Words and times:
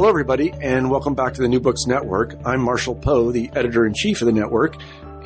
Hello, 0.00 0.08
everybody, 0.08 0.50
and 0.62 0.90
welcome 0.90 1.14
back 1.14 1.34
to 1.34 1.42
the 1.42 1.48
New 1.48 1.60
Books 1.60 1.84
Network. 1.86 2.34
I'm 2.46 2.62
Marshall 2.62 2.94
Poe, 2.94 3.32
the 3.32 3.50
editor 3.52 3.84
in 3.84 3.92
chief 3.92 4.22
of 4.22 4.26
the 4.26 4.32
network. 4.32 4.76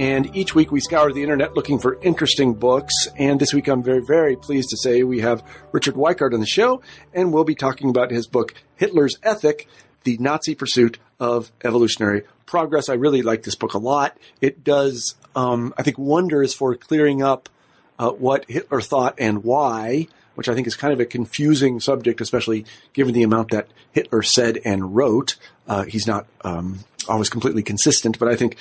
And 0.00 0.34
each 0.34 0.56
week 0.56 0.72
we 0.72 0.80
scour 0.80 1.12
the 1.12 1.22
internet 1.22 1.54
looking 1.54 1.78
for 1.78 1.96
interesting 2.02 2.54
books. 2.54 2.92
And 3.16 3.38
this 3.38 3.54
week 3.54 3.68
I'm 3.68 3.84
very, 3.84 4.02
very 4.04 4.34
pleased 4.34 4.70
to 4.70 4.76
say 4.76 5.04
we 5.04 5.20
have 5.20 5.44
Richard 5.70 5.94
Weikart 5.94 6.34
on 6.34 6.40
the 6.40 6.46
show, 6.46 6.82
and 7.12 7.32
we'll 7.32 7.44
be 7.44 7.54
talking 7.54 7.88
about 7.88 8.10
his 8.10 8.26
book, 8.26 8.52
Hitler's 8.74 9.16
Ethic, 9.22 9.68
The 10.02 10.18
Nazi 10.18 10.56
Pursuit 10.56 10.98
of 11.20 11.52
Evolutionary 11.62 12.24
Progress. 12.44 12.88
I 12.88 12.94
really 12.94 13.22
like 13.22 13.44
this 13.44 13.54
book 13.54 13.74
a 13.74 13.78
lot. 13.78 14.18
It 14.40 14.64
does, 14.64 15.14
um, 15.36 15.72
I 15.78 15.84
think, 15.84 15.98
wonders 15.98 16.52
for 16.52 16.74
clearing 16.74 17.22
up 17.22 17.48
uh, 17.96 18.10
what 18.10 18.44
Hitler 18.48 18.80
thought 18.80 19.14
and 19.18 19.44
why, 19.44 20.08
which 20.34 20.48
I 20.48 20.54
think 20.54 20.66
is 20.66 20.76
kind 20.76 20.92
of 20.92 21.00
a 21.00 21.04
confusing 21.04 21.80
subject, 21.80 22.20
especially 22.20 22.64
given 22.92 23.14
the 23.14 23.22
amount 23.22 23.50
that 23.50 23.68
Hitler 23.92 24.22
said 24.22 24.60
and 24.64 24.94
wrote. 24.96 25.36
Uh, 25.66 25.84
he's 25.84 26.06
not 26.06 26.26
um, 26.42 26.80
always 27.08 27.30
completely 27.30 27.62
consistent, 27.62 28.18
but 28.18 28.28
I 28.28 28.36
think 28.36 28.56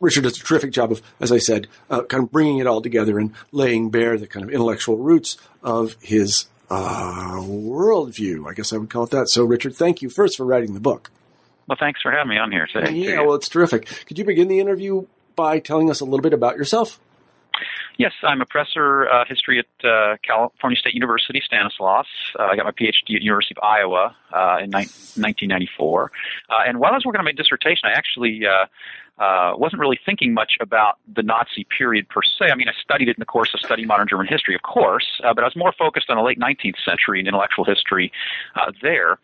Richard 0.00 0.24
does 0.24 0.38
a 0.38 0.44
terrific 0.44 0.72
job 0.72 0.92
of, 0.92 1.02
as 1.20 1.32
I 1.32 1.38
said, 1.38 1.68
uh, 1.90 2.02
kind 2.02 2.24
of 2.24 2.30
bringing 2.30 2.58
it 2.58 2.66
all 2.66 2.82
together 2.82 3.18
and 3.18 3.32
laying 3.52 3.90
bare 3.90 4.18
the 4.18 4.26
kind 4.26 4.44
of 4.44 4.50
intellectual 4.50 4.98
roots 4.98 5.36
of 5.62 5.96
his 6.00 6.46
uh, 6.70 7.38
worldview. 7.40 8.48
I 8.48 8.54
guess 8.54 8.72
I 8.72 8.76
would 8.76 8.90
call 8.90 9.04
it 9.04 9.10
that. 9.10 9.28
So, 9.28 9.44
Richard, 9.44 9.74
thank 9.74 10.02
you 10.02 10.10
first 10.10 10.36
for 10.36 10.44
writing 10.44 10.74
the 10.74 10.80
book. 10.80 11.10
Well, 11.66 11.76
thanks 11.78 12.00
for 12.00 12.12
having 12.12 12.30
me 12.30 12.38
on 12.38 12.52
here 12.52 12.68
today. 12.72 12.92
Yeah, 12.92 13.22
well, 13.22 13.34
it's 13.34 13.48
terrific. 13.48 13.86
Could 14.06 14.18
you 14.18 14.24
begin 14.24 14.48
the 14.48 14.60
interview 14.60 15.06
by 15.34 15.58
telling 15.58 15.90
us 15.90 16.00
a 16.00 16.04
little 16.04 16.20
bit 16.20 16.32
about 16.32 16.56
yourself? 16.56 17.00
Yes, 17.98 18.12
I'm 18.22 18.42
a 18.42 18.46
professor 18.46 19.08
uh, 19.08 19.24
history 19.26 19.58
at 19.58 19.88
uh, 19.88 20.16
California 20.22 20.78
State 20.78 20.94
University, 20.94 21.40
Stanislaus. 21.44 22.06
Uh, 22.38 22.44
I 22.44 22.56
got 22.56 22.66
my 22.66 22.72
PhD 22.72 23.16
at 23.16 23.22
University 23.22 23.54
of 23.56 23.64
Iowa 23.64 24.14
uh, 24.32 24.58
in 24.60 24.70
ni- 24.70 24.88
1994. 25.16 26.12
Uh, 26.50 26.54
and 26.66 26.78
while 26.78 26.92
I 26.92 26.96
was 26.96 27.06
working 27.06 27.20
on 27.20 27.24
my 27.24 27.32
dissertation, 27.32 27.88
I 27.88 27.92
actually 27.92 28.42
uh, 29.18 29.52
wasn't 29.56 29.80
really 29.80 29.98
thinking 30.04 30.34
much 30.34 30.52
about 30.60 30.98
the 31.14 31.22
Nazi 31.22 31.66
period 31.76 32.08
per 32.08 32.22
se. 32.22 32.50
I 32.50 32.54
mean, 32.54 32.68
I 32.68 32.72
studied 32.82 33.08
it 33.08 33.16
in 33.16 33.20
the 33.20 33.26
course 33.26 33.54
of 33.54 33.60
studying 33.60 33.88
modern 33.88 34.08
German 34.08 34.26
history, 34.26 34.54
of 34.54 34.62
course, 34.62 35.06
uh, 35.24 35.32
but 35.32 35.42
I 35.42 35.46
was 35.46 35.56
more 35.56 35.72
focused 35.72 36.10
on 36.10 36.16
the 36.16 36.22
late 36.22 36.38
19th 36.38 36.76
century 36.84 37.18
and 37.18 37.28
intellectual 37.28 37.64
history 37.64 38.12
uh, 38.56 38.72
there. 38.82 39.18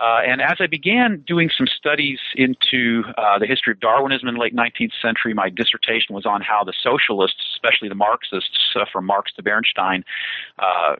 Uh, 0.00 0.20
and 0.26 0.40
as 0.40 0.56
I 0.60 0.66
began 0.66 1.22
doing 1.26 1.50
some 1.56 1.66
studies 1.66 2.18
into 2.34 3.04
uh, 3.16 3.38
the 3.38 3.46
history 3.46 3.72
of 3.72 3.80
Darwinism 3.80 4.28
in 4.28 4.34
the 4.34 4.40
late 4.40 4.56
19th 4.56 4.92
century, 5.00 5.34
my 5.34 5.50
dissertation 5.50 6.14
was 6.14 6.26
on 6.26 6.40
how 6.40 6.64
the 6.64 6.72
socialists, 6.82 7.44
especially 7.54 7.88
the 7.88 7.94
Marxists, 7.94 8.74
uh, 8.74 8.84
from 8.90 9.04
Marx 9.04 9.32
to 9.34 9.42
Bernstein, 9.42 10.04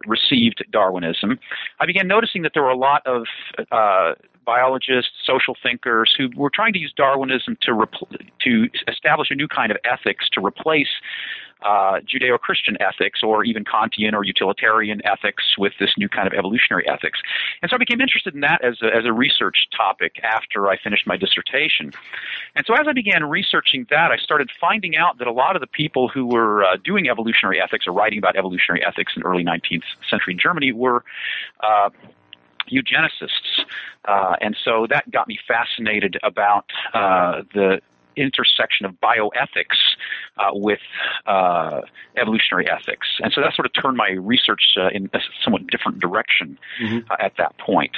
received 0.06 0.64
Darwinism. 0.70 1.39
I 1.81 1.86
began 1.86 2.06
noticing 2.06 2.42
that 2.42 2.53
there 2.55 2.62
were 2.62 2.69
a 2.69 2.77
lot 2.77 3.06
of 3.06 3.25
biologists, 4.45 5.12
social 5.25 5.56
thinkers 5.62 6.14
who 6.17 6.28
were 6.37 6.50
trying 6.50 6.73
to 6.73 6.78
use 6.78 6.92
Darwinism 6.97 7.56
to 7.62 7.73
repl- 7.73 8.20
to 8.41 8.69
establish 8.89 9.31
a 9.31 9.34
new 9.34 9.48
kind 9.48 9.70
of 9.70 9.78
ethics 9.84 10.28
to 10.31 10.45
replace 10.45 10.89
uh, 11.64 12.01
Judeo-Christian 12.01 12.77
ethics 12.81 13.23
or 13.23 13.42
even 13.45 13.64
Kantian 13.64 14.12
or 14.12 14.23
utilitarian 14.23 15.01
ethics 15.05 15.56
with 15.59 15.73
this 15.81 15.91
new 15.97 16.09
kind 16.09 16.27
of 16.27 16.34
evolutionary 16.34 16.86
ethics. 16.89 17.20
And 17.62 17.70
so 17.70 17.77
I 17.77 17.78
became 17.78 18.01
interested 18.01 18.34
in 18.34 18.41
that 18.41 18.62
as 18.62 18.83
a, 18.83 18.95
as 18.95 19.05
a 19.06 19.12
research 19.12 19.69
topic 19.75 20.20
after 20.23 20.69
I 20.69 20.77
finished 20.77 21.06
my 21.06 21.17
dissertation. 21.17 21.92
And 22.55 22.67
so 22.67 22.75
as 22.75 22.86
I 22.86 22.92
began 22.92 23.25
researching 23.25 23.86
that, 23.91 24.11
I 24.11 24.17
started 24.17 24.51
finding 24.61 24.97
out 24.97 25.19
that 25.19 25.27
a 25.27 25.33
lot 25.33 25.56
of 25.56 25.61
the 25.61 25.67
people 25.67 26.08
who 26.08 26.27
were 26.27 26.64
uh, 26.64 26.77
doing 26.84 27.08
evolutionary 27.08 27.61
ethics 27.61 27.86
or 27.86 27.92
writing 27.92 28.19
about 28.19 28.36
evolutionary 28.36 28.84
ethics 28.84 29.14
in 29.17 29.23
early 29.23 29.45
19th 29.45 29.84
century 30.08 30.34
Germany 30.34 30.73
were 30.73 31.03
uh, 31.61 31.89
eugenicists. 32.70 33.64
Uh, 34.07 34.36
and 34.41 34.57
so 34.64 34.86
that 34.89 35.11
got 35.11 35.29
me 35.29 35.39
fascinated 35.47 36.19
about 36.23 36.67
uh, 36.92 37.42
the 37.55 37.80
intersection 38.17 38.86
of 38.86 38.92
bioethics 39.01 39.97
uh, 40.39 40.51
with 40.52 40.80
uh, 41.27 41.80
evolutionary 42.17 42.69
ethics. 42.70 43.08
And 43.20 43.33
so 43.33 43.41
that 43.41 43.55
sort 43.55 43.67
of 43.67 43.73
turned 43.73 43.97
my 43.97 44.11
research 44.11 44.77
uh, 44.77 44.89
in 44.89 45.11
a 45.13 45.20
somewhat 45.42 45.67
different 45.67 46.01
direction 46.01 46.58
mm-hmm. 46.80 46.98
Uh, 47.11 47.17
at 47.19 47.36
that 47.39 47.57
point. 47.58 47.97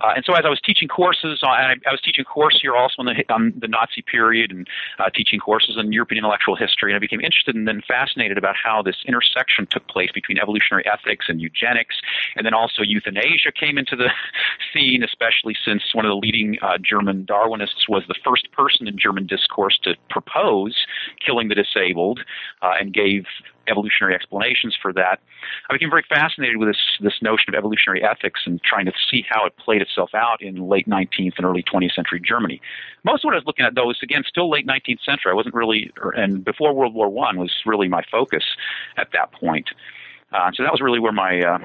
Uh, 0.00 0.12
and 0.14 0.24
so 0.24 0.34
as 0.34 0.44
I 0.44 0.48
was 0.48 0.60
teaching 0.60 0.86
courses, 0.86 1.40
I, 1.42 1.74
I 1.86 1.90
was 1.90 2.00
teaching 2.00 2.24
course 2.24 2.58
here 2.60 2.76
also 2.76 2.96
on 2.98 3.06
the, 3.06 3.24
on 3.32 3.52
the 3.58 3.66
Nazi 3.66 4.02
period 4.02 4.52
and 4.52 4.68
uh, 4.98 5.10
teaching 5.10 5.40
courses 5.40 5.76
on 5.76 5.92
European 5.92 6.18
intellectual 6.18 6.54
history, 6.54 6.92
and 6.92 6.96
I 6.96 7.00
became 7.00 7.20
interested 7.20 7.56
and 7.56 7.66
then 7.66 7.82
fascinated 7.86 8.38
about 8.38 8.54
how 8.56 8.82
this 8.82 8.96
intersection 9.06 9.66
took 9.70 9.86
place 9.88 10.10
between 10.12 10.38
evolutionary 10.38 10.84
ethics 10.86 11.26
and 11.28 11.40
eugenics, 11.40 11.96
and 12.36 12.46
then 12.46 12.54
also 12.54 12.82
euthanasia 12.82 13.50
came 13.52 13.76
into 13.76 13.96
the 13.96 14.10
scene, 14.72 15.02
especially 15.02 15.56
since 15.64 15.82
one 15.94 16.04
of 16.04 16.10
the 16.10 16.16
leading 16.16 16.56
uh, 16.62 16.78
German 16.78 17.26
Darwinists 17.26 17.88
was 17.88 18.04
the 18.06 18.14
first 18.24 18.50
person 18.52 18.86
in 18.86 18.98
German 18.98 19.26
discourse 19.26 19.78
to 19.82 19.94
propose 20.10 20.76
killing 21.24 21.48
the 21.48 21.54
disabled 21.54 22.20
uh, 22.62 22.72
and 22.78 22.94
gave 22.94 23.24
evolutionary 23.70 24.14
explanations 24.14 24.76
for 24.80 24.92
that. 24.92 25.20
I 25.68 25.72
became 25.72 25.90
very 25.90 26.04
fascinated 26.08 26.56
with 26.56 26.68
this 26.68 26.80
this 27.00 27.22
notion 27.22 27.48
of 27.48 27.54
evolutionary 27.54 28.02
ethics 28.02 28.40
and 28.46 28.62
trying 28.62 28.86
to 28.86 28.92
see 29.10 29.24
how 29.28 29.46
it 29.46 29.56
played 29.56 29.82
itself 29.82 30.10
out 30.14 30.42
in 30.42 30.68
late 30.68 30.88
19th 30.88 31.34
and 31.36 31.46
early 31.46 31.62
20th 31.62 31.94
century 31.94 32.20
Germany. 32.20 32.60
Most 33.04 33.24
of 33.24 33.28
what 33.28 33.34
I 33.34 33.38
was 33.38 33.46
looking 33.46 33.64
at, 33.64 33.74
though, 33.74 33.86
was 33.86 33.98
again 34.02 34.22
still 34.26 34.50
late 34.50 34.66
19th 34.66 35.04
century. 35.04 35.30
I 35.30 35.34
wasn't 35.34 35.54
really, 35.54 35.90
and 36.16 36.44
before 36.44 36.72
World 36.72 36.94
War 36.94 37.08
One 37.08 37.38
was 37.38 37.52
really 37.66 37.88
my 37.88 38.02
focus 38.10 38.44
at 38.96 39.08
that 39.12 39.32
point. 39.32 39.68
Uh, 40.32 40.50
so 40.54 40.62
that 40.62 40.72
was 40.72 40.80
really 40.80 41.00
where 41.00 41.12
my 41.12 41.40
uh, 41.40 41.58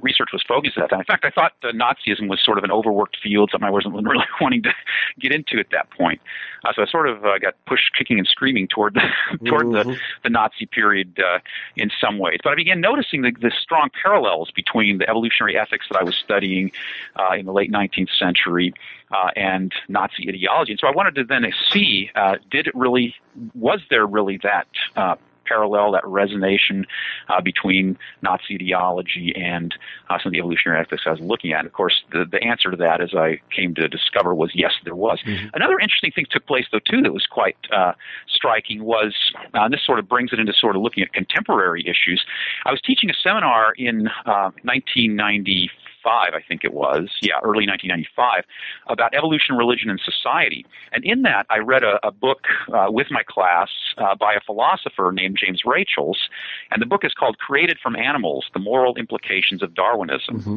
research 0.00 0.28
was 0.32 0.42
focused 0.46 0.76
at 0.76 0.82
that 0.82 0.90
time. 0.90 1.00
In 1.00 1.04
fact, 1.04 1.24
I 1.24 1.30
thought 1.30 1.52
uh, 1.62 1.68
Nazism 1.68 2.28
was 2.28 2.40
sort 2.42 2.58
of 2.58 2.64
an 2.64 2.70
overworked 2.70 3.16
field, 3.22 3.50
something 3.52 3.66
I 3.66 3.70
wasn't 3.70 3.94
really 4.06 4.24
wanting 4.40 4.62
to 4.64 4.72
get 5.20 5.32
into 5.32 5.58
at 5.58 5.70
that 5.72 5.90
point. 5.90 6.20
Uh, 6.64 6.72
so 6.74 6.82
I 6.82 6.86
sort 6.86 7.08
of 7.08 7.24
uh, 7.24 7.38
got 7.38 7.54
pushed 7.66 7.92
kicking 7.96 8.18
and 8.18 8.26
screaming 8.26 8.68
toward 8.68 8.94
the, 8.94 9.00
toward 9.44 9.66
mm-hmm. 9.66 9.90
the, 9.90 9.98
the 10.24 10.30
Nazi 10.30 10.66
period 10.66 11.18
uh, 11.18 11.38
in 11.76 11.90
some 12.00 12.18
ways. 12.18 12.38
But 12.42 12.52
I 12.52 12.56
began 12.56 12.80
noticing 12.80 13.22
the, 13.22 13.32
the 13.40 13.52
strong 13.60 13.90
parallels 14.02 14.50
between 14.50 14.98
the 14.98 15.08
evolutionary 15.08 15.58
ethics 15.58 15.86
that 15.90 15.98
I 15.98 16.04
was 16.04 16.16
studying 16.16 16.72
uh, 17.16 17.34
in 17.34 17.46
the 17.46 17.52
late 17.52 17.70
19th 17.70 18.10
century 18.18 18.74
uh, 19.10 19.30
and 19.36 19.72
Nazi 19.88 20.28
ideology. 20.28 20.72
And 20.72 20.80
so 20.80 20.86
I 20.86 20.90
wanted 20.90 21.14
to 21.16 21.24
then 21.24 21.50
see, 21.72 22.10
uh, 22.14 22.36
did 22.50 22.66
it 22.66 22.74
really, 22.74 23.14
was 23.54 23.80
there 23.90 24.06
really 24.06 24.38
that 24.42 24.68
uh, 24.96 25.16
parallel, 25.48 25.92
that 25.92 26.04
resonation 26.04 26.84
uh, 27.28 27.40
between 27.40 27.98
Nazi 28.22 28.54
ideology 28.54 29.32
and 29.36 29.74
uh, 30.10 30.18
some 30.22 30.30
of 30.30 30.32
the 30.32 30.38
evolutionary 30.38 30.80
ethics 30.80 31.02
I 31.06 31.10
was 31.10 31.20
looking 31.20 31.52
at. 31.52 31.60
And 31.60 31.66
of 31.66 31.72
course, 31.72 32.02
the, 32.12 32.24
the 32.30 32.42
answer 32.42 32.70
to 32.70 32.76
that, 32.76 33.00
as 33.00 33.14
I 33.14 33.40
came 33.54 33.74
to 33.76 33.88
discover, 33.88 34.34
was 34.34 34.50
yes, 34.54 34.72
there 34.84 34.94
was. 34.94 35.20
Mm-hmm. 35.26 35.48
Another 35.54 35.78
interesting 35.78 36.12
thing 36.12 36.26
took 36.30 36.46
place, 36.46 36.66
though, 36.70 36.80
too, 36.80 37.02
that 37.02 37.12
was 37.12 37.26
quite 37.30 37.56
uh, 37.74 37.92
striking 38.28 38.84
was, 38.84 39.14
uh, 39.54 39.62
and 39.62 39.72
this 39.72 39.84
sort 39.84 39.98
of 39.98 40.08
brings 40.08 40.32
it 40.32 40.38
into 40.38 40.52
sort 40.52 40.76
of 40.76 40.82
looking 40.82 41.02
at 41.02 41.12
contemporary 41.12 41.82
issues. 41.82 42.24
I 42.64 42.70
was 42.70 42.80
teaching 42.80 43.10
a 43.10 43.14
seminar 43.14 43.72
in 43.76 44.08
1994 44.24 45.68
uh, 45.70 45.87
1995, 46.04 46.34
I 46.34 46.46
think 46.46 46.64
it 46.64 46.72
was, 46.72 47.08
yeah, 47.20 47.38
early 47.42 47.66
1995, 47.66 48.44
about 48.86 49.14
evolution, 49.14 49.56
religion, 49.56 49.90
and 49.90 50.00
society. 50.00 50.66
And 50.92 51.04
in 51.04 51.22
that, 51.22 51.46
I 51.50 51.58
read 51.58 51.82
a, 51.82 52.04
a 52.06 52.10
book 52.10 52.46
uh, 52.72 52.86
with 52.88 53.08
my 53.10 53.22
class 53.22 53.68
uh, 53.98 54.14
by 54.14 54.34
a 54.34 54.40
philosopher 54.40 55.12
named 55.12 55.38
James 55.42 55.62
Rachels, 55.64 56.28
and 56.70 56.80
the 56.80 56.86
book 56.86 57.04
is 57.04 57.12
called 57.14 57.38
Created 57.38 57.78
from 57.82 57.96
Animals 57.96 58.46
The 58.52 58.60
Moral 58.60 58.96
Implications 58.96 59.62
of 59.62 59.74
Darwinism. 59.74 60.40
Mm-hmm. 60.40 60.56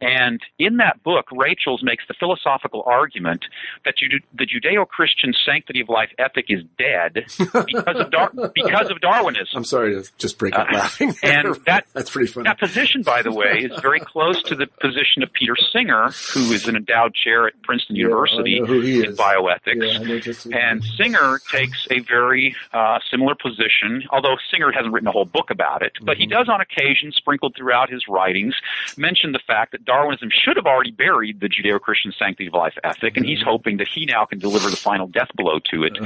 And 0.00 0.40
in 0.58 0.78
that 0.78 1.02
book, 1.02 1.26
Rachels 1.30 1.82
makes 1.82 2.04
the 2.08 2.14
philosophical 2.14 2.82
argument 2.86 3.44
that 3.84 3.94
the 4.34 4.46
Judeo-Christian 4.46 5.34
sanctity 5.44 5.80
of 5.80 5.88
life 5.88 6.10
ethic 6.18 6.46
is 6.48 6.62
dead 6.78 7.26
because 7.38 8.00
of 8.00 8.10
Dar- 8.10 8.32
because 8.54 8.90
of 8.90 9.00
Darwinism. 9.00 9.48
I'm 9.54 9.64
sorry 9.64 9.94
to 9.94 10.08
just 10.16 10.38
break 10.38 10.56
up 10.56 10.68
uh, 10.70 10.74
laughing. 10.74 11.14
and 11.22 11.54
that 11.66 11.86
that's 11.92 12.10
pretty 12.10 12.28
funny. 12.28 12.44
That 12.44 12.58
position, 12.58 13.02
by 13.02 13.22
the 13.22 13.32
way, 13.32 13.68
is 13.70 13.78
very 13.80 14.00
close 14.00 14.42
to 14.44 14.54
the 14.54 14.66
position 14.80 15.22
of 15.22 15.32
Peter 15.32 15.54
Singer, 15.72 16.10
who 16.32 16.52
is 16.52 16.66
an 16.66 16.76
endowed 16.76 17.14
chair 17.14 17.46
at 17.46 17.60
Princeton 17.62 17.96
yeah, 17.96 18.04
University 18.04 18.56
in 18.56 19.16
bioethics. 19.16 20.46
Yeah, 20.46 20.58
and 20.58 20.82
Singer 20.82 21.40
takes 21.52 21.86
a 21.90 22.00
very 22.00 22.56
uh, 22.72 22.98
similar 23.10 23.34
position, 23.34 24.04
although 24.10 24.36
Singer 24.50 24.72
hasn't 24.72 24.94
written 24.94 25.08
a 25.08 25.12
whole 25.12 25.26
book 25.26 25.50
about 25.50 25.82
it, 25.82 25.92
but 26.00 26.12
mm-hmm. 26.12 26.20
he 26.22 26.26
does 26.26 26.48
on 26.48 26.60
occasion, 26.60 27.12
sprinkled 27.12 27.54
throughout 27.54 27.90
his 27.90 28.04
writings, 28.08 28.54
mention 28.96 29.32
the 29.32 29.40
fact 29.46 29.72
that 29.72 29.84
Darwinism 29.90 30.28
should 30.30 30.56
have 30.56 30.66
already 30.66 30.92
buried 30.92 31.40
the 31.40 31.48
Judeo-Christian 31.48 32.12
sanctity 32.16 32.46
of 32.46 32.54
life 32.54 32.74
ethic, 32.84 33.16
and 33.16 33.26
he's 33.26 33.42
hoping 33.42 33.78
that 33.78 33.88
he 33.88 34.06
now 34.06 34.24
can 34.24 34.38
deliver 34.38 34.70
the 34.70 34.76
final 34.76 35.08
death 35.08 35.30
blow 35.34 35.58
to 35.72 35.82
it, 35.82 35.98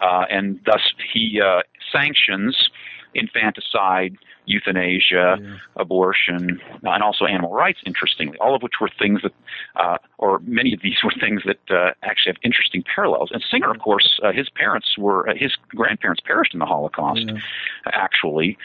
uh, 0.00 0.24
and 0.28 0.58
thus 0.66 0.80
he 1.12 1.40
uh, 1.40 1.62
sanctions 1.92 2.70
infanticide, 3.14 4.16
euthanasia, 4.46 5.38
yeah. 5.40 5.56
abortion, 5.76 6.60
uh, 6.84 6.90
and 6.90 7.02
also 7.02 7.26
animal 7.26 7.52
rights. 7.52 7.80
Interestingly, 7.86 8.36
all 8.38 8.54
of 8.54 8.62
which 8.62 8.74
were 8.80 8.90
things 8.98 9.22
that, 9.22 9.32
uh, 9.76 9.98
or 10.18 10.40
many 10.44 10.72
of 10.72 10.80
these 10.82 10.98
were 11.04 11.12
things 11.20 11.42
that 11.44 11.70
uh, 11.70 11.92
actually 12.02 12.32
have 12.32 12.40
interesting 12.42 12.82
parallels. 12.82 13.30
And 13.32 13.42
Singer, 13.50 13.70
of 13.70 13.78
course, 13.78 14.20
uh, 14.22 14.32
his 14.32 14.48
parents 14.50 14.96
were 14.98 15.28
uh, 15.28 15.34
his 15.36 15.56
grandparents 15.68 16.22
perished 16.24 16.54
in 16.54 16.60
the 16.60 16.66
Holocaust, 16.66 17.26
yeah. 17.26 17.38
actually. 17.86 18.58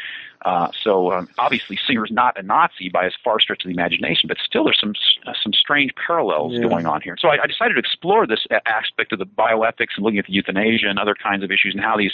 Uh, 0.46 0.70
so 0.84 1.12
um, 1.12 1.28
obviously, 1.40 1.78
Singer's 1.88 2.12
not 2.12 2.40
a 2.40 2.44
Nazi 2.44 2.90
by 2.90 3.06
as 3.06 3.14
far 3.24 3.40
stretch 3.40 3.64
of 3.64 3.70
the 3.70 3.74
imagination, 3.74 4.28
but 4.28 4.38
still, 4.46 4.66
there's 4.66 4.80
some 4.80 4.94
uh, 5.26 5.34
some 5.42 5.52
strange 5.52 5.92
parallels 5.96 6.54
yeah. 6.54 6.62
going 6.62 6.86
on 6.86 7.02
here. 7.02 7.18
So 7.20 7.30
I, 7.30 7.44
I, 7.44 7.48
decided 7.48 7.74
to 7.74 7.80
explore 7.80 8.28
this 8.28 8.46
aspect 8.66 9.12
of 9.12 9.20
the 9.20 9.26
bioethics 9.26 9.98
and 9.98 10.06
looking 10.06 10.20
at 10.20 10.28
the 10.28 10.34
euthanasia 10.34 10.88
and 10.88 11.00
other 11.00 11.16
kinds 11.16 11.44
of 11.44 11.52
issues 11.52 11.74
and 11.74 11.84
how 11.84 11.98
these 11.98 12.14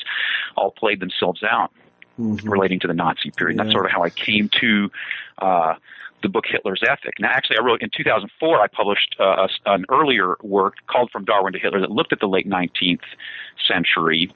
all 0.55 0.71
played 0.71 1.01
themselves 1.01 1.43
out 1.43 1.71
mm-hmm. 2.19 2.49
relating 2.49 2.79
to 2.81 2.87
the 2.87 2.93
Nazi 2.93 3.31
period. 3.31 3.57
Yeah. 3.57 3.63
That's 3.63 3.73
sort 3.73 3.85
of 3.85 3.91
how 3.91 4.03
I 4.03 4.09
came 4.09 4.49
to. 4.59 4.91
Uh, 5.39 5.75
the 6.21 6.29
book 6.29 6.45
Hitler's 6.47 6.81
Ethic. 6.89 7.15
Now, 7.19 7.29
actually, 7.31 7.57
I 7.57 7.61
wrote 7.61 7.81
in 7.81 7.89
2004. 7.95 8.61
I 8.61 8.67
published 8.67 9.15
uh, 9.19 9.45
an 9.65 9.85
earlier 9.89 10.37
work 10.41 10.75
called 10.87 11.11
From 11.11 11.25
Darwin 11.25 11.51
to 11.51 11.59
Hitler 11.59 11.81
that 11.81 11.91
looked 11.91 12.13
at 12.13 12.21
the 12.21 12.27
late 12.27 12.49
19th 12.49 13.01
century 13.67 14.31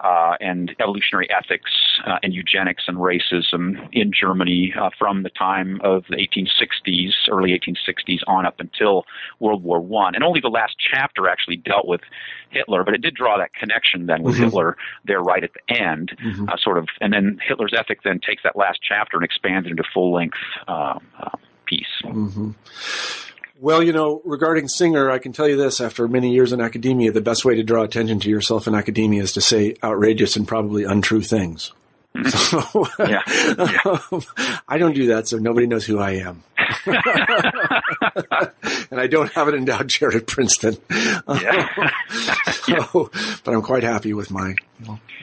uh, 0.00 0.36
and 0.40 0.74
evolutionary 0.80 1.28
ethics 1.30 1.70
uh, 2.06 2.18
and 2.22 2.34
eugenics 2.34 2.84
and 2.88 2.98
racism 2.98 3.88
in 3.92 4.12
Germany 4.12 4.74
uh, 4.78 4.90
from 4.98 5.22
the 5.22 5.30
time 5.30 5.80
of 5.82 6.04
the 6.10 6.16
1860s, 6.16 7.12
early 7.30 7.58
1860s, 7.58 8.20
on 8.26 8.44
up 8.44 8.58
until 8.58 9.04
World 9.40 9.62
War 9.62 9.80
One. 9.80 10.14
And 10.14 10.24
only 10.24 10.40
the 10.40 10.48
last 10.48 10.76
chapter 10.78 11.28
actually 11.28 11.56
dealt 11.56 11.86
with 11.86 12.00
Hitler, 12.50 12.84
but 12.84 12.94
it 12.94 13.02
did 13.02 13.14
draw 13.14 13.38
that 13.38 13.54
connection 13.54 14.06
then 14.06 14.22
with 14.22 14.34
mm-hmm. 14.34 14.44
Hitler 14.44 14.76
there 15.04 15.22
right 15.22 15.44
at 15.44 15.50
the 15.54 15.74
end, 15.74 16.16
mm-hmm. 16.22 16.48
Uh, 16.48 16.56
sort 16.56 16.78
of. 16.78 16.88
And 17.00 17.12
then 17.12 17.38
Hitler's 17.46 17.72
Ethic 17.76 18.02
then 18.02 18.20
takes 18.20 18.42
that 18.42 18.56
last 18.56 18.80
chapter 18.82 19.16
and 19.16 19.24
expands 19.24 19.66
it 19.66 19.70
into 19.70 19.84
full 19.92 20.12
length 20.12 20.38
uh, 20.68 20.98
uh, 21.20 21.30
piece. 21.66 21.86
Mm-hmm. 22.04 22.50
Well, 23.64 23.82
you 23.82 23.94
know, 23.94 24.20
regarding 24.26 24.68
Singer, 24.68 25.10
I 25.10 25.18
can 25.18 25.32
tell 25.32 25.48
you 25.48 25.56
this 25.56 25.80
after 25.80 26.06
many 26.06 26.34
years 26.34 26.52
in 26.52 26.60
academia, 26.60 27.12
the 27.12 27.22
best 27.22 27.46
way 27.46 27.54
to 27.54 27.62
draw 27.62 27.82
attention 27.82 28.20
to 28.20 28.28
yourself 28.28 28.66
in 28.66 28.74
academia 28.74 29.22
is 29.22 29.32
to 29.32 29.40
say 29.40 29.74
outrageous 29.82 30.36
and 30.36 30.46
probably 30.46 30.84
untrue 30.84 31.22
things. 31.22 31.72
Mm-hmm. 32.14 32.28
So, 32.28 32.86
yeah. 33.08 33.22
yeah. 33.26 34.60
I 34.68 34.76
don't 34.76 34.92
do 34.92 35.06
that, 35.06 35.28
so 35.28 35.38
nobody 35.38 35.66
knows 35.66 35.86
who 35.86 35.98
I 35.98 36.10
am. 36.10 36.42
and 38.90 39.00
I 39.00 39.06
don't 39.06 39.32
have 39.32 39.48
an 39.48 39.54
endowed 39.54 39.88
chair 39.88 40.14
at 40.14 40.26
Princeton. 40.26 40.76
Yeah. 42.66 42.86
so, 42.86 43.10
but 43.44 43.52
I'm 43.54 43.60
quite 43.62 43.82
happy 43.82 44.14
with 44.14 44.30
my 44.30 44.54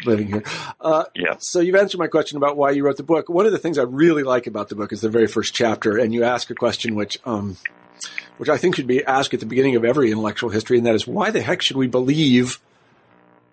living 0.06 0.28
here. 0.28 0.44
Uh, 0.80 1.06
yeah. 1.16 1.36
So 1.40 1.60
you've 1.60 1.76
answered 1.76 1.98
my 1.98 2.08
question 2.08 2.38
about 2.38 2.56
why 2.56 2.72
you 2.72 2.84
wrote 2.86 2.98
the 2.98 3.04
book. 3.04 3.30
One 3.30 3.46
of 3.46 3.52
the 3.52 3.58
things 3.58 3.80
I 3.80 3.84
really 3.84 4.22
like 4.24 4.46
about 4.46 4.70
the 4.70 4.76
book 4.76 4.94
is 4.94 5.02
the 5.02 5.10
very 5.10 5.26
first 5.28 5.54
chapter, 5.56 5.98
and 5.98 6.14
you 6.14 6.24
ask 6.24 6.50
a 6.52 6.56
question 6.56 6.94
which 6.94 7.18
um, 7.26 7.58
which 8.38 8.50
I 8.50 8.58
think 8.58 8.76
should 8.76 8.88
be 8.88 9.04
asked 9.04 9.34
at 9.34 9.40
the 9.40 9.46
beginning 9.46 9.76
of 9.76 9.86
every 9.86 10.12
intellectual 10.12 10.50
history, 10.50 10.78
and 10.78 10.86
that 10.86 10.96
is 10.96 11.08
why 11.08 11.32
the 11.32 11.42
heck 11.42 11.62
should 11.62 11.78
we 11.78 11.88
believe 11.88 12.60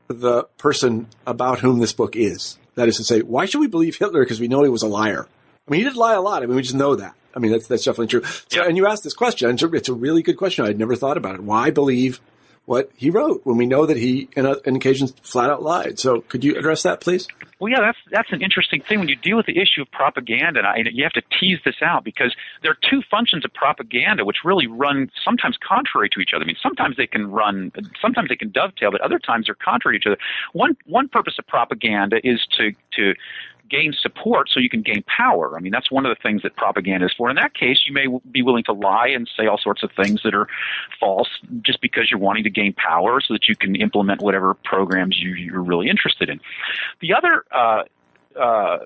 the 0.08 0.44
person 0.58 1.06
about 1.26 1.60
whom 1.60 1.78
this 1.78 1.92
book 1.92 2.16
is? 2.16 2.58
That 2.74 2.88
is 2.88 2.96
to 2.96 3.04
say, 3.04 3.20
why 3.20 3.46
should 3.46 3.60
we 3.60 3.66
believe 3.66 3.96
Hitler 3.96 4.22
because 4.22 4.40
we 4.40 4.48
know 4.48 4.62
he 4.62 4.68
was 4.70 4.82
a 4.82 4.88
liar? 4.88 5.26
I 5.66 5.70
mean, 5.70 5.80
he 5.80 5.84
did 5.84 5.96
lie 5.96 6.14
a 6.14 6.20
lot. 6.20 6.42
I 6.42 6.46
mean, 6.46 6.56
we 6.56 6.62
just 6.62 6.74
know 6.74 6.94
that. 6.96 7.14
I 7.34 7.38
mean, 7.38 7.52
that's 7.52 7.66
that's 7.66 7.84
definitely 7.84 8.08
true. 8.08 8.22
So, 8.48 8.64
and 8.64 8.76
you 8.76 8.86
asked 8.86 9.04
this 9.04 9.14
question. 9.14 9.50
It's 9.50 9.88
a 9.88 9.94
really 9.94 10.22
good 10.22 10.36
question. 10.36 10.64
I'd 10.64 10.78
never 10.78 10.96
thought 10.96 11.16
about 11.16 11.36
it. 11.36 11.42
Why 11.42 11.70
believe 11.70 12.20
what 12.66 12.90
he 12.96 13.10
wrote 13.10 13.40
when 13.44 13.56
we 13.56 13.64
know 13.64 13.86
that 13.86 13.96
he, 13.96 14.28
in, 14.36 14.44
a, 14.44 14.56
in 14.66 14.76
occasions, 14.76 15.14
flat 15.22 15.48
out 15.48 15.62
lied? 15.62 15.98
So, 15.98 16.22
could 16.22 16.44
you 16.44 16.56
address 16.56 16.82
that, 16.82 17.00
please? 17.00 17.28
Well, 17.60 17.72
yeah, 17.72 17.80
that's 17.80 17.98
that's 18.10 18.32
an 18.32 18.40
interesting 18.40 18.82
thing 18.82 19.00
when 19.00 19.08
you 19.08 19.16
deal 19.16 19.36
with 19.36 19.46
the 19.46 19.58
issue 19.58 19.82
of 19.82 19.90
propaganda. 19.90 20.60
And 20.60 20.66
I, 20.66 20.90
you 20.92 21.02
have 21.02 21.12
to 21.12 21.22
tease 21.40 21.58
this 21.64 21.76
out 21.82 22.04
because 22.04 22.34
there 22.62 22.70
are 22.70 22.78
two 22.88 23.02
functions 23.10 23.44
of 23.44 23.52
propaganda 23.52 24.24
which 24.24 24.38
really 24.44 24.68
run 24.68 25.10
sometimes 25.24 25.56
contrary 25.66 26.08
to 26.10 26.20
each 26.20 26.30
other. 26.34 26.44
I 26.44 26.46
mean, 26.46 26.56
sometimes 26.62 26.96
they 26.96 27.06
can 27.06 27.30
run, 27.30 27.72
sometimes 28.00 28.28
they 28.28 28.36
can 28.36 28.50
dovetail, 28.50 28.92
but 28.92 29.00
other 29.00 29.18
times 29.18 29.46
they're 29.46 29.56
contrary 29.56 29.98
to 29.98 30.00
each 30.00 30.06
other. 30.06 30.20
One 30.52 30.76
one 30.86 31.08
purpose 31.08 31.34
of 31.38 31.46
propaganda 31.48 32.20
is 32.22 32.46
to 32.58 32.72
to 32.96 33.14
gain 33.68 33.92
support 33.92 34.48
so 34.50 34.60
you 34.60 34.68
can 34.68 34.82
gain 34.82 35.02
power. 35.04 35.56
I 35.56 35.60
mean, 35.60 35.72
that's 35.72 35.90
one 35.90 36.06
of 36.06 36.16
the 36.16 36.22
things 36.22 36.42
that 36.42 36.56
propaganda 36.56 37.06
is 37.06 37.12
for. 37.16 37.28
In 37.30 37.36
that 37.36 37.54
case, 37.54 37.84
you 37.86 37.92
may 37.92 38.06
be 38.30 38.42
willing 38.42 38.64
to 38.64 38.72
lie 38.72 39.08
and 39.08 39.28
say 39.36 39.46
all 39.46 39.58
sorts 39.58 39.82
of 39.82 39.90
things 39.92 40.22
that 40.24 40.34
are 40.34 40.48
false 40.98 41.28
just 41.62 41.80
because 41.80 42.10
you're 42.10 42.20
wanting 42.20 42.44
to 42.44 42.50
gain 42.50 42.72
power 42.72 43.20
so 43.20 43.34
that 43.34 43.48
you 43.48 43.56
can 43.56 43.76
implement 43.76 44.20
whatever 44.20 44.54
programs 44.54 45.18
you, 45.18 45.34
you're 45.34 45.62
really 45.62 45.88
interested 45.88 46.28
in. 46.28 46.40
The 47.00 47.14
other 47.14 47.44
uh, 47.52 47.82
uh, 48.38 48.78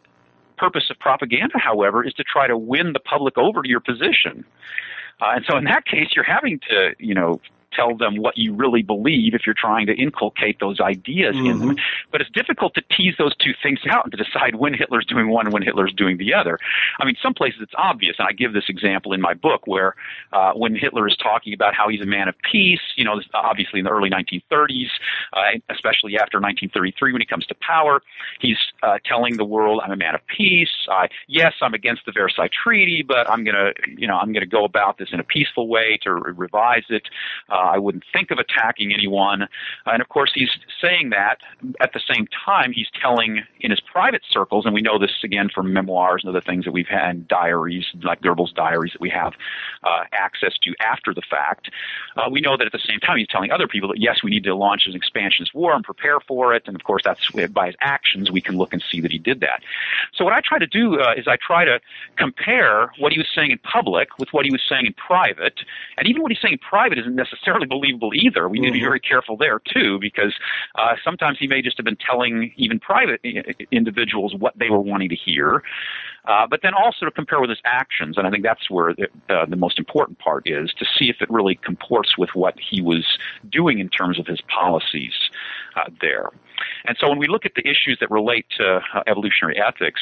purpose 0.56 0.84
of 0.90 0.98
propaganda, 0.98 1.58
however, 1.58 2.04
is 2.06 2.14
to 2.14 2.24
try 2.24 2.46
to 2.46 2.56
win 2.56 2.92
the 2.92 3.00
public 3.00 3.38
over 3.38 3.62
to 3.62 3.68
your 3.68 3.80
position. 3.80 4.44
Uh, 5.20 5.32
and 5.36 5.44
so 5.48 5.56
in 5.56 5.64
that 5.64 5.84
case, 5.84 6.08
you're 6.14 6.24
having 6.24 6.58
to, 6.68 6.94
you 6.98 7.14
know, 7.14 7.40
tell 7.74 7.96
them 7.96 8.16
what 8.16 8.36
you 8.36 8.54
really 8.54 8.82
believe 8.82 9.34
if 9.34 9.42
you're 9.46 9.54
trying 9.58 9.86
to 9.86 9.94
inculcate 9.94 10.60
those 10.60 10.80
ideas 10.80 11.34
mm-hmm. 11.36 11.46
in 11.46 11.58
them. 11.58 11.68
Mm-hmm. 11.70 12.10
But 12.10 12.20
it's 12.20 12.30
difficult 12.30 12.74
to 12.74 12.82
tease 12.96 13.14
those 13.18 13.34
two 13.36 13.52
things 13.62 13.80
out 13.88 14.04
and 14.04 14.12
to 14.12 14.22
decide 14.22 14.56
when 14.56 14.74
Hitler's 14.74 15.06
doing 15.06 15.28
one 15.28 15.46
and 15.46 15.52
when 15.52 15.62
Hitler's 15.62 15.92
doing 15.92 16.18
the 16.18 16.34
other. 16.34 16.58
I 16.98 17.04
mean, 17.04 17.16
some 17.22 17.34
places 17.34 17.60
it's 17.62 17.74
obvious, 17.76 18.16
and 18.18 18.28
I 18.28 18.32
give 18.32 18.52
this 18.52 18.64
example 18.68 19.12
in 19.12 19.20
my 19.20 19.34
book 19.34 19.66
where 19.66 19.94
uh, 20.32 20.52
when 20.52 20.74
Hitler 20.74 21.08
is 21.08 21.16
talking 21.16 21.54
about 21.54 21.74
how 21.74 21.88
he's 21.88 22.00
a 22.00 22.06
man 22.06 22.28
of 22.28 22.34
peace, 22.50 22.80
you 22.96 23.04
know, 23.04 23.20
obviously 23.34 23.80
in 23.80 23.84
the 23.84 23.90
early 23.90 24.10
1930s, 24.10 24.90
uh, 25.32 25.58
especially 25.70 26.16
after 26.16 26.38
1933 26.38 27.12
when 27.12 27.20
he 27.20 27.26
comes 27.26 27.46
to 27.46 27.54
power, 27.60 28.02
he's 28.40 28.58
uh, 28.82 28.98
telling 29.04 29.36
the 29.36 29.44
world, 29.44 29.80
"I'm 29.84 29.92
a 29.92 29.96
man 29.96 30.14
of 30.14 30.20
peace. 30.26 30.70
I, 30.90 31.08
yes, 31.28 31.54
I'm 31.60 31.74
against 31.74 32.04
the 32.06 32.12
Versailles 32.12 32.50
Treaty, 32.62 33.02
but 33.02 33.30
I'm 33.30 33.44
going 33.44 33.54
to, 33.54 33.72
you 33.96 34.06
know, 34.06 34.16
I'm 34.16 34.32
going 34.32 34.42
to 34.42 34.46
go 34.46 34.64
about 34.64 34.98
this 34.98 35.08
in 35.12 35.20
a 35.20 35.24
peaceful 35.24 35.68
way 35.68 35.98
to 36.02 36.14
re- 36.14 36.32
revise 36.32 36.84
it." 36.88 37.02
Uh, 37.48 37.61
I 37.62 37.78
wouldn't 37.78 38.04
think 38.12 38.30
of 38.30 38.38
attacking 38.38 38.92
anyone. 38.92 39.48
And 39.86 40.02
of 40.02 40.08
course, 40.08 40.32
he's 40.34 40.50
saying 40.80 41.10
that 41.10 41.38
at 41.80 41.92
the 41.92 42.00
same 42.00 42.26
time, 42.44 42.72
he's 42.72 42.88
telling 43.00 43.42
in 43.60 43.70
his 43.70 43.80
private 43.80 44.22
circles, 44.28 44.64
and 44.64 44.74
we 44.74 44.82
know 44.82 44.98
this 44.98 45.12
again 45.22 45.48
from 45.54 45.72
memoirs 45.72 46.22
and 46.24 46.30
other 46.30 46.40
things 46.40 46.64
that 46.64 46.72
we've 46.72 46.88
had, 46.88 47.28
diaries, 47.28 47.86
like 48.02 48.20
Goebbels' 48.20 48.54
diaries 48.54 48.92
that 48.92 49.00
we 49.00 49.10
have 49.10 49.34
uh, 49.84 50.04
access 50.12 50.54
to 50.62 50.74
after 50.80 51.14
the 51.14 51.22
fact. 51.22 51.70
Uh, 52.16 52.28
we 52.30 52.40
know 52.40 52.56
that 52.56 52.66
at 52.66 52.72
the 52.72 52.78
same 52.78 53.00
time, 53.00 53.18
he's 53.18 53.28
telling 53.28 53.50
other 53.50 53.68
people 53.68 53.88
that 53.88 53.98
yes, 53.98 54.22
we 54.22 54.30
need 54.30 54.44
to 54.44 54.54
launch 54.54 54.86
an 54.86 54.94
expansionist 54.94 55.54
war 55.54 55.74
and 55.74 55.84
prepare 55.84 56.20
for 56.20 56.54
it. 56.54 56.64
And 56.66 56.74
of 56.74 56.84
course, 56.84 57.02
that's 57.04 57.30
by 57.30 57.66
his 57.66 57.76
actions, 57.80 58.30
we 58.30 58.40
can 58.40 58.56
look 58.56 58.72
and 58.72 58.82
see 58.90 59.00
that 59.00 59.12
he 59.12 59.18
did 59.18 59.40
that. 59.40 59.62
So 60.14 60.24
what 60.24 60.32
I 60.32 60.40
try 60.40 60.58
to 60.58 60.66
do 60.66 61.00
uh, 61.00 61.14
is 61.16 61.26
I 61.28 61.36
try 61.36 61.64
to 61.64 61.80
compare 62.16 62.92
what 62.98 63.12
he 63.12 63.18
was 63.18 63.28
saying 63.34 63.50
in 63.50 63.58
public 63.58 64.18
with 64.18 64.32
what 64.32 64.44
he 64.44 64.50
was 64.50 64.62
saying 64.68 64.86
in 64.86 64.94
private. 64.94 65.60
And 65.96 66.08
even 66.08 66.22
what 66.22 66.30
he's 66.32 66.40
saying 66.40 66.54
in 66.54 66.58
private 66.58 66.98
isn't 66.98 67.14
necessarily 67.14 67.51
necessarily 67.52 67.66
believable 67.66 68.12
either. 68.14 68.48
We 68.48 68.58
need 68.58 68.68
to 68.68 68.72
be 68.72 68.78
mm-hmm. 68.78 68.86
very 68.86 69.00
careful 69.00 69.36
there 69.36 69.60
too, 69.60 69.98
because 70.00 70.34
uh, 70.74 70.94
sometimes 71.04 71.38
he 71.38 71.46
may 71.46 71.62
just 71.62 71.76
have 71.76 71.84
been 71.84 71.96
telling 71.96 72.52
even 72.56 72.78
private 72.80 73.20
individuals 73.70 74.34
what 74.34 74.58
they 74.58 74.70
were 74.70 74.80
wanting 74.80 75.08
to 75.10 75.16
hear. 75.16 75.62
Uh, 76.24 76.46
but 76.46 76.60
then 76.62 76.72
also 76.72 77.04
to 77.04 77.10
compare 77.10 77.40
with 77.40 77.50
his 77.50 77.58
actions, 77.64 78.16
and 78.16 78.26
I 78.26 78.30
think 78.30 78.44
that's 78.44 78.70
where 78.70 78.94
the, 78.94 79.08
uh, 79.28 79.44
the 79.46 79.56
most 79.56 79.78
important 79.78 80.18
part 80.18 80.48
is 80.48 80.72
to 80.78 80.84
see 80.96 81.10
if 81.10 81.20
it 81.20 81.28
really 81.30 81.56
comports 81.56 82.16
with 82.16 82.30
what 82.34 82.54
he 82.58 82.80
was 82.80 83.18
doing 83.50 83.80
in 83.80 83.88
terms 83.88 84.20
of 84.20 84.26
his 84.26 84.40
policies 84.42 85.14
uh, 85.74 85.90
there. 86.00 86.28
And 86.84 86.96
so 87.00 87.08
when 87.08 87.18
we 87.18 87.26
look 87.26 87.44
at 87.44 87.54
the 87.56 87.66
issues 87.66 87.98
that 88.00 88.10
relate 88.10 88.46
to 88.58 88.80
uh, 88.94 89.02
evolutionary 89.08 89.60
ethics, 89.60 90.00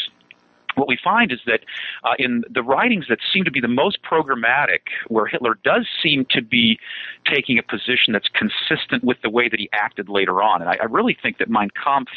what 0.75 0.89
we 0.89 0.99
find 1.03 1.33
is 1.33 1.41
that 1.47 1.61
uh, 2.05 2.15
in 2.19 2.45
the 2.51 2.63
writings 2.63 3.07
that 3.09 3.19
seem 3.33 3.45
to 3.45 3.51
be 3.51 3.61
the 3.61 3.69
most 3.69 3.99
programmatic, 4.03 4.81
where 5.09 5.27
Hitler 5.27 5.59
does 5.65 5.87
seem 6.03 6.27
to 6.31 6.43
be 6.43 6.79
taking 7.27 7.59
a 7.59 7.63
position 7.63 8.13
that's 8.13 8.29
consistent 8.29 9.05
with 9.05 9.19
the 9.23 9.31
way 9.31 9.49
that 9.49 9.59
he 9.59 9.69
acted 9.73 10.09
later 10.09 10.43
on, 10.43 10.61
and 10.61 10.71
I, 10.71 10.79
I 10.81 10.85
really 10.85 11.17
think 11.21 11.39
that 11.39 11.49
Mein 11.49 11.71
Kampf 11.83 12.11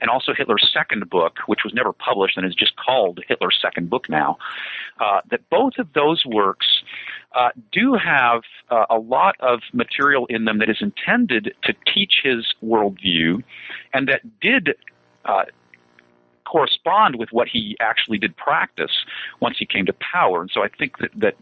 and 0.00 0.10
also 0.10 0.32
Hitler's 0.34 0.68
second 0.72 1.08
book, 1.10 1.38
which 1.46 1.60
was 1.64 1.74
never 1.74 1.92
published 1.92 2.36
and 2.36 2.46
is 2.46 2.54
just 2.54 2.76
called 2.76 3.20
Hitler's 3.28 3.58
second 3.60 3.90
book 3.90 4.08
now, 4.08 4.38
uh, 5.00 5.20
that 5.30 5.48
both 5.50 5.74
of 5.78 5.92
those 5.94 6.24
works 6.26 6.66
uh, 7.34 7.50
do 7.72 7.94
have 7.94 8.42
uh, 8.70 8.86
a 8.88 8.98
lot 8.98 9.36
of 9.40 9.60
material 9.72 10.26
in 10.26 10.44
them 10.44 10.58
that 10.58 10.70
is 10.70 10.78
intended 10.80 11.54
to 11.62 11.74
teach 11.92 12.20
his 12.22 12.54
worldview, 12.62 13.42
and 13.92 14.08
that 14.08 14.22
did 14.40 14.74
uh, 15.24 15.44
correspond 16.46 17.16
with 17.16 17.30
what 17.32 17.48
he 17.48 17.76
actually 17.80 18.18
did 18.18 18.36
practice 18.36 19.04
once 19.40 19.56
he 19.58 19.66
came 19.66 19.84
to 19.86 19.92
power. 19.94 20.40
And 20.40 20.50
so 20.52 20.62
I 20.62 20.68
think 20.68 20.98
that, 20.98 21.10
that 21.16 21.34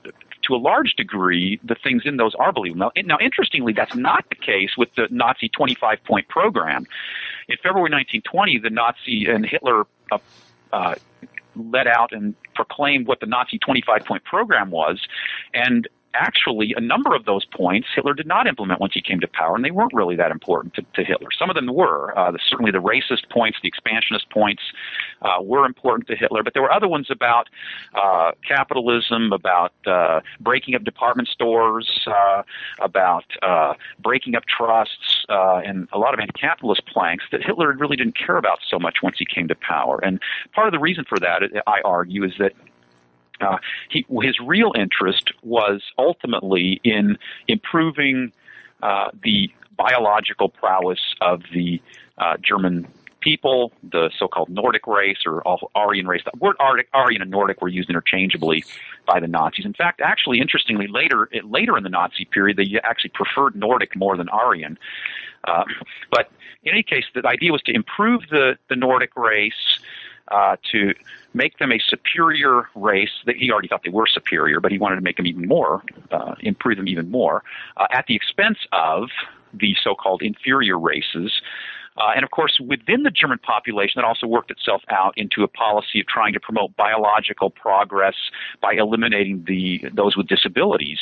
to 0.43 0.55
a 0.55 0.57
large 0.57 0.95
degree, 0.95 1.61
the 1.65 1.75
things 1.75 2.03
in 2.05 2.17
those 2.17 2.35
are 2.35 2.53
believable. 2.53 2.91
Now, 2.95 3.03
now, 3.05 3.19
interestingly, 3.21 3.73
that's 3.73 3.95
not 3.95 4.29
the 4.29 4.35
case 4.37 4.77
with 4.77 4.95
the 4.95 5.09
Nazi 5.11 5.49
25 5.49 6.03
point 6.05 6.29
program. 6.29 6.87
In 7.49 7.57
February 7.57 7.91
1920, 7.91 8.59
the 8.59 8.71
Nazi 8.71 9.27
and 9.27 9.47
Hitler 9.47 9.87
uh, 10.11 10.19
uh, 10.73 10.95
let 11.57 11.87
out 11.87 12.13
and 12.13 12.35
proclaimed 12.55 13.07
what 13.07 13.21
the 13.21 13.27
Nazi 13.27 13.59
25 13.59 14.05
point 14.05 14.25
program 14.25 14.71
was. 14.71 15.01
And 15.53 15.89
actually, 16.15 16.75
a 16.77 16.81
number 16.81 17.15
of 17.15 17.25
those 17.25 17.45
points 17.45 17.89
Hitler 17.95 18.15
did 18.15 18.27
not 18.27 18.47
implement 18.47 18.81
once 18.81 18.95
he 18.95 19.03
came 19.03 19.21
to 19.21 19.29
power, 19.29 19.55
and 19.55 19.65
they 19.65 19.71
weren't 19.71 19.93
really 19.93 20.17
that 20.17 20.31
important 20.31 20.75
to, 20.75 20.83
to 20.95 21.05
Hitler. 21.05 21.29
Some 21.37 21.51
of 21.51 21.57
them 21.57 21.67
were. 21.73 22.17
Uh, 22.17 22.31
the, 22.31 22.39
certainly 22.49 22.71
the 22.71 22.79
racist 22.79 23.29
points, 23.31 23.59
the 23.63 23.69
expansionist 23.69 24.29
points 24.31 24.63
uh, 25.23 25.43
were 25.43 25.67
important 25.67 26.09
to 26.09 26.17
Hitler, 26.17 26.43
but 26.43 26.55
there 26.55 26.63
were 26.63 26.73
other 26.73 26.89
ones 26.89 27.09
about 27.11 27.49
uh, 27.95 28.33
capitalism, 28.47 29.33
about 29.33 29.73
uh, 29.87 30.21
breaking 30.41 30.75
up 30.75 30.85
department 30.85 31.29
stores, 31.29 32.07
uh, 32.07 32.43
about 32.81 33.25
uh, 33.43 33.75
breaking 34.01 34.35
up 34.35 34.45
trusts, 34.47 35.25
and 35.29 35.89
a 35.93 35.99
lot 35.99 36.15
of 36.15 36.21
anti 36.21 36.33
capitalist 36.33 36.87
planks 36.87 37.25
that 37.33 37.43
Hitler 37.43 37.73
really 37.73 37.97
didn't 37.97 38.17
care 38.17 38.37
about 38.37 38.59
so 38.69 38.79
much 38.79 38.97
once 39.03 39.17
he 39.19 39.25
came 39.25 39.49
to 39.49 39.55
power. 39.55 39.99
And 40.03 40.21
part 40.53 40.67
of 40.67 40.73
the 40.73 40.79
reason 40.79 41.05
for 41.09 41.19
that, 41.21 41.43
I 41.67 41.81
argue, 41.85 42.25
is 42.25 42.33
that 42.39 42.53
uh, 43.41 43.59
he, 43.89 44.07
his 44.23 44.39
real 44.41 44.73
interest 44.77 45.31
was 45.43 45.83
ultimately 45.99 46.81
in 46.85 47.19
improving 47.49 48.33
uh, 48.83 49.11
the 49.23 49.51
biological 49.77 50.49
prowess 50.49 51.01
of 51.21 51.43
the 51.53 51.81
uh, 52.19 52.37
German 52.43 52.87
people, 53.21 53.73
the 53.91 54.11
so-called 54.19 54.51
Nordic 54.51 54.87
race 54.87 55.19
or 55.27 55.43
Aryan 55.75 56.07
race. 56.07 56.23
The 56.25 56.39
word 56.39 56.57
Aryan 56.61 57.23
and 57.23 57.31
Nordic 57.31 57.63
were 57.63 57.69
used 57.69 57.89
interchangeably 57.89 58.65
by 59.07 59.19
the 59.19 59.27
Nazis. 59.27 59.65
In 59.65 59.73
fact, 59.73 60.03
actually, 60.03 60.41
interestingly, 60.41 60.87
later 60.87 61.29
later 61.43 61.77
in 61.77 61.83
the 61.83 61.89
Nazi 61.89 62.27
period, 62.27 62.59
they 62.59 62.79
actually 62.85 63.13
preferred 63.15 63.57
Nordic 63.57 63.97
more 63.97 64.17
than 64.17 64.29
Aryan. 64.29 64.79
Uh, 65.45 65.65
but 66.11 66.31
in 66.63 66.73
any 66.73 66.83
case, 66.83 67.05
the 67.15 67.27
idea 67.27 67.51
was 67.51 67.63
to 67.63 67.73
improve 67.73 68.23
the, 68.31 68.57
the 68.69 68.77
Nordic 68.77 69.17
race, 69.17 69.79
uh, 70.29 70.57
to 70.73 70.95
make 71.35 71.59
them 71.59 71.73
a 71.73 71.79
superior 71.79 72.69
race. 72.75 73.11
He 73.37 73.51
already 73.51 73.69
thought 73.69 73.83
they 73.85 73.91
were 73.91 74.07
superior, 74.07 74.61
but 74.61 74.73
he 74.73 74.79
wanted 74.79 74.97
to 74.97 75.03
make 75.03 75.17
them 75.17 75.27
even 75.27 75.47
more, 75.47 75.83
uh, 76.11 76.35
improve 76.41 76.77
them 76.77 76.89
even 76.89 77.11
more, 77.11 77.43
uh, 77.77 77.87
at 77.93 78.07
the 78.07 78.15
expense 78.15 78.59
of 78.73 79.09
the 79.53 79.77
so-called 79.83 80.23
inferior 80.23 80.79
races. 80.79 81.41
Uh, 81.97 82.11
and 82.17 82.25
of 82.25 82.31
course, 82.31 82.59
within 82.61 83.05
the 83.05 83.11
German 83.11 83.39
population, 83.39 83.93
that 83.97 84.05
also 84.05 84.27
worked 84.27 84.51
itself 84.51 84.83
out 84.89 85.17
into 85.17 85.45
a 85.45 85.49
policy 85.49 86.01
of 86.01 86.07
trying 86.07 86.33
to 86.33 86.41
promote 86.41 86.75
biological 86.77 87.51
progress 87.51 88.17
by 88.61 88.73
eliminating 88.73 89.45
the 89.47 89.81
those 89.93 90.17
with 90.17 90.27
disabilities. 90.27 90.99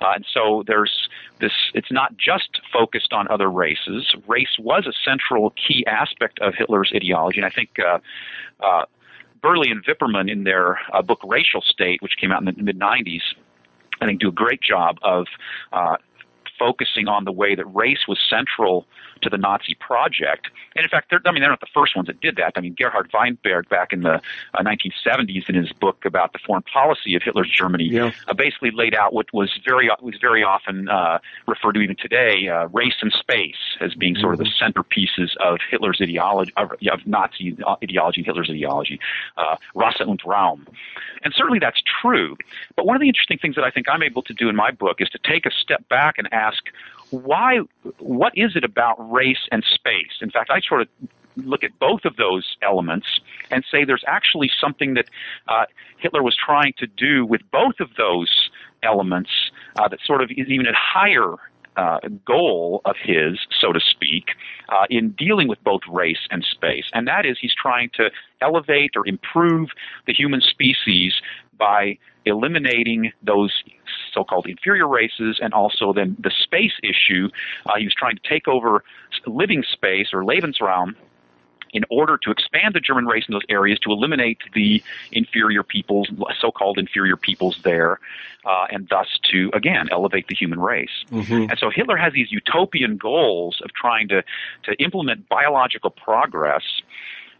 Uh, 0.00 0.12
and 0.14 0.26
so 0.32 0.64
there's 0.66 1.08
this, 1.40 1.52
it's 1.74 1.90
not 1.90 2.16
just 2.16 2.60
focused 2.72 3.12
on 3.12 3.28
other 3.28 3.50
races. 3.50 4.14
Race 4.26 4.56
was 4.58 4.86
a 4.86 4.92
central 5.04 5.50
key 5.50 5.84
aspect 5.86 6.38
of 6.40 6.54
Hitler's 6.54 6.92
ideology. 6.94 7.38
And 7.38 7.46
I 7.46 7.50
think, 7.50 7.70
uh, 7.78 7.98
uh, 8.64 8.84
Burleigh 9.42 9.70
and 9.70 9.84
Wippermann 9.84 10.30
in 10.30 10.44
their 10.44 10.78
uh, 10.92 11.02
book 11.02 11.20
Racial 11.24 11.62
State, 11.62 12.02
which 12.02 12.16
came 12.20 12.30
out 12.30 12.40
in 12.40 12.54
the 12.54 12.62
mid 12.62 12.78
90s, 12.78 13.22
I 14.00 14.06
think 14.06 14.20
do 14.20 14.28
a 14.28 14.32
great 14.32 14.60
job 14.60 14.98
of 15.02 15.26
uh, 15.72 15.96
focusing 16.60 17.08
on 17.08 17.24
the 17.24 17.32
way 17.32 17.54
that 17.54 17.64
race 17.64 18.06
was 18.06 18.18
central 18.28 18.86
to 19.22 19.30
the 19.30 19.38
Nazi 19.38 19.74
project. 19.74 20.48
And 20.76 20.84
in 20.84 20.90
fact, 20.90 21.12
I 21.24 21.32
mean, 21.32 21.40
they're 21.40 21.50
not 21.50 21.60
the 21.60 21.66
first 21.74 21.96
ones 21.96 22.06
that 22.06 22.20
did 22.20 22.36
that. 22.36 22.52
I 22.56 22.60
mean, 22.60 22.74
Gerhard 22.78 23.10
Weinberg 23.12 23.68
back 23.68 23.92
in 23.92 24.02
the 24.02 24.14
uh, 24.54 24.62
1970s 24.62 25.48
in 25.48 25.54
his 25.54 25.72
book 25.72 26.04
about 26.04 26.32
the 26.32 26.38
foreign 26.46 26.62
policy 26.62 27.14
of 27.14 27.22
Hitler's 27.22 27.50
Germany 27.50 27.84
yeah. 27.84 28.12
uh, 28.28 28.34
basically 28.34 28.70
laid 28.70 28.94
out 28.94 29.12
what 29.12 29.26
was 29.32 29.50
very 29.64 29.90
was 30.00 30.16
very 30.20 30.42
often 30.42 30.88
uh, 30.88 31.18
referred 31.46 31.72
to 31.72 31.80
even 31.80 31.96
today, 31.96 32.48
uh, 32.48 32.68
race 32.68 32.96
and 33.00 33.12
space, 33.12 33.76
as 33.80 33.94
being 33.94 34.16
sort 34.16 34.34
of 34.34 34.38
the 34.38 34.44
mm-hmm. 34.44 34.64
centerpieces 34.64 35.36
of 35.38 35.58
Hitler's 35.70 35.98
ideology, 36.00 36.52
of, 36.56 36.72
of 36.72 37.06
Nazi 37.06 37.56
ideology, 37.82 38.22
Hitler's 38.22 38.50
ideology, 38.50 39.00
uh, 39.36 39.56
Rasse 39.74 40.06
und 40.06 40.20
Raum. 40.24 40.66
And 41.22 41.34
certainly 41.34 41.58
that's 41.58 41.82
true. 42.00 42.36
But 42.76 42.86
one 42.86 42.96
of 42.96 43.00
the 43.00 43.08
interesting 43.08 43.38
things 43.38 43.54
that 43.56 43.64
I 43.64 43.70
think 43.70 43.88
I'm 43.88 44.02
able 44.02 44.22
to 44.22 44.32
do 44.32 44.48
in 44.48 44.56
my 44.56 44.70
book 44.70 45.00
is 45.00 45.08
to 45.10 45.18
take 45.18 45.44
a 45.46 45.50
step 45.50 45.86
back 45.88 46.14
and 46.16 46.32
ask, 46.32 46.49
why, 47.10 47.60
what 47.98 48.32
is 48.36 48.56
it 48.56 48.64
about 48.64 48.96
race 49.10 49.48
and 49.50 49.64
space? 49.64 50.18
In 50.20 50.30
fact, 50.30 50.50
I 50.50 50.60
sort 50.60 50.82
of 50.82 50.88
look 51.36 51.64
at 51.64 51.76
both 51.78 52.04
of 52.04 52.16
those 52.16 52.56
elements 52.62 53.20
and 53.50 53.64
say 53.70 53.84
there's 53.84 54.04
actually 54.06 54.50
something 54.60 54.94
that 54.94 55.06
uh, 55.48 55.64
Hitler 55.98 56.22
was 56.22 56.36
trying 56.36 56.74
to 56.78 56.86
do 56.86 57.24
with 57.24 57.40
both 57.50 57.80
of 57.80 57.88
those 57.96 58.50
elements 58.82 59.30
uh, 59.76 59.88
that 59.88 60.00
sort 60.04 60.22
of 60.22 60.30
is 60.30 60.48
even 60.48 60.66
a 60.66 60.74
higher 60.74 61.36
uh, 61.76 61.98
goal 62.26 62.82
of 62.84 62.96
his, 63.02 63.38
so 63.60 63.72
to 63.72 63.80
speak, 63.80 64.30
uh, 64.68 64.86
in 64.90 65.10
dealing 65.10 65.48
with 65.48 65.62
both 65.64 65.80
race 65.88 66.26
and 66.30 66.44
space. 66.44 66.84
And 66.92 67.06
that 67.08 67.24
is, 67.24 67.38
he's 67.40 67.54
trying 67.54 67.90
to 67.94 68.10
elevate 68.40 68.92
or 68.96 69.06
improve 69.06 69.70
the 70.06 70.12
human 70.12 70.40
species 70.40 71.14
by 71.56 71.98
eliminating 72.24 73.12
those 73.22 73.52
so-called 74.12 74.46
inferior 74.46 74.88
races 74.88 75.38
and 75.40 75.54
also 75.54 75.92
then 75.92 76.16
the 76.18 76.30
space 76.30 76.72
issue. 76.82 77.28
Uh, 77.66 77.76
he 77.78 77.84
was 77.84 77.94
trying 77.94 78.16
to 78.16 78.22
take 78.28 78.48
over 78.48 78.84
living 79.26 79.62
space 79.62 80.08
or 80.12 80.22
Lebensraum 80.22 80.94
in 81.72 81.84
order 81.88 82.18
to 82.18 82.30
expand 82.30 82.74
the 82.74 82.80
German 82.80 83.06
race 83.06 83.24
in 83.28 83.32
those 83.32 83.44
areas 83.48 83.78
to 83.78 83.90
eliminate 83.90 84.38
the 84.54 84.82
inferior 85.12 85.62
peoples, 85.62 86.10
so-called 86.40 86.78
inferior 86.78 87.16
peoples 87.16 87.60
there, 87.62 88.00
uh, 88.44 88.66
and 88.70 88.88
thus 88.88 89.06
to 89.30 89.50
again 89.54 89.88
elevate 89.92 90.26
the 90.28 90.34
human 90.34 90.58
race. 90.58 91.04
Mm-hmm. 91.10 91.50
And 91.50 91.58
so 91.58 91.70
Hitler 91.70 91.96
has 91.96 92.12
these 92.12 92.32
utopian 92.32 92.96
goals 92.96 93.60
of 93.62 93.72
trying 93.72 94.08
to 94.08 94.24
to 94.64 94.72
implement 94.82 95.28
biological 95.28 95.90
progress 95.90 96.64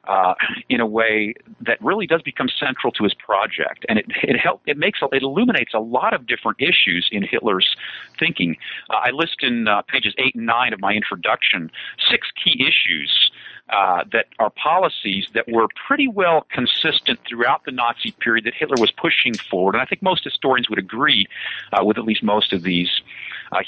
uh, 0.05 0.35
in 0.69 0.81
a 0.81 0.87
way 0.87 1.35
that 1.61 1.83
really 1.83 2.07
does 2.07 2.23
become 2.23 2.49
central 2.49 2.93
to 2.93 3.05
his 3.05 3.15
project, 3.15 3.85
and 3.89 3.99
it 3.99 4.07
it 4.23 4.39
help 4.39 4.63
it 4.67 4.77
makes 4.77 5.01
it 5.03 5.23
illuminates 5.23 5.75
a 5.75 5.81
lot 5.81 6.15
of 6.15 6.27
different 6.27 6.61
issues 6.61 7.09
in 7.13 7.23
Hitler's 7.23 7.77
thinking. 8.19 8.57
Uh, 8.89 8.97
I 9.05 9.11
list 9.11 9.43
in 9.43 9.69
uh, 9.69 9.83
pages 9.83 10.15
eight 10.19 10.35
and 10.35 10.47
nine 10.47 10.73
of 10.73 10.81
my 10.81 10.93
introduction 10.93 11.71
six 12.11 12.29
key 12.43 12.67
issues 12.67 13.31
uh, 13.71 14.05
that 14.13 14.27
are 14.39 14.51
policies 14.51 15.29
that 15.35 15.47
were 15.49 15.69
pretty 15.87 16.09
well 16.09 16.47
consistent 16.51 17.21
throughout 17.29 17.65
the 17.65 17.71
Nazi 17.71 18.11
period 18.13 18.45
that 18.45 18.55
Hitler 18.55 18.77
was 18.81 18.91
pushing 18.91 19.35
forward. 19.35 19.75
And 19.75 19.83
I 19.83 19.85
think 19.85 20.03
most 20.03 20.25
historians 20.25 20.69
would 20.69 20.79
agree 20.79 21.27
uh, 21.73 21.85
with 21.85 21.97
at 21.97 22.05
least 22.05 22.23
most 22.23 22.53
of 22.53 22.63
these 22.63 22.91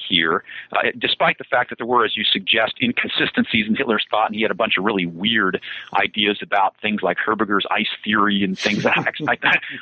here, 0.09 0.45
uh, 0.73 0.91
despite 0.99 1.39
the 1.39 1.45
fact 1.45 1.71
that 1.71 1.79
there 1.79 1.87
were, 1.87 2.05
as 2.05 2.17
you 2.17 2.25
suggest, 2.25 2.75
inconsistencies 2.81 3.67
in 3.67 3.75
Hitler's 3.75 4.07
thought, 4.11 4.27
and 4.27 4.35
he 4.35 4.43
had 4.43 4.51
a 4.51 4.55
bunch 4.55 4.79
of 4.79 4.85
really 4.85 5.07
weird 5.07 5.61
ideas 5.95 6.39
about 6.43 6.75
things 6.81 7.03
like 7.03 7.19
Hörbiger's 7.19 7.67
ice 7.71 7.89
theory 8.05 8.43
and 8.45 8.59
things. 8.59 8.87
I, 8.87 8.93
I, 9.29 9.37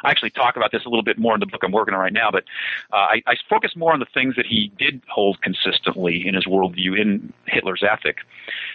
I 0.05 0.11
actually 0.11 0.31
talk 0.31 0.57
about 0.57 0.73
this 0.73 0.85
a 0.85 0.89
little 0.89 1.03
bit 1.03 1.19
more 1.19 1.35
in 1.35 1.41
the 1.41 1.47
book 1.47 1.63
I'm 1.63 1.73
working 1.73 1.95
on 1.95 2.01
right 2.01 2.13
now, 2.13 2.31
but 2.31 2.45
uh, 2.93 2.97
I, 2.97 3.23
I 3.27 3.35
focus 3.49 3.73
more 3.77 3.93
on 3.93 4.01
the 4.01 4.07
things 4.13 4.37
that 4.37 4.47
he 4.47 4.73
did 4.79 5.03
hold 5.09 5.43
consistently 5.43 6.27
in 6.27 6.35
his 6.35 6.47
worldview 6.47 6.99
in 7.01 7.33
Hitler's 7.47 7.83
ethic. 7.83 8.19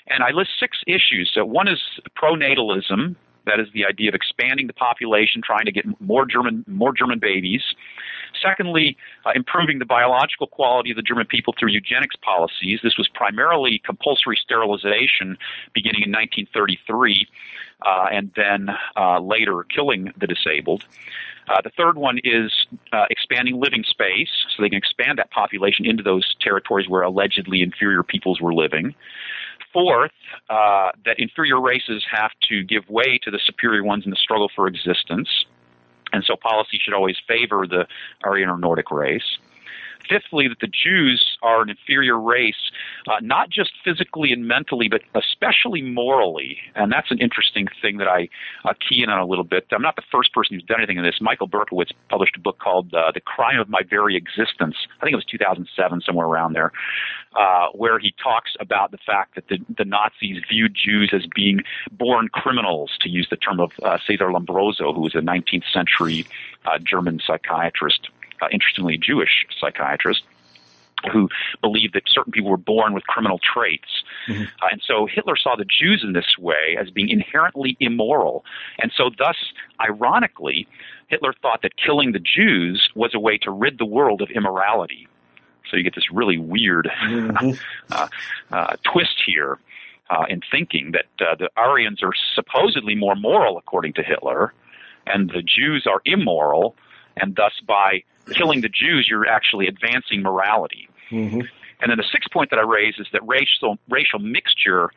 And 0.08 0.24
I 0.24 0.32
list 0.32 0.52
six 0.60 0.78
issues. 0.88 1.32
So 1.34 1.46
one 1.46 1.68
is 1.68 1.82
pronatalism, 2.18 3.16
that 3.46 3.60
is 3.60 3.68
the 3.74 3.86
idea 3.86 4.10
of 4.10 4.16
expanding 4.16 4.68
the 4.68 4.74
population, 4.74 5.42
trying 5.42 5.66
to 5.66 5.72
get 5.72 5.86
more 6.02 6.26
German 6.26 6.64
more 6.68 6.94
German 6.94 7.20
babies. 7.20 7.62
Secondly, 8.46 8.98
uh, 9.26 9.32
improving 9.36 9.80
the 9.80 9.86
biological 9.86 10.48
quality 10.48 10.92
of 10.92 10.98
the 10.98 11.02
German 11.02 11.26
people 11.26 11.54
through 11.58 11.70
eugenics 11.70 12.16
policies. 12.18 12.80
This 12.84 12.98
was 12.98 13.08
primarily 13.08 13.82
compulsory 13.84 14.38
sterilization 14.42 15.38
beginning 15.74 16.04
in 16.04 16.12
1933, 16.12 17.28
uh, 17.86 18.06
and 18.12 18.32
then 18.36 18.70
uh, 18.96 19.20
later 19.20 19.66
killing 19.74 20.14
the 20.18 20.28
disabled. 20.28 20.86
Uh, 21.48 21.62
the 21.64 21.70
third 21.78 21.98
one 21.98 22.20
is 22.24 22.52
uh, 22.92 23.06
expanding 23.10 23.60
living 23.60 23.84
space, 23.88 24.30
so 24.56 24.64
they 24.64 24.70
can 24.70 24.78
expand 24.78 25.20
that 25.20 25.30
population 25.32 25.86
into 25.86 26.02
those 26.02 26.36
territories 26.42 26.90
where 26.90 27.04
allegedly 27.04 27.62
inferior 27.62 28.04
peoples 28.04 28.42
were 28.42 28.54
living. 28.54 28.96
Fourth, 29.72 30.12
uh, 30.50 30.92
that 31.06 31.20
inferior 31.20 31.62
races 31.62 32.04
have 32.10 32.32
to 32.50 32.64
give 32.64 32.90
way 32.90 33.20
to 33.24 33.30
the 33.30 33.40
superior 33.46 33.84
ones 33.84 34.06
in 34.06 34.10
the 34.10 34.16
struggle 34.16 34.50
for 34.56 34.68
existence. 34.68 35.28
And 36.16 36.24
so 36.24 36.38
policy 36.38 36.80
should 36.82 36.94
always 36.94 37.18
favor 37.28 37.68
the 37.68 37.86
Aryan 38.24 38.50
or 38.50 38.58
Nordic 38.58 38.90
race. 38.90 39.38
Fifthly, 40.10 40.48
that 40.48 40.60
the 40.60 40.68
Jews 40.68 41.38
are 41.42 41.62
an 41.62 41.70
inferior 41.70 42.20
race, 42.20 42.72
uh, 43.08 43.20
not 43.22 43.50
just 43.50 43.72
physically 43.84 44.32
and 44.32 44.48
mentally, 44.48 44.90
but 44.90 45.02
especially 45.16 45.82
morally. 45.82 46.58
And 46.76 46.92
that's 46.92 47.12
an 47.12 47.20
interesting 47.20 47.68
thing 47.82 47.98
that 47.98 48.08
I 48.08 48.30
uh, 48.64 48.74
key 48.88 49.04
in 49.04 49.10
on 49.10 49.20
a 49.20 49.26
little 49.26 49.44
bit. 49.44 49.68
I'm 49.72 49.82
not 49.82 49.96
the 49.96 50.04
first 50.12 50.34
person 50.34 50.56
who's 50.56 50.64
done 50.64 50.80
anything 50.80 50.98
in 50.98 51.04
this. 51.04 51.20
Michael 51.22 51.48
Berkowitz 51.48 51.92
published 52.10 52.36
a 52.36 52.40
book 52.40 52.60
called 52.60 52.94
uh, 52.94 53.12
The 53.14 53.22
Crime 53.22 53.60
of 53.60 53.70
My 53.70 53.82
Very 53.90 54.16
Existence. 54.16 54.76
I 55.00 55.06
think 55.06 55.14
it 55.14 55.18
was 55.18 55.26
2007, 55.26 56.02
somewhere 56.02 56.28
around 56.28 56.54
there, 56.54 56.72
uh, 57.36 57.68
where 57.74 58.00
he 58.00 58.14
talks 58.22 58.52
about 58.60 58.92
the 58.92 58.98
fact 59.06 59.36
that 59.36 59.48
the, 59.48 59.60
the 59.78 59.86
Nazis 59.86 60.42
viewed 60.50 60.76
Jews 60.76 61.12
as 61.14 61.26
being 61.36 61.62
born 61.92 62.30
criminals, 62.30 62.92
to 63.02 63.10
use 63.10 63.28
the 63.30 63.38
term 63.38 63.60
of 63.60 63.72
uh, 63.84 63.98
Cesar 64.06 64.30
Lombroso, 64.30 64.94
who 64.94 65.02
was 65.02 65.16
a 65.16 65.20
19th 65.20 65.64
century 65.72 66.26
uh, 66.66 66.80
German 66.80 67.20
psychiatrist 67.26 68.10
uh, 68.46 68.50
interestingly 68.52 68.98
Jewish 68.98 69.46
psychiatrist. 69.60 70.24
who 71.12 71.30
believed 71.62 71.94
that 71.94 72.02
certain 72.08 72.32
people 72.32 72.50
were 72.50 72.58
born 72.58 72.94
with 72.94 73.04
criminal 73.06 73.38
traits. 73.38 74.04
Mm-hmm. 74.28 74.44
Uh, 74.44 74.68
and 74.72 74.82
so 74.84 75.06
Hitler 75.06 75.36
saw 75.36 75.56
the 75.56 75.66
Jews 75.66 76.04
in 76.04 76.14
this 76.14 76.36
way 76.40 76.78
as 76.80 76.90
being 76.90 77.10
inherently 77.10 77.78
immoral. 77.80 78.44
And 78.80 78.92
so, 78.96 79.12
thus, 79.16 79.36
ironically, 79.80 80.68
Hitler 81.08 81.34
thought 81.44 81.62
that 81.62 81.74
killing 81.78 82.14
the 82.14 82.20
Jews 82.20 82.90
was 82.96 83.14
a 83.14 83.20
way 83.20 83.38
to 83.40 83.52
rid 83.52 83.78
the 83.78 83.86
world 83.86 84.22
of 84.22 84.32
immorality. 84.32 85.08
So 85.70 85.78
you 85.78 85.84
get 85.84 85.96
this 85.96 86.12
really 86.12 86.38
weird 86.38 86.90
mm-hmm. 87.04 87.52
uh, 87.92 88.08
uh, 88.52 88.76
twist 88.84 89.22
here 89.26 89.60
uh, 90.10 90.26
in 90.30 90.42
thinking 90.52 90.94
that 90.94 91.26
uh, 91.26 91.36
the 91.36 91.50
Aryans 91.58 92.04
are 92.04 92.14
supposedly 92.34 92.96
more 92.96 93.16
moral, 93.16 93.58
according 93.58 93.94
to 93.94 94.04
Hitler, 94.04 94.54
and 95.08 95.30
the 95.30 95.42
Jews 95.42 95.86
are 95.88 96.02
immoral, 96.06 96.76
and 97.18 97.36
thus 97.36 97.54
by 97.66 98.04
killing 98.34 98.62
the 98.62 98.70
Jews, 98.70 99.08
you're 99.10 99.28
actually 99.28 99.68
advancing 99.68 100.22
morality. 100.22 100.90
Mm-hmm. 101.12 101.42
And 101.82 101.92
then 101.92 101.98
the 101.98 102.06
sixth 102.12 102.32
point 102.32 102.50
that 102.52 102.60
I 102.60 102.64
raise 102.64 102.96
is 102.98 103.08
that 103.14 103.22
racial 103.28 103.78
racial 103.90 104.20
mixture 104.20 104.90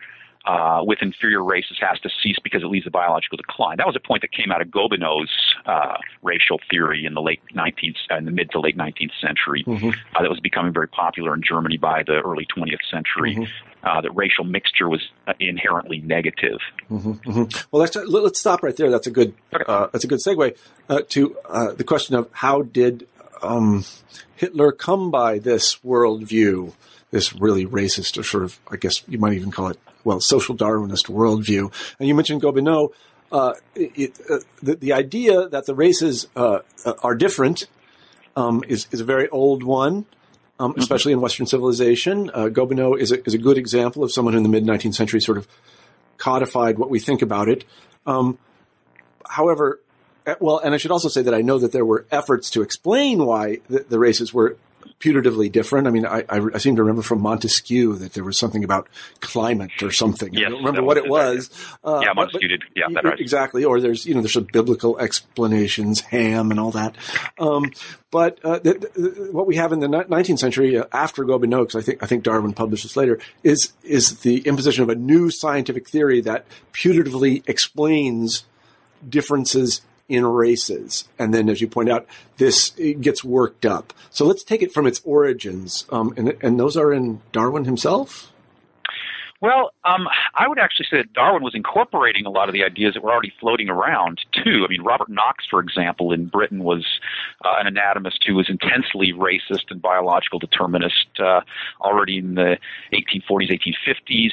uh, 0.49 0.81
with 0.83 0.99
inferior 1.03 1.45
races 1.45 1.77
has 1.81 2.01
to 2.01 2.09
cease 2.23 2.37
because 2.43 2.63
it 2.63 2.67
leads 2.67 2.85
to 2.85 2.91
biological 2.91 3.37
decline. 3.37 3.77
That 3.77 3.87
was 3.87 3.97
a 3.97 4.01
point 4.01 4.23
that 4.23 4.33
came 4.33 4.51
out 4.51 4.63
of 4.63 4.69
Gobineau's 4.69 5.31
uh, 5.67 5.99
racial 6.23 6.59
theory 6.71 7.05
in 7.05 7.15
the 7.15 7.21
late 7.21 7.41
19th, 7.55 7.97
uh, 8.11 8.17
in 8.17 8.25
the 8.25 8.31
mid 8.31 8.51
to 8.53 8.61
late 8.61 8.77
19th 8.77 9.11
century. 9.21 9.65
Mm-hmm. 9.67 9.89
Uh, 9.89 10.23
that 10.23 10.31
was 10.31 10.41
becoming 10.41 10.73
very 10.73 10.89
popular 10.89 11.35
in 11.35 11.43
Germany 11.47 11.77
by 11.77 12.03
the 12.03 12.21
early 12.25 12.47
20th 12.47 12.79
century. 12.91 13.35
Mm-hmm. 13.35 13.45
Uh, 13.85 14.01
that 14.01 14.11
racial 14.13 14.45
mixture 14.45 14.89
was 14.89 15.07
uh, 15.29 15.35
inherently 15.39 16.01
negative. 16.01 16.59
Mm-hmm, 16.91 17.13
mm-hmm. 17.13 17.67
Well, 17.71 17.81
let's 17.81 17.95
let's 17.95 18.41
stop 18.41 18.63
right 18.65 18.77
there. 18.77 18.91
That's 18.91 19.07
a 19.07 19.11
good 19.11 19.35
okay. 19.55 19.65
uh, 19.69 19.87
that's 19.93 20.03
a 20.03 20.09
good 20.09 20.19
segue 20.19 20.57
uh, 20.89 21.03
to 21.11 21.37
uh, 21.49 21.73
the 21.75 21.85
question 21.85 22.17
of 22.17 22.29
how 22.33 22.63
did 22.63 23.07
um, 23.43 23.85
Hitler 24.37 24.73
come 24.73 25.11
by 25.11 25.39
this 25.39 25.77
worldview, 25.85 26.75
this 27.11 27.35
really 27.35 27.67
racist 27.67 28.19
or 28.19 28.23
sort 28.23 28.45
of 28.45 28.59
I 28.71 28.77
guess 28.77 29.03
you 29.09 29.19
might 29.19 29.35
even 29.35 29.51
call 29.51 29.69
it 29.69 29.79
well, 30.05 30.21
social 30.21 30.57
Darwinist 30.57 31.07
worldview. 31.11 31.73
And 31.99 32.09
you 32.09 32.15
mentioned 32.15 32.43
Gobineau. 32.43 32.91
Uh, 33.31 33.53
it, 33.75 34.19
uh, 34.31 34.39
the, 34.63 34.77
the, 34.77 34.93
idea 34.95 35.49
that 35.51 35.67
the 35.67 35.75
races 35.75 36.29
uh, 36.35 36.61
are 37.03 37.15
different 37.15 37.67
um, 38.37 38.65
is, 38.67 38.87
is 38.91 39.01
a 39.01 39.05
very 39.05 39.29
old 39.29 39.63
one, 39.63 40.07
um, 40.59 40.71
mm-hmm. 40.71 40.81
especially 40.81 41.13
in 41.13 41.21
Western 41.21 41.45
civilization. 41.45 42.31
Uh, 42.33 42.45
Gobineau 42.47 42.99
is 42.99 43.13
a, 43.13 43.23
is 43.27 43.35
a 43.35 43.39
good 43.39 43.59
example 43.59 44.03
of 44.03 44.11
someone 44.11 44.33
who 44.33 44.39
in 44.39 44.45
the 44.45 44.49
mid 44.49 44.65
19th 44.65 44.95
century 44.95 45.21
sort 45.21 45.37
of 45.37 45.47
codified 46.17 46.79
what 46.79 46.89
we 46.89 46.99
think 46.99 47.21
about 47.21 47.49
it. 47.49 47.65
Um, 48.07 48.39
however, 49.29 49.81
well, 50.41 50.59
and 50.59 50.75
I 50.75 50.79
should 50.79 50.91
also 50.91 51.09
say 51.09 51.23
that 51.23 51.35
I 51.35 51.43
know 51.43 51.59
that 51.59 51.73
there 51.73 51.85
were 51.85 52.07
efforts 52.11 52.51
to 52.51 52.63
explain 52.63 53.25
why 53.25 53.59
the, 53.69 53.81
the 53.89 53.99
races 53.99 54.33
were 54.33 54.57
putatively 55.01 55.51
different. 55.51 55.87
I 55.87 55.91
mean, 55.91 56.07
I, 56.07 56.25
I, 56.29 56.41
I, 56.55 56.59
seem 56.59 56.77
to 56.77 56.83
remember 56.83 57.03
from 57.03 57.21
Montesquieu 57.21 57.97
that 57.97 58.15
there 58.15 58.25
was 58.25 58.39
something 58.39 58.65
about 58.65 58.89
climate 59.21 59.83
or 59.83 59.93
something. 59.93 60.33
Yes, 60.33 60.47
I 60.47 60.49
don't 60.51 60.59
remember 60.59 60.83
what 60.83 60.97
it 60.97 61.09
was. 61.09 61.51
Uh, 61.85 62.01
yeah, 62.03 62.13
Montesquieu 62.15 62.49
did. 62.49 62.65
Yeah, 62.75 62.87
that's 62.93 63.05
right. 63.05 63.21
Exactly. 63.21 63.65
Or 63.65 63.81
there's, 63.81 64.07
you 64.07 64.15
know, 64.15 64.21
there's 64.21 64.33
some 64.33 64.49
biblical 64.53 64.99
explanations, 64.99 66.01
Ham 66.01 66.51
and 66.51 66.59
all 66.59 66.73
that. 66.73 66.97
Um, 67.39 67.73
but 68.11 68.45
uh, 68.45 68.59
the, 68.59 68.75
the, 68.95 69.29
what 69.33 69.47
we 69.47 69.57
have 69.57 69.73
in 69.73 69.81
the 69.81 69.89
19th 69.89 70.39
century 70.39 70.77
uh, 70.79 70.85
after 70.93 71.25
Gobineau, 71.25 71.61
because 71.61 71.77
I 71.77 71.83
think 71.83 72.03
I 72.03 72.07
think 72.07 72.25
Darwin 72.25 72.53
published 72.53 72.83
this 72.83 72.97
later, 72.97 73.21
is 73.43 73.73
is 73.85 74.21
the 74.21 74.41
imposition 74.41 74.83
of 74.83 74.89
a 74.89 74.95
new 74.95 75.31
scientific 75.31 75.89
theory 75.89 76.21
that 76.23 76.47
putatively 76.73 77.49
explains 77.49 78.45
differences 79.09 79.83
in 80.09 80.25
races. 80.25 81.09
And 81.19 81.35
then, 81.35 81.49
as 81.49 81.61
you 81.61 81.69
point 81.69 81.91
out, 81.91 82.07
this 82.39 82.71
gets 83.01 83.23
worked 83.23 83.67
up. 83.67 83.93
So 84.11 84.25
let's 84.25 84.43
take 84.43 84.63
it 84.63 84.73
from 84.73 84.87
its 84.87 85.01
origins. 85.05 85.85
Um, 85.91 86.15
and, 86.17 86.37
and 86.43 86.59
those 86.59 86.77
are 86.77 86.93
in 86.93 87.21
Darwin 87.33 87.65
himself? 87.65 88.33
Well, 89.41 89.71
um, 89.85 90.09
I 90.35 90.49
would 90.49 90.59
actually 90.59 90.87
say 90.91 90.97
that 90.97 91.13
Darwin 91.13 91.45
was 91.45 91.55
incorporating 91.55 92.27
a 92.27 92.31
lot 92.31 92.49
of 92.49 92.55
the 92.55 92.65
ideas 92.65 92.95
that 92.95 93.05
were 93.05 93.13
already 93.13 93.33
floating 93.39 93.69
around 93.69 94.21
too. 94.33 94.65
I 94.67 94.69
mean, 94.69 94.83
Robert 94.83 95.09
Knox, 95.09 95.45
for 95.49 95.61
example, 95.61 96.13
in 96.13 96.27
Britain 96.27 96.65
was 96.65 96.85
uh, 97.45 97.55
an 97.61 97.69
anatomist 97.69 98.25
who 98.27 98.35
was 98.35 98.51
intensely 98.51 99.13
racist 99.13 99.71
and 99.71 99.81
biological 99.81 100.41
determinist 100.41 101.21
uh, 101.21 101.43
already 101.81 102.19
in 102.19 102.35
the 102.35 102.59
1840s, 102.93 103.77
1850s. 103.89 104.33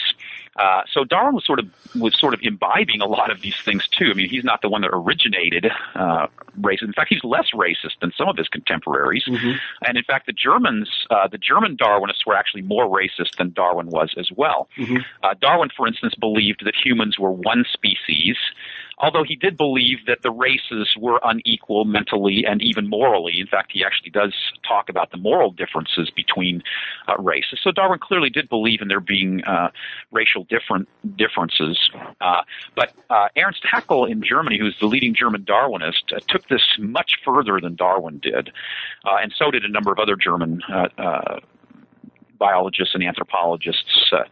Uh, 0.56 0.84
so 0.92 1.04
Darwin 1.04 1.36
was 1.36 1.46
sort 1.46 1.60
of 1.60 1.68
was 1.96 2.18
sort 2.18 2.34
of 2.34 2.40
imbibing 2.42 3.02
a 3.02 3.06
lot 3.06 3.30
of 3.30 3.42
these 3.42 3.58
things 3.58 3.88
too. 3.88 4.12
I 4.12 4.14
mean, 4.14 4.30
he's 4.30 4.44
not 4.44 4.62
the 4.62 4.70
one 4.70 4.82
that 4.82 4.92
originated 4.94 5.68
uh, 5.96 6.28
racism. 6.60 6.84
In 6.84 6.94
fact, 6.94 7.10
he's 7.10 7.24
less 7.24 7.48
racist 7.54 8.00
than 8.02 8.12
some 8.18 8.30
of 8.30 8.38
his 8.38 8.48
contemporaries. 8.48 9.26
Mm-hmm. 9.28 9.58
And 9.86 9.98
in 9.98 10.04
fact, 10.04 10.28
the 10.28 10.34
Germans, 10.34 10.90
uh, 11.10 11.28
the 11.28 11.38
German 11.38 11.76
Darwinists, 11.76 12.26
were 12.26 12.36
actually 12.36 12.62
more 12.62 12.88
racist 12.88 13.36
than 13.38 13.52
Darwin 13.52 13.88
was 13.88 14.14
as 14.18 14.32
well. 14.32 14.70
Mm-hmm. 14.78 14.98
Uh, 15.24 15.34
Darwin, 15.42 15.70
for 15.76 15.88
instance, 15.88 16.16
believed 16.16 16.64
that 16.66 16.76
humans 16.76 17.20
were 17.20 17.32
one 17.32 17.66
species 17.72 18.38
although 18.98 19.24
he 19.24 19.36
did 19.36 19.58
believe 19.58 20.06
that 20.08 20.22
the 20.22 20.32
races 20.32 20.96
were 21.00 21.20
unequal 21.24 21.86
mentally 21.86 22.46
and 22.48 22.62
even 22.62 22.88
morally. 22.90 23.40
In 23.40 23.48
fact, 23.48 23.72
he 23.74 23.84
actually 23.84 24.10
does 24.12 24.34
talk 24.68 24.90
about 24.90 25.12
the 25.12 25.18
moral 25.18 25.52
differences 25.52 26.10
between 26.16 26.64
uh, 27.08 27.16
races. 27.22 27.60
So 27.64 27.72
Darwin 27.72 28.00
clearly 28.00 28.30
did 28.30 28.50
believe 28.50 28.82
in 28.82 28.88
there 28.88 29.00
being 29.00 29.44
uh, 29.44 29.70
racial 30.12 30.46
different 30.46 30.88
differences. 31.16 31.78
Uh, 32.22 32.42
but 32.76 32.94
uh, 33.10 33.28
Ernst 33.38 33.64
Haeckel 33.72 34.06
in 34.06 34.24
Germany, 34.24 34.58
who's 34.58 34.78
the 34.80 34.88
leading 34.88 35.14
German 35.14 35.44
Darwinist, 35.44 36.14
uh, 36.16 36.20
took 36.28 36.48
this 36.48 36.64
much 36.80 37.14
further 37.24 37.60
than 37.62 37.76
Darwin 37.76 38.20
did, 38.20 38.52
uh, 39.06 39.18
and 39.22 39.34
so 39.38 39.52
did 39.52 39.64
a 39.64 39.70
number 39.70 39.92
of 39.92 40.00
other 40.00 40.16
German 40.16 40.62
biologists 42.38 42.94
and 42.94 43.04
anthropologists 43.04 44.12
uh, 44.12 44.24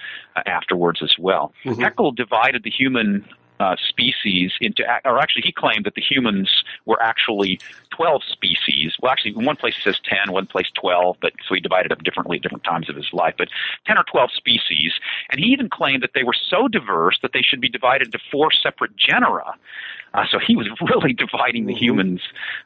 afterwards 0.45 1.02
as 1.02 1.13
well. 1.17 1.54
Mm-hmm. 1.63 1.82
Haeckel 1.82 2.12
divided 2.12 2.63
the 2.63 2.69
human 2.69 3.26
uh, 3.63 3.76
species 3.88 4.52
into, 4.60 4.84
or 5.06 5.19
actually, 5.19 5.43
he 5.45 5.54
claimed 5.54 5.86
that 5.86 5.95
the 5.95 6.02
humans 6.02 6.63
were 6.86 7.02
actually 7.02 7.60
12 7.91 8.21
species. 8.30 8.93
Well, 9.02 9.12
actually, 9.12 9.34
in 9.38 9.45
one 9.45 9.56
place 9.56 9.76
it 9.78 9.84
says 9.84 9.99
10, 10.04 10.34
one 10.34 10.47
place 10.47 10.67
12, 10.73 11.17
but 11.21 11.32
so 11.47 11.56
he 11.56 11.62
divided 11.62 11.91
up 11.91 12.04
differently 12.04 12.38
at 12.38 12.43
different 12.43 12.65
times 12.65 12.89
of 12.89 12.95
his 12.97 13.08
life, 13.13 13.36
but 13.38 13.47
10 13.88 13.97
or 13.97 14.04
12 14.04 14.32
species. 14.36 14.91
And 15.30 15.39
he 15.39 15.47
even 15.47 15.69
claimed 15.69 16.04
that 16.04 16.12
they 16.13 16.23
were 16.23 16.36
so 16.36 16.67
diverse 16.67 17.19
that 17.21 17.32
they 17.34 17.41
should 17.41 17.62
be 17.62 17.69
divided 17.69 18.08
into 18.08 18.19
four 18.30 18.52
separate 18.52 18.97
genera. 18.97 19.56
Uh, 20.13 20.26
so 20.30 20.39
he 20.45 20.58
was 20.58 20.67
really 20.93 21.13
dividing 21.13 21.65
the 21.65 21.73
mm-hmm. 21.73 21.84
humans 21.84 22.21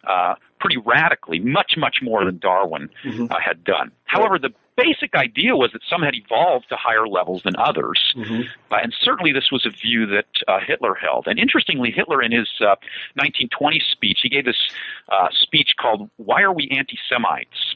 uh, 0.07 0.33
pretty 0.60 0.77
radically, 0.77 1.39
much, 1.39 1.75
much 1.77 1.97
more 2.01 2.25
than 2.25 2.39
Darwin 2.39 2.89
mm-hmm. 3.05 3.27
uh, 3.29 3.39
had 3.39 3.63
done. 3.63 3.91
However, 4.05 4.39
the 4.39 4.49
basic 4.77 5.15
idea 5.15 5.55
was 5.55 5.71
that 5.73 5.81
some 5.89 6.03
had 6.03 6.15
evolved 6.15 6.69
to 6.69 6.75
higher 6.75 7.07
levels 7.07 7.41
than 7.43 7.55
others. 7.57 8.13
Mm-hmm. 8.15 8.43
Uh, 8.71 8.77
and 8.81 8.95
certainly 9.01 9.33
this 9.33 9.51
was 9.51 9.65
a 9.65 9.69
view 9.69 10.05
that 10.05 10.27
uh, 10.47 10.59
Hitler 10.65 10.93
held. 10.93 11.27
And 11.27 11.39
interestingly, 11.39 11.91
Hitler, 11.91 12.21
in 12.21 12.31
his 12.31 12.47
uh, 12.61 12.77
1920 13.17 13.81
speech, 13.91 14.19
he 14.21 14.29
gave 14.29 14.45
this 14.45 14.69
uh, 15.09 15.27
speech 15.31 15.71
called 15.79 16.09
Why 16.17 16.43
Are 16.43 16.53
We 16.53 16.69
Anti 16.69 16.97
Semites? 17.09 17.75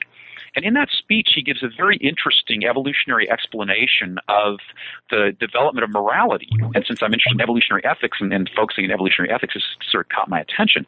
And 0.55 0.65
in 0.65 0.73
that 0.73 0.89
speech, 0.91 1.29
he 1.33 1.41
gives 1.41 1.63
a 1.63 1.69
very 1.69 1.95
interesting 1.97 2.65
evolutionary 2.65 3.29
explanation 3.31 4.19
of 4.27 4.59
the 5.09 5.35
development 5.39 5.85
of 5.85 5.91
morality. 5.91 6.49
And 6.75 6.85
since 6.85 7.01
I'm 7.01 7.13
interested 7.13 7.35
in 7.35 7.41
evolutionary 7.41 7.85
ethics 7.85 8.17
and, 8.19 8.33
and 8.33 8.49
focusing 8.53 8.83
on 8.85 8.91
evolutionary 8.91 9.33
ethics 9.33 9.53
has 9.53 9.63
sort 9.89 10.05
of 10.05 10.09
caught 10.09 10.29
my 10.29 10.41
attention, 10.41 10.85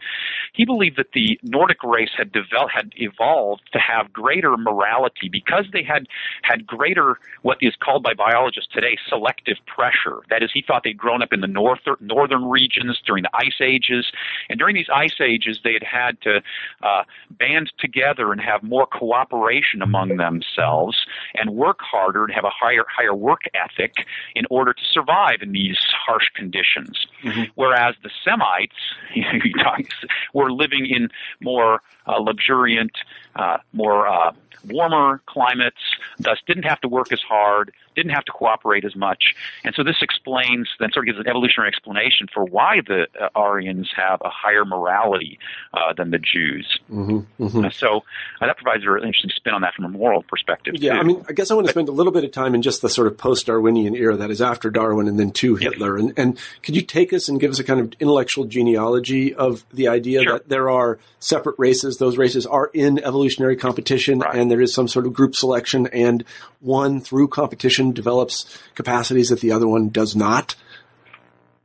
he 0.51 0.65
believed 0.65 0.97
that 0.97 1.13
the 1.13 1.39
Nordic 1.43 1.81
race 1.83 2.11
had 2.17 2.31
developed, 2.33 2.73
had 2.73 2.91
evolved 2.97 3.61
to 3.71 3.79
have 3.79 4.11
greater 4.11 4.57
morality 4.57 5.29
because 5.29 5.65
they 5.71 5.83
had 5.83 6.07
had 6.41 6.67
greater 6.67 7.17
what 7.41 7.57
is 7.61 7.73
called 7.79 8.03
by 8.03 8.13
biologists 8.13 8.69
today 8.73 8.97
selective 9.07 9.57
pressure. 9.65 10.23
That 10.29 10.43
is, 10.43 10.51
he 10.53 10.61
thought 10.61 10.83
they'd 10.83 10.97
grown 10.97 11.21
up 11.21 11.31
in 11.31 11.39
the 11.39 11.47
north, 11.47 11.79
northern 12.01 12.45
regions 12.49 13.01
during 13.05 13.23
the 13.23 13.29
ice 13.33 13.61
ages, 13.61 14.11
and 14.49 14.59
during 14.59 14.75
these 14.75 14.89
ice 14.93 15.21
ages, 15.21 15.59
they 15.63 15.73
had 15.73 15.83
had 15.83 16.21
to 16.23 16.41
uh, 16.81 17.03
band 17.31 17.71
together 17.79 18.33
and 18.33 18.41
have 18.41 18.61
more 18.61 18.85
cooperation 18.85 19.52
cooperation 19.53 19.81
among 19.81 20.17
themselves 20.17 21.05
and 21.35 21.51
work 21.51 21.79
harder 21.81 22.23
and 22.25 22.33
have 22.33 22.43
a 22.43 22.49
higher 22.49 22.85
higher 22.89 23.13
work 23.13 23.41
ethic 23.53 24.05
in 24.35 24.45
order 24.49 24.73
to 24.73 24.81
survive 24.91 25.41
in 25.41 25.51
these 25.51 25.77
harsh 26.05 26.29
conditions. 26.35 27.07
Mm-hmm. 27.23 27.43
Whereas 27.55 27.95
the 28.03 28.09
Semites 28.23 28.75
were 30.33 30.51
living 30.51 30.85
in 30.85 31.09
more 31.41 31.81
uh, 32.07 32.17
luxuriant, 32.19 32.91
uh, 33.35 33.57
more 33.71 34.07
uh, 34.07 34.31
warmer 34.69 35.21
climates, 35.25 35.81
thus 36.19 36.39
didn't 36.47 36.63
have 36.63 36.81
to 36.81 36.87
work 36.87 37.11
as 37.11 37.21
hard, 37.21 37.73
didn't 37.95 38.11
have 38.11 38.25
to 38.25 38.31
cooperate 38.31 38.85
as 38.85 38.95
much. 38.95 39.35
And 39.63 39.73
so 39.75 39.83
this 39.83 39.97
explains, 40.01 40.69
then 40.79 40.91
sort 40.91 41.07
of 41.07 41.13
gives 41.13 41.19
an 41.19 41.29
evolutionary 41.29 41.69
explanation 41.69 42.27
for 42.33 42.43
why 42.43 42.81
the 42.85 43.07
uh, 43.19 43.29
Aryans 43.35 43.89
have 43.95 44.21
a 44.23 44.29
higher 44.29 44.65
morality 44.65 45.39
uh, 45.73 45.93
than 45.93 46.11
the 46.11 46.19
Jews. 46.19 46.79
Mm-hmm, 46.91 47.43
mm-hmm. 47.43 47.65
Uh, 47.65 47.69
so 47.69 48.03
that 48.39 48.57
provides 48.57 48.83
a 48.83 48.89
really 48.89 49.07
interesting 49.07 49.31
spin 49.35 49.53
on 49.53 49.61
that 49.61 49.73
from 49.73 49.85
a 49.85 49.89
moral 49.89 50.23
perspective. 50.23 50.75
Yeah, 50.77 50.93
too. 50.93 50.99
I 50.99 51.03
mean, 51.03 51.25
I 51.29 51.33
guess 51.33 51.51
I 51.51 51.55
want 51.55 51.67
to 51.67 51.71
spend 51.71 51.89
a 51.89 51.91
little 51.91 52.11
bit 52.11 52.23
of 52.23 52.31
time 52.31 52.55
in 52.55 52.61
just 52.61 52.81
the 52.81 52.89
sort 52.89 53.07
of 53.07 53.17
post-Darwinian 53.17 53.95
era 53.95 54.15
that 54.17 54.31
is 54.31 54.41
after 54.41 54.69
Darwin 54.69 55.07
and 55.07 55.19
then 55.19 55.31
to 55.31 55.55
Hitler. 55.55 55.97
Yep. 55.97 56.03
And, 56.03 56.19
and 56.19 56.39
could 56.61 56.75
you 56.75 56.81
take 56.81 57.13
us 57.13 57.29
and 57.29 57.39
give 57.39 57.51
us 57.51 57.59
a 57.59 57.63
kind 57.63 57.79
of 57.79 57.93
intellectual 57.99 58.45
genealogy 58.45 59.33
of 59.33 59.65
the 59.73 59.87
idea 59.87 60.23
sure. 60.23 60.33
that 60.33 60.49
there 60.49 60.69
are 60.69 60.99
separate 61.19 61.55
races? 61.57 61.97
Those 61.97 62.17
races 62.17 62.45
are 62.45 62.69
in 62.73 62.99
evolutionary 62.99 63.55
competition, 63.55 64.19
right. 64.19 64.35
and 64.35 64.49
there 64.49 64.61
is 64.61 64.73
some 64.73 64.87
sort 64.87 65.05
of 65.05 65.13
group 65.13 65.35
selection, 65.35 65.87
and 65.87 66.23
one 66.59 67.01
through 67.01 67.27
competition 67.27 67.82
develops 67.91 68.57
capacities 68.75 69.29
that 69.29 69.41
the 69.41 69.51
other 69.51 69.67
one 69.67 69.89
does 69.89 70.15
not. 70.15 70.55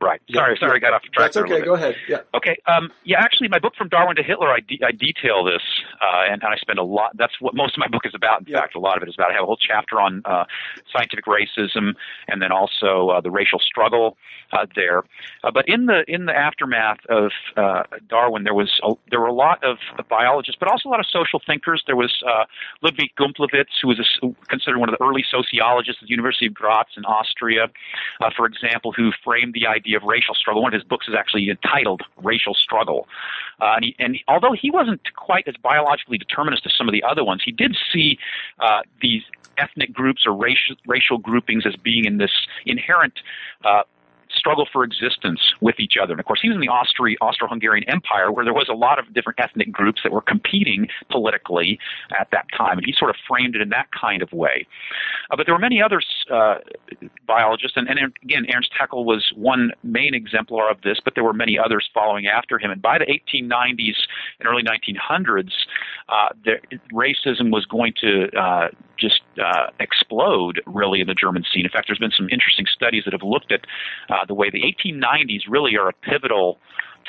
Right. 0.00 0.20
Sorry, 0.32 0.54
yeah. 0.54 0.60
sorry, 0.60 0.76
I 0.76 0.78
got 0.78 0.92
off 0.92 1.02
the 1.02 1.08
track. 1.08 1.32
That's 1.32 1.36
okay. 1.38 1.60
Go 1.60 1.74
ahead. 1.74 1.96
Yeah. 2.08 2.18
Okay. 2.32 2.56
Um, 2.66 2.92
yeah, 3.02 3.18
actually, 3.18 3.48
my 3.48 3.58
book 3.58 3.74
from 3.76 3.88
Darwin 3.88 4.14
to 4.14 4.22
Hitler, 4.22 4.48
I, 4.48 4.60
de- 4.60 4.80
I 4.84 4.92
detail 4.92 5.42
this, 5.42 5.62
uh, 6.00 6.30
and, 6.30 6.40
and, 6.40 6.54
I 6.54 6.56
spend 6.56 6.78
a 6.78 6.84
lot. 6.84 7.16
That's 7.16 7.32
what 7.40 7.56
most 7.56 7.74
of 7.74 7.80
my 7.80 7.88
book 7.88 8.06
is 8.06 8.12
about. 8.14 8.42
In 8.42 8.46
yeah. 8.46 8.60
fact, 8.60 8.76
a 8.76 8.78
lot 8.78 8.96
of 8.96 9.02
it 9.02 9.08
is 9.08 9.16
about. 9.16 9.32
I 9.32 9.34
have 9.34 9.42
a 9.42 9.46
whole 9.46 9.58
chapter 9.58 10.00
on 10.00 10.22
uh, 10.24 10.44
scientific 10.92 11.24
racism, 11.24 11.94
and 12.28 12.40
then 12.40 12.52
also 12.52 13.08
uh, 13.08 13.20
the 13.20 13.30
racial 13.30 13.58
struggle 13.58 14.16
uh, 14.52 14.66
there. 14.76 15.02
Uh, 15.42 15.50
but 15.50 15.68
in 15.68 15.86
the 15.86 16.04
in 16.06 16.26
the 16.26 16.36
aftermath 16.36 17.00
of 17.08 17.32
uh, 17.56 17.82
Darwin, 18.08 18.44
there 18.44 18.54
was 18.54 18.78
a, 18.84 18.94
there 19.10 19.18
were 19.18 19.26
a 19.26 19.34
lot 19.34 19.64
of 19.64 19.78
biologists, 20.08 20.58
but 20.60 20.68
also 20.68 20.88
a 20.88 20.90
lot 20.90 21.00
of 21.00 21.06
social 21.10 21.40
thinkers. 21.44 21.82
There 21.88 21.96
was 21.96 22.14
Ludwig 22.82 23.10
Gumplowicz, 23.18 23.82
who 23.82 23.88
was 23.88 23.98
a, 23.98 24.28
considered 24.48 24.78
one 24.78 24.88
of 24.88 24.96
the 24.96 25.04
early 25.04 25.24
sociologists 25.28 26.02
at 26.02 26.06
the 26.06 26.10
University 26.10 26.46
of 26.46 26.54
Graz 26.54 26.86
in 26.96 27.04
Austria, 27.04 27.66
for 28.36 28.46
example, 28.46 28.92
who 28.92 29.10
framed 29.24 29.54
the 29.54 29.66
idea 29.66 29.87
idea 29.88 29.96
of 29.96 30.02
racial 30.04 30.34
struggle. 30.34 30.62
One 30.62 30.74
of 30.74 30.80
his 30.80 30.88
books 30.88 31.08
is 31.08 31.14
actually 31.18 31.48
entitled 31.48 32.02
Racial 32.22 32.54
Struggle. 32.54 33.08
Uh, 33.60 33.74
and, 33.76 33.84
he, 33.84 33.96
and 33.98 34.18
although 34.28 34.52
he 34.52 34.70
wasn't 34.70 35.00
quite 35.16 35.48
as 35.48 35.54
biologically 35.62 36.18
determinist 36.18 36.66
as 36.66 36.72
some 36.76 36.88
of 36.88 36.92
the 36.92 37.02
other 37.02 37.24
ones, 37.24 37.42
he 37.44 37.52
did 37.52 37.76
see 37.92 38.18
uh, 38.60 38.80
these 39.00 39.22
ethnic 39.56 39.92
groups 39.92 40.24
or 40.26 40.32
racial, 40.32 40.76
racial 40.86 41.18
groupings 41.18 41.66
as 41.66 41.74
being 41.76 42.04
in 42.04 42.18
this 42.18 42.30
inherent 42.66 43.14
uh, 43.64 43.82
struggle 44.38 44.66
for 44.72 44.84
existence 44.84 45.40
with 45.60 45.78
each 45.78 45.94
other. 46.00 46.12
And 46.12 46.20
of 46.20 46.26
course, 46.26 46.40
he 46.40 46.48
was 46.48 46.56
in 46.56 46.60
the 46.60 46.68
Austri- 46.68 47.16
Austro-Hungarian 47.20 47.88
Empire, 47.88 48.30
where 48.32 48.44
there 48.44 48.54
was 48.54 48.68
a 48.70 48.74
lot 48.74 48.98
of 48.98 49.12
different 49.12 49.38
ethnic 49.40 49.72
groups 49.72 50.00
that 50.04 50.12
were 50.12 50.22
competing 50.22 50.88
politically 51.10 51.78
at 52.18 52.28
that 52.32 52.46
time, 52.56 52.78
and 52.78 52.86
he 52.86 52.94
sort 52.96 53.10
of 53.10 53.16
framed 53.26 53.54
it 53.54 53.60
in 53.60 53.68
that 53.70 53.88
kind 53.92 54.22
of 54.22 54.32
way. 54.32 54.66
Uh, 55.30 55.36
but 55.36 55.46
there 55.46 55.54
were 55.54 55.60
many 55.60 55.82
other 55.82 56.00
uh, 56.32 56.56
biologists, 57.26 57.76
and, 57.76 57.88
and, 57.88 58.12
again, 58.22 58.46
Ernst 58.54 58.70
Haeckel 58.78 59.04
was 59.04 59.32
one 59.34 59.72
main 59.82 60.14
exemplar 60.14 60.70
of 60.70 60.80
this, 60.82 60.98
but 61.04 61.14
there 61.14 61.24
were 61.24 61.32
many 61.32 61.58
others 61.58 61.88
following 61.92 62.26
after 62.26 62.58
him. 62.58 62.70
And 62.70 62.80
by 62.80 62.98
the 62.98 63.06
1890s 63.06 63.96
and 64.38 64.48
early 64.48 64.62
1900s, 64.62 65.52
uh, 66.08 66.28
the, 66.44 66.54
racism 66.92 67.50
was 67.50 67.66
going 67.66 67.92
to 68.00 68.28
uh, 68.38 68.68
just 68.98 69.20
uh, 69.42 69.66
explode 69.80 70.60
really 70.66 71.00
in 71.00 71.06
the 71.06 71.14
German 71.14 71.44
scene. 71.52 71.64
In 71.64 71.70
fact, 71.70 71.86
there's 71.88 71.98
been 71.98 72.12
some 72.16 72.28
interesting 72.30 72.66
studies 72.72 73.04
that 73.04 73.12
have 73.12 73.22
looked 73.22 73.52
at 73.52 73.60
uh, 74.08 74.24
the 74.28 74.34
way 74.34 74.50
the 74.50 74.62
1890s 74.62 75.42
really 75.48 75.76
are 75.76 75.88
a 75.88 75.92
pivotal 75.92 76.58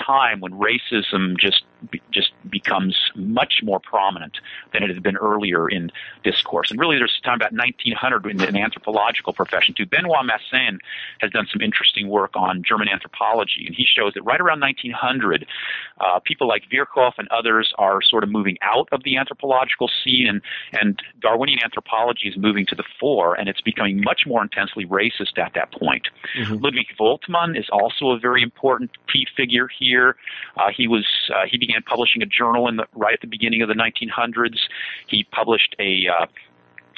time 0.05 0.39
when 0.39 0.53
racism 0.53 1.37
just 1.39 1.63
just 2.11 2.31
becomes 2.49 2.95
much 3.15 3.61
more 3.63 3.79
prominent 3.79 4.37
than 4.73 4.83
it 4.83 4.89
had 4.89 5.03
been 5.03 5.17
earlier 5.17 5.69
in 5.69 5.91
discourse. 6.23 6.71
And 6.71 6.79
really, 6.79 6.97
there's 6.97 7.17
a 7.21 7.25
time 7.25 7.35
about 7.35 7.53
1900 7.53 8.25
in 8.29 8.37
the 8.37 8.59
anthropological 8.59 9.33
profession 9.33 9.73
too. 9.75 9.85
Benoit 9.85 10.25
Massin 10.25 10.79
has 11.19 11.31
done 11.31 11.47
some 11.51 11.61
interesting 11.61 12.07
work 12.09 12.31
on 12.35 12.63
German 12.63 12.87
anthropology, 12.89 13.65
and 13.65 13.75
he 13.75 13.85
shows 13.85 14.13
that 14.13 14.23
right 14.23 14.39
around 14.39 14.59
1900, 14.61 15.45
uh, 15.99 16.19
people 16.19 16.47
like 16.47 16.63
Virchow 16.69 17.11
and 17.17 17.27
others 17.29 17.73
are 17.77 18.01
sort 18.01 18.23
of 18.23 18.29
moving 18.29 18.57
out 18.61 18.87
of 18.91 19.03
the 19.03 19.17
anthropological 19.17 19.89
scene, 20.03 20.27
and, 20.27 20.41
and 20.79 21.01
Darwinian 21.21 21.59
anthropology 21.63 22.27
is 22.27 22.37
moving 22.37 22.65
to 22.67 22.75
the 22.75 22.83
fore, 22.99 23.35
and 23.35 23.49
it's 23.49 23.61
becoming 23.61 24.01
much 24.01 24.23
more 24.25 24.41
intensely 24.41 24.85
racist 24.85 25.37
at 25.37 25.53
that 25.55 25.71
point. 25.71 26.07
Mm-hmm. 26.37 26.55
Ludwig 26.55 26.87
Woltmann 26.99 27.57
is 27.57 27.65
also 27.71 28.11
a 28.11 28.19
very 28.19 28.41
important 28.41 28.91
key 29.11 29.25
figure 29.35 29.67
here 29.67 29.89
here. 29.89 30.15
Uh, 30.57 30.69
he 30.75 30.87
was 30.87 31.05
uh, 31.33 31.45
he 31.49 31.57
began 31.69 31.83
publishing 31.83 32.21
a 32.23 32.25
journal 32.25 32.67
in 32.67 32.77
the 32.77 32.85
right 32.95 33.13
at 33.13 33.21
the 33.21 33.27
beginning 33.27 33.61
of 33.61 33.67
the 33.67 33.75
1900s. 33.75 34.57
He 35.07 35.23
published 35.25 35.75
a 35.79 36.07
uh, 36.07 36.25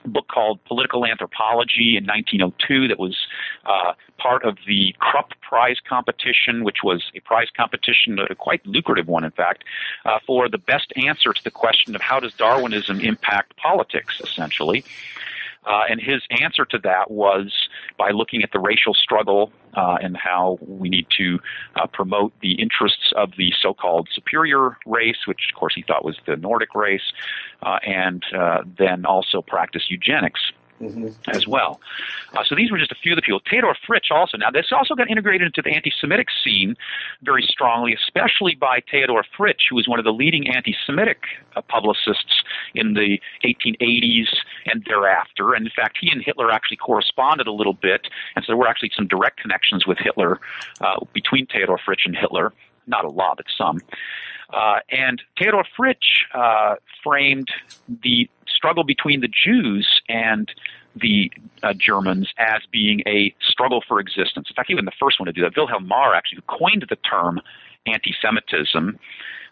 book 0.05 0.27
called 0.29 0.63
Political 0.65 1.05
Anthropology 1.05 1.97
in 1.97 2.05
1902 2.05 2.87
that 2.87 2.97
was 2.97 3.17
uh, 3.65 3.93
part 4.17 4.45
of 4.45 4.57
the 4.65 4.95
Krupp 4.99 5.33
Prize 5.41 5.77
competition, 5.87 6.63
which 6.63 6.77
was 6.83 7.03
a 7.15 7.19
prize 7.19 7.49
competition, 7.55 8.17
a 8.19 8.33
quite 8.33 8.65
lucrative 8.65 9.07
one, 9.07 9.25
in 9.25 9.31
fact, 9.31 9.65
uh, 10.05 10.19
for 10.25 10.47
the 10.47 10.57
best 10.57 10.93
answer 10.95 11.33
to 11.33 11.43
the 11.43 11.51
question 11.51 11.93
of 11.93 12.01
how 12.01 12.19
does 12.19 12.33
Darwinism 12.33 13.01
impact 13.01 13.57
politics, 13.57 14.21
essentially. 14.23 14.85
Uh, 15.65 15.81
and 15.89 16.01
his 16.01 16.21
answer 16.41 16.65
to 16.65 16.79
that 16.79 17.11
was 17.11 17.51
by 17.97 18.09
looking 18.09 18.41
at 18.41 18.51
the 18.51 18.59
racial 18.59 18.93
struggle 18.93 19.51
uh, 19.75 19.97
and 20.01 20.17
how 20.17 20.57
we 20.61 20.89
need 20.89 21.05
to 21.15 21.39
uh, 21.75 21.85
promote 21.85 22.33
the 22.41 22.53
interests 22.53 23.13
of 23.15 23.31
the 23.37 23.53
so-called 23.61 24.09
superior 24.13 24.77
race, 24.85 25.27
which 25.27 25.51
of 25.53 25.59
course 25.59 25.73
he 25.75 25.83
thought 25.83 26.03
was 26.03 26.17
the 26.25 26.35
Nordic 26.35 26.73
race, 26.73 27.13
uh, 27.61 27.77
and 27.85 28.23
uh, 28.35 28.63
then 28.77 29.05
also 29.05 29.41
practice 29.41 29.83
eugenics 29.89 30.41
mm-hmm. 30.81 31.07
as 31.29 31.47
well. 31.47 31.79
Uh, 32.33 32.43
so 32.45 32.55
these 32.55 32.71
were 32.71 32.77
just 32.77 32.91
a 32.91 32.95
few 32.95 33.13
of 33.13 33.15
the 33.15 33.21
people. 33.21 33.41
Theodor 33.49 33.75
Fritsch 33.87 34.11
also. 34.11 34.37
Now 34.37 34.51
this 34.51 34.67
also 34.71 34.95
got 34.95 35.09
integrated 35.09 35.47
into 35.47 35.61
the 35.61 35.75
anti-Semitic 35.75 36.27
scene 36.43 36.75
very 37.23 37.43
strongly, 37.43 37.93
especially 37.93 38.55
by 38.55 38.81
Theodor 38.89 39.23
Fritsch, 39.37 39.69
who 39.69 39.75
was 39.75 39.87
one 39.87 39.99
of 39.99 40.05
the 40.05 40.11
leading 40.13 40.49
anti-Semitic 40.49 41.19
uh, 41.55 41.61
publicists 41.61 42.43
in 42.75 42.93
the 42.93 43.19
1880s 43.43 44.27
and 44.65 44.83
thereafter. 44.87 45.53
And 45.53 45.65
in 45.65 45.71
fact, 45.75 45.97
he 46.01 46.09
and 46.09 46.21
Hitler 46.23 46.51
actually 46.51 46.77
corresponded 46.77 47.47
a 47.47 47.51
little 47.51 47.73
bit, 47.73 48.07
and 48.35 48.43
so 48.43 48.51
there 48.51 48.57
were 48.57 48.67
actually 48.67 48.91
some 48.95 49.07
direct 49.07 49.39
connections 49.39 49.85
with 49.85 49.97
Hitler 49.97 50.39
uh, 50.81 51.05
between 51.13 51.45
Theodor 51.47 51.77
Fritsch 51.77 52.05
and 52.05 52.15
Hitler. 52.15 52.53
Not 52.87 53.05
a 53.05 53.09
lot, 53.09 53.37
but 53.37 53.45
some. 53.55 53.79
Uh, 54.53 54.79
and 54.89 55.21
Theodor 55.37 55.63
Fritsch 55.77 56.25
uh, 56.33 56.75
framed 57.03 57.49
the 58.03 58.29
struggle 58.47 58.83
between 58.83 59.21
the 59.21 59.29
Jews 59.29 60.01
and 60.09 60.51
the 60.95 61.31
uh, 61.63 61.73
Germans 61.73 62.33
as 62.37 62.61
being 62.71 63.01
a 63.07 63.33
struggle 63.41 63.81
for 63.87 63.99
existence. 63.99 64.47
In 64.49 64.55
fact, 64.55 64.69
even 64.69 64.85
the 64.85 64.91
first 64.99 65.19
one 65.19 65.27
to 65.27 65.31
do 65.31 65.41
that, 65.41 65.53
Wilhelm 65.55 65.87
Marr, 65.87 66.13
actually, 66.13 66.37
who 66.37 66.57
coined 66.57 66.85
the 66.89 66.97
term 66.97 67.39
anti 67.85 68.13
Semitism, 68.21 68.99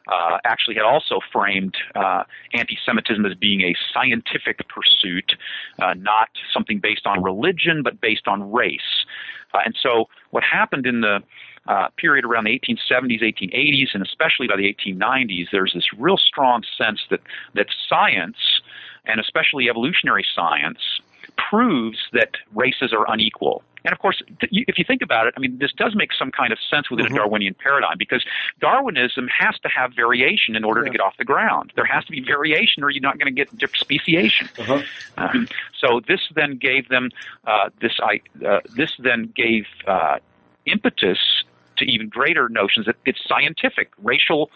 uh, 0.08 0.38
actually 0.44 0.76
had 0.76 0.84
also 0.84 1.20
framed 1.32 1.76
uh, 1.96 2.24
anti 2.54 2.78
Semitism 2.86 3.26
as 3.26 3.36
being 3.36 3.62
a 3.62 3.76
scientific 3.94 4.60
pursuit, 4.68 5.36
uh, 5.80 5.94
not 5.96 6.30
something 6.54 6.80
based 6.80 7.06
on 7.06 7.24
religion, 7.24 7.84
but 7.84 8.02
based 8.02 8.28
on 8.28 8.52
race. 8.52 9.06
Uh, 9.54 9.60
and 9.66 9.76
so, 9.82 10.06
what 10.32 10.44
happened 10.44 10.86
in 10.86 11.02
the 11.02 11.22
uh, 11.68 11.88
period 11.98 12.26
around 12.26 12.46
the 12.46 12.60
1870s, 12.60 13.22
1880s, 13.22 13.88
and 13.94 14.04
especially 14.04 14.48
by 14.48 14.56
the 14.56 14.74
1890s, 14.74 15.48
there's 15.52 15.74
this 15.74 15.86
real 15.98 16.18
strong 16.18 16.64
sense 16.78 17.02
that 17.10 17.22
that 17.56 17.68
science, 17.88 18.38
and 19.06 19.20
especially 19.20 19.70
evolutionary 19.70 20.26
science, 20.36 20.80
proves 21.50 21.98
that 22.14 22.32
races 22.54 22.94
are 22.94 23.06
unequal. 23.12 23.64
And 23.86 23.94
of 23.94 24.00
course, 24.00 24.22
if 24.42 24.78
you 24.78 24.84
think 24.84 25.02
about 25.02 25.28
it, 25.28 25.34
I 25.38 25.40
mean, 25.40 25.58
this 25.58 25.72
does 25.72 25.96
make 25.96 26.12
some 26.14 26.32
kind 26.32 26.52
of 26.52 26.60
sense 26.70 26.90
within 26.90 27.06
mm-hmm. 27.06 27.16
a 27.16 27.20
Darwinian 27.20 27.54
paradigm 27.54 27.98
because 27.98 28.26
Darwinism 28.60 29.28
has 29.28 29.58
to 29.60 29.70
have 29.70 29.94
variation 29.94 30.56
in 30.56 30.64
order 30.64 30.82
yeah. 30.82 30.86
to 30.86 30.92
get 30.92 31.02
off 31.02 31.16
the 31.18 31.24
ground. 31.24 31.72
There 31.76 31.86
has 31.86 32.04
to 32.06 32.12
be 32.12 32.20
variation, 32.22 32.84
or 32.84 32.90
you're 32.90 33.02
not 33.02 33.18
going 33.18 33.34
to 33.34 33.46
get 33.46 33.50
speciation. 33.76 34.50
Uh-huh. 34.60 34.82
Um, 35.18 35.48
so 35.80 36.02
this 36.08 36.20
then 36.36 36.58
gave 36.58 36.90
them 36.90 37.10
uh, 37.46 37.70
this. 37.80 38.00
Uh, 38.02 38.60
this 38.76 38.92
then 39.00 39.32
gave 39.36 39.66
uh, 39.88 40.20
impetus 40.66 41.44
to 41.80 41.86
even 41.86 42.10
greater 42.10 42.50
notions 42.50 42.86
that 42.86 42.96
it's 43.06 43.20
scientific. 43.28 43.90
Racial 44.02 44.50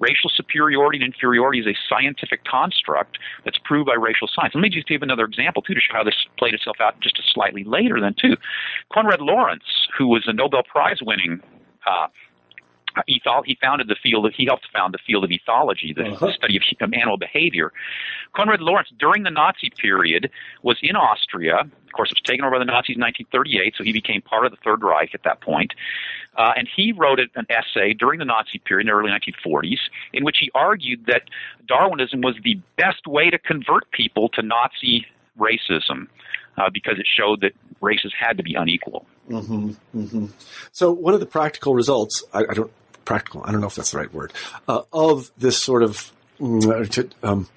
racial 0.00 0.30
superiority 0.34 0.98
and 0.98 1.12
inferiority 1.12 1.60
is 1.60 1.66
a 1.66 1.76
scientific 1.88 2.42
construct 2.44 3.18
that's 3.44 3.58
proved 3.64 3.86
by 3.86 3.94
racial 3.94 4.28
science. 4.34 4.54
Let 4.54 4.62
me 4.62 4.70
just 4.70 4.88
give 4.88 5.02
another 5.02 5.24
example 5.24 5.62
too 5.62 5.74
to 5.74 5.80
show 5.80 5.92
how 5.92 6.04
this 6.04 6.14
played 6.38 6.54
itself 6.54 6.78
out 6.80 6.98
just 7.00 7.18
a 7.18 7.22
slightly 7.22 7.64
later 7.64 8.00
than 8.00 8.14
too. 8.14 8.36
Konrad 8.92 9.20
Lorenz, 9.20 9.88
who 9.96 10.06
was 10.06 10.24
a 10.26 10.32
Nobel 10.32 10.62
Prize 10.62 10.98
winning 11.02 11.40
uh, 11.86 12.08
he, 13.06 13.20
he 13.44 13.58
founded 13.60 13.88
the 13.88 13.96
field 14.02 14.26
of, 14.26 14.34
he 14.34 14.46
helped 14.46 14.66
found 14.72 14.94
the 14.94 14.98
field 15.06 15.24
of 15.24 15.30
ethology, 15.30 15.94
the 15.94 16.10
uh-huh. 16.12 16.32
study 16.32 16.56
of 16.56 16.92
animal 16.92 17.16
behavior. 17.16 17.72
Konrad 18.34 18.60
Lorenz, 18.60 18.88
during 18.98 19.22
the 19.22 19.30
Nazi 19.30 19.70
period, 19.76 20.30
was 20.62 20.78
in 20.82 20.96
Austria. 20.96 21.60
Of 21.60 21.92
course, 21.92 22.10
it 22.10 22.16
was 22.16 22.22
taken 22.22 22.44
over 22.44 22.56
by 22.56 22.58
the 22.60 22.64
Nazis 22.64 22.96
in 22.96 23.02
1938, 23.02 23.74
so 23.76 23.84
he 23.84 23.92
became 23.92 24.22
part 24.22 24.46
of 24.46 24.52
the 24.52 24.58
Third 24.64 24.82
Reich 24.82 25.14
at 25.14 25.24
that 25.24 25.40
point. 25.40 25.74
Uh, 26.36 26.52
and 26.56 26.68
he 26.74 26.92
wrote 26.92 27.18
an 27.18 27.46
essay 27.50 27.92
during 27.92 28.18
the 28.18 28.24
Nazi 28.24 28.58
period 28.58 28.86
in 28.86 28.92
the 28.92 28.92
early 28.92 29.10
1940s 29.10 29.78
in 30.12 30.24
which 30.24 30.36
he 30.38 30.50
argued 30.54 31.06
that 31.06 31.22
Darwinism 31.66 32.20
was 32.20 32.36
the 32.44 32.60
best 32.76 33.06
way 33.06 33.30
to 33.30 33.38
convert 33.38 33.90
people 33.90 34.28
to 34.30 34.42
Nazi 34.42 35.06
racism. 35.38 36.06
uh, 36.56 36.68
because 36.72 36.98
it 36.98 37.06
showed 37.06 37.40
that 37.40 37.52
races 37.80 38.12
had 38.18 38.36
to 38.36 38.42
be 38.42 38.54
unequal. 38.54 39.06
Mm-hmm, 39.28 39.70
mm-hmm. 39.96 40.26
So 40.72 40.92
one 40.92 41.14
of 41.14 41.20
the 41.20 41.26
practical 41.26 41.74
results, 41.74 42.22
I, 42.32 42.40
I, 42.50 42.54
don't 42.54 42.72
practical, 43.04 43.42
I 43.44 43.52
don't 43.52 43.60
know 43.60 43.66
if 43.66 43.74
that's 43.74 43.92
the 43.92 43.98
right 43.98 44.12
word, 44.12 44.32
uh, 44.68 44.82
of 44.92 45.30
this 45.36 45.60
sort 45.60 45.82
of 45.82 46.12
mm, 46.38 47.14
um, 47.22 47.48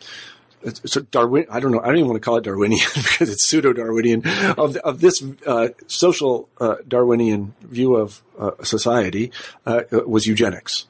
so 0.71 1.01
Darwin, 1.01 1.45
I 1.51 1.60
don't 1.60 1.71
know, 1.71 1.82
I 1.82 1.88
don't 1.88 1.97
even 1.97 2.10
want 2.10 2.21
to 2.21 2.25
call 2.25 2.38
it 2.38 2.43
Darwinian 2.43 2.88
because 2.95 3.29
it's 3.29 3.47
pseudo 3.47 3.73
Darwinian 3.73 4.23
of, 4.58 4.77
of 4.77 5.01
this 5.01 5.23
uh, 5.45 5.69
social 5.88 6.49
uh, 6.60 6.75
Darwinian 6.88 7.53
view 7.62 7.95
of 7.95 8.21
uh, 8.39 8.51
society 8.63 9.32
uh, 9.65 9.84
was 10.06 10.25
eugenics, 10.25 10.88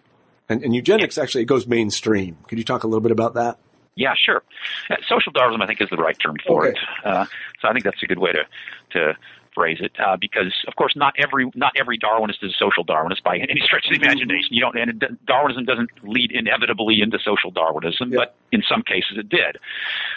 and, 0.47 0.63
and 0.63 0.75
eugenics 0.75 1.17
actually 1.17 1.43
it 1.43 1.47
goes 1.47 1.67
mainstream. 1.67 2.37
Could 2.47 2.57
you 2.57 2.63
talk 2.63 2.83
a 2.83 2.87
little 2.87 3.01
bit 3.01 3.11
about 3.11 3.33
that? 3.35 3.57
Yeah, 3.95 4.13
sure. 4.15 4.41
Uh, 4.89 4.95
social 5.07 5.31
Darwinism, 5.31 5.61
I 5.61 5.67
think, 5.67 5.81
is 5.81 5.89
the 5.89 5.97
right 5.97 6.17
term 6.19 6.35
for 6.45 6.67
okay. 6.67 6.77
it. 6.77 7.05
Uh, 7.05 7.25
so 7.61 7.67
I 7.67 7.73
think 7.73 7.83
that's 7.83 8.01
a 8.01 8.07
good 8.07 8.19
way 8.19 8.31
to 8.31 8.43
to 8.91 9.17
phrase 9.53 9.77
it, 9.81 9.91
uh, 9.99 10.17
because 10.17 10.53
of 10.67 10.75
course 10.75 10.95
not 10.95 11.13
every 11.17 11.49
not 11.55 11.73
every 11.79 11.97
Darwinist 11.97 12.43
is 12.43 12.51
a 12.51 12.57
social 12.57 12.85
Darwinist 12.85 13.23
by 13.23 13.37
any 13.49 13.61
stretch 13.61 13.85
of 13.85 13.99
the 13.99 14.05
imagination. 14.05 14.49
You 14.51 14.61
don't, 14.61 14.77
and 14.77 15.17
Darwinism 15.25 15.65
doesn't 15.65 15.89
lead 16.03 16.31
inevitably 16.31 17.01
into 17.01 17.19
social 17.19 17.51
Darwinism, 17.51 18.11
yeah. 18.11 18.19
but 18.19 18.35
in 18.51 18.63
some 18.67 18.81
cases 18.83 19.17
it 19.17 19.29
did. 19.29 19.57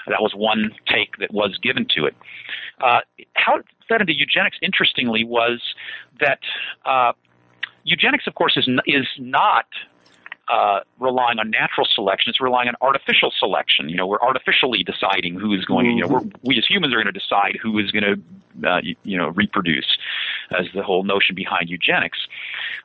That 0.06 0.20
was 0.20 0.32
one 0.34 0.72
take 0.86 1.18
that 1.18 1.32
was 1.32 1.58
given 1.62 1.86
to 1.96 2.06
it. 2.06 2.14
Uh, 2.80 3.00
how 3.34 3.58
it 3.58 3.66
fed 3.88 4.00
into 4.00 4.14
eugenics, 4.14 4.58
interestingly, 4.62 5.24
was 5.24 5.60
that 6.20 6.40
uh, 6.84 7.12
eugenics, 7.84 8.26
of 8.26 8.34
course, 8.34 8.56
is 8.56 8.68
is 8.86 9.06
not 9.18 9.66
uh, 10.48 10.80
relying 11.00 11.38
on 11.38 11.50
natural 11.50 11.86
selection. 11.92 12.30
It's 12.30 12.40
relying 12.40 12.68
on 12.68 12.74
artificial 12.80 13.32
selection. 13.36 13.88
You 13.88 13.96
know, 13.96 14.06
we're 14.06 14.20
artificially 14.20 14.84
deciding 14.84 15.38
who 15.38 15.52
is 15.52 15.64
going. 15.64 15.86
Mm-hmm. 15.86 15.98
You 15.98 16.08
know, 16.08 16.20
mm-hmm. 16.20 16.28
we 16.42 16.58
as 16.58 16.66
humans 16.66 16.94
are 16.94 17.02
going 17.02 17.12
to 17.12 17.18
decide 17.18 17.58
who 17.60 17.78
is 17.78 17.90
going 17.90 18.04
to, 18.04 18.68
uh, 18.68 18.80
you, 18.82 18.96
you, 19.02 19.18
know, 19.18 19.28
reproduce, 19.30 19.98
as 20.56 20.66
the 20.74 20.82
whole 20.82 21.02
notion 21.02 21.34
behind 21.34 21.68
eugenics. 21.68 22.18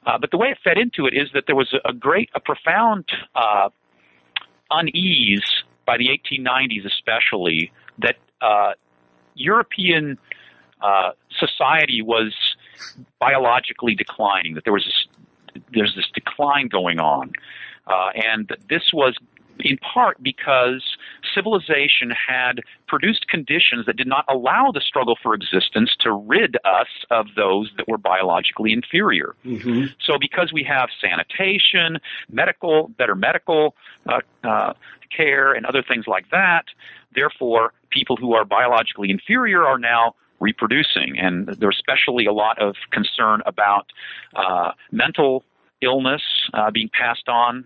Uh, 0.06 0.18
but 0.18 0.32
the 0.32 0.38
way 0.38 0.50
it 0.50 0.58
fed 0.64 0.78
into 0.78 1.06
it 1.06 1.14
is 1.14 1.30
that 1.34 1.46
there 1.46 1.56
was 1.56 1.74
a, 1.86 1.94
great, 1.94 2.30
a 2.34 2.40
profound 2.40 3.06
uh, 3.36 3.70
unease 4.72 5.64
by 5.86 5.98
the 5.98 6.08
1890s, 6.08 6.86
especially 6.86 7.72
that 8.00 8.16
uh, 8.42 8.74
European 9.36 10.18
uh, 10.82 11.12
society 11.38 12.02
was 12.02 12.34
biologically 13.20 13.94
declining. 13.94 14.56
That 14.56 14.64
there 14.64 14.74
was 14.74 14.86
this 14.86 15.21
there's 15.74 15.96
this 15.96 16.10
decline 16.14 16.68
going 16.68 17.00
on. 17.00 17.32
Uh, 17.88 18.10
and 18.16 18.56
this 18.70 18.92
was 18.94 19.16
in 19.64 19.78
part 19.78 20.22
because 20.22 20.98
civilization 21.36 22.12
had 22.12 22.62
produced 22.88 23.28
conditions 23.28 23.86
that 23.86 23.96
did 23.96 24.08
not 24.08 24.26
allow 24.28 24.72
the 24.74 24.82
struggle 24.82 25.18
for 25.22 25.34
existence 25.34 25.96
to 26.00 26.12
rid 26.12 26.58
us 26.66 26.88
of 27.10 27.28
those 27.36 27.72
that 27.78 27.88
were 27.88 27.98
biologically 27.98 28.74
inferior. 28.74 29.36
Mm-hmm. 29.46 29.86
So, 30.04 30.18
because 30.20 30.52
we 30.52 30.64
have 30.64 30.90
sanitation, 31.00 32.00
medical, 32.30 32.90
better 32.98 33.16
medical 33.16 33.76
uh, 34.08 34.22
uh, 34.44 34.74
care, 35.16 35.54
and 35.54 35.66
other 35.66 35.84
things 35.84 36.06
like 36.08 36.30
that, 36.32 36.66
therefore, 37.14 37.74
people 37.90 38.16
who 38.16 38.34
are 38.34 38.46
biologically 38.46 39.10
inferior 39.10 39.64
are 39.64 39.78
now 39.78 40.16
reproducing. 40.42 41.18
And 41.18 41.48
there's 41.48 41.78
especially 41.78 42.26
a 42.26 42.34
lot 42.34 42.62
of 42.62 42.76
concern 42.92 43.42
about 43.46 43.86
uh, 44.36 44.72
mental 44.92 45.46
illness 45.82 46.22
uh, 46.54 46.72
being 46.72 46.90
passed 46.90 47.28
on. 47.28 47.64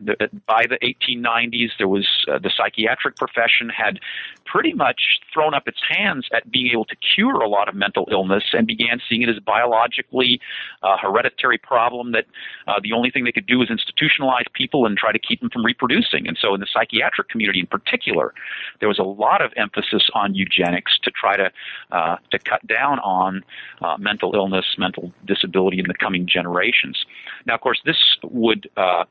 By 0.47 0.65
the 0.67 0.77
1890s, 0.81 1.69
there 1.77 1.87
was 1.87 2.07
uh, 2.31 2.39
the 2.39 2.51
psychiatric 2.55 3.17
profession 3.17 3.69
had 3.69 3.99
pretty 4.45 4.73
much 4.73 5.19
thrown 5.33 5.53
up 5.53 5.67
its 5.67 5.79
hands 5.89 6.27
at 6.33 6.49
being 6.49 6.69
able 6.71 6.85
to 6.85 6.95
cure 6.95 7.41
a 7.41 7.49
lot 7.49 7.67
of 7.67 7.75
mental 7.75 8.07
illness 8.11 8.43
and 8.53 8.67
began 8.67 9.01
seeing 9.09 9.21
it 9.21 9.29
as 9.29 9.39
biologically 9.39 10.39
uh, 10.83 10.97
hereditary 10.97 11.57
problem 11.57 12.11
that 12.11 12.25
uh, 12.67 12.79
the 12.81 12.93
only 12.93 13.09
thing 13.11 13.23
they 13.23 13.31
could 13.31 13.47
do 13.47 13.59
was 13.59 13.69
institutionalize 13.69 14.45
people 14.53 14.85
and 14.85 14.97
try 14.97 15.11
to 15.11 15.19
keep 15.19 15.41
them 15.41 15.49
from 15.49 15.65
reproducing. 15.65 16.27
And 16.27 16.37
so, 16.39 16.53
in 16.53 16.59
the 16.59 16.67
psychiatric 16.71 17.29
community 17.29 17.59
in 17.59 17.67
particular, 17.67 18.33
there 18.79 18.87
was 18.89 18.99
a 18.99 19.03
lot 19.03 19.43
of 19.43 19.51
emphasis 19.57 20.09
on 20.13 20.35
eugenics 20.35 20.97
to 21.03 21.11
try 21.11 21.35
to 21.35 21.51
uh, 21.91 22.17
to 22.31 22.39
cut 22.39 22.65
down 22.67 22.99
on 22.99 23.43
uh, 23.81 23.97
mental 23.97 24.35
illness, 24.35 24.65
mental 24.77 25.11
disability 25.25 25.79
in 25.79 25.85
the 25.87 25.93
coming 25.93 26.27
generations. 26.27 27.05
Now, 27.45 27.55
of 27.55 27.61
course, 27.61 27.81
this 27.85 27.97
would, 28.23 28.69
uh, 28.77 29.05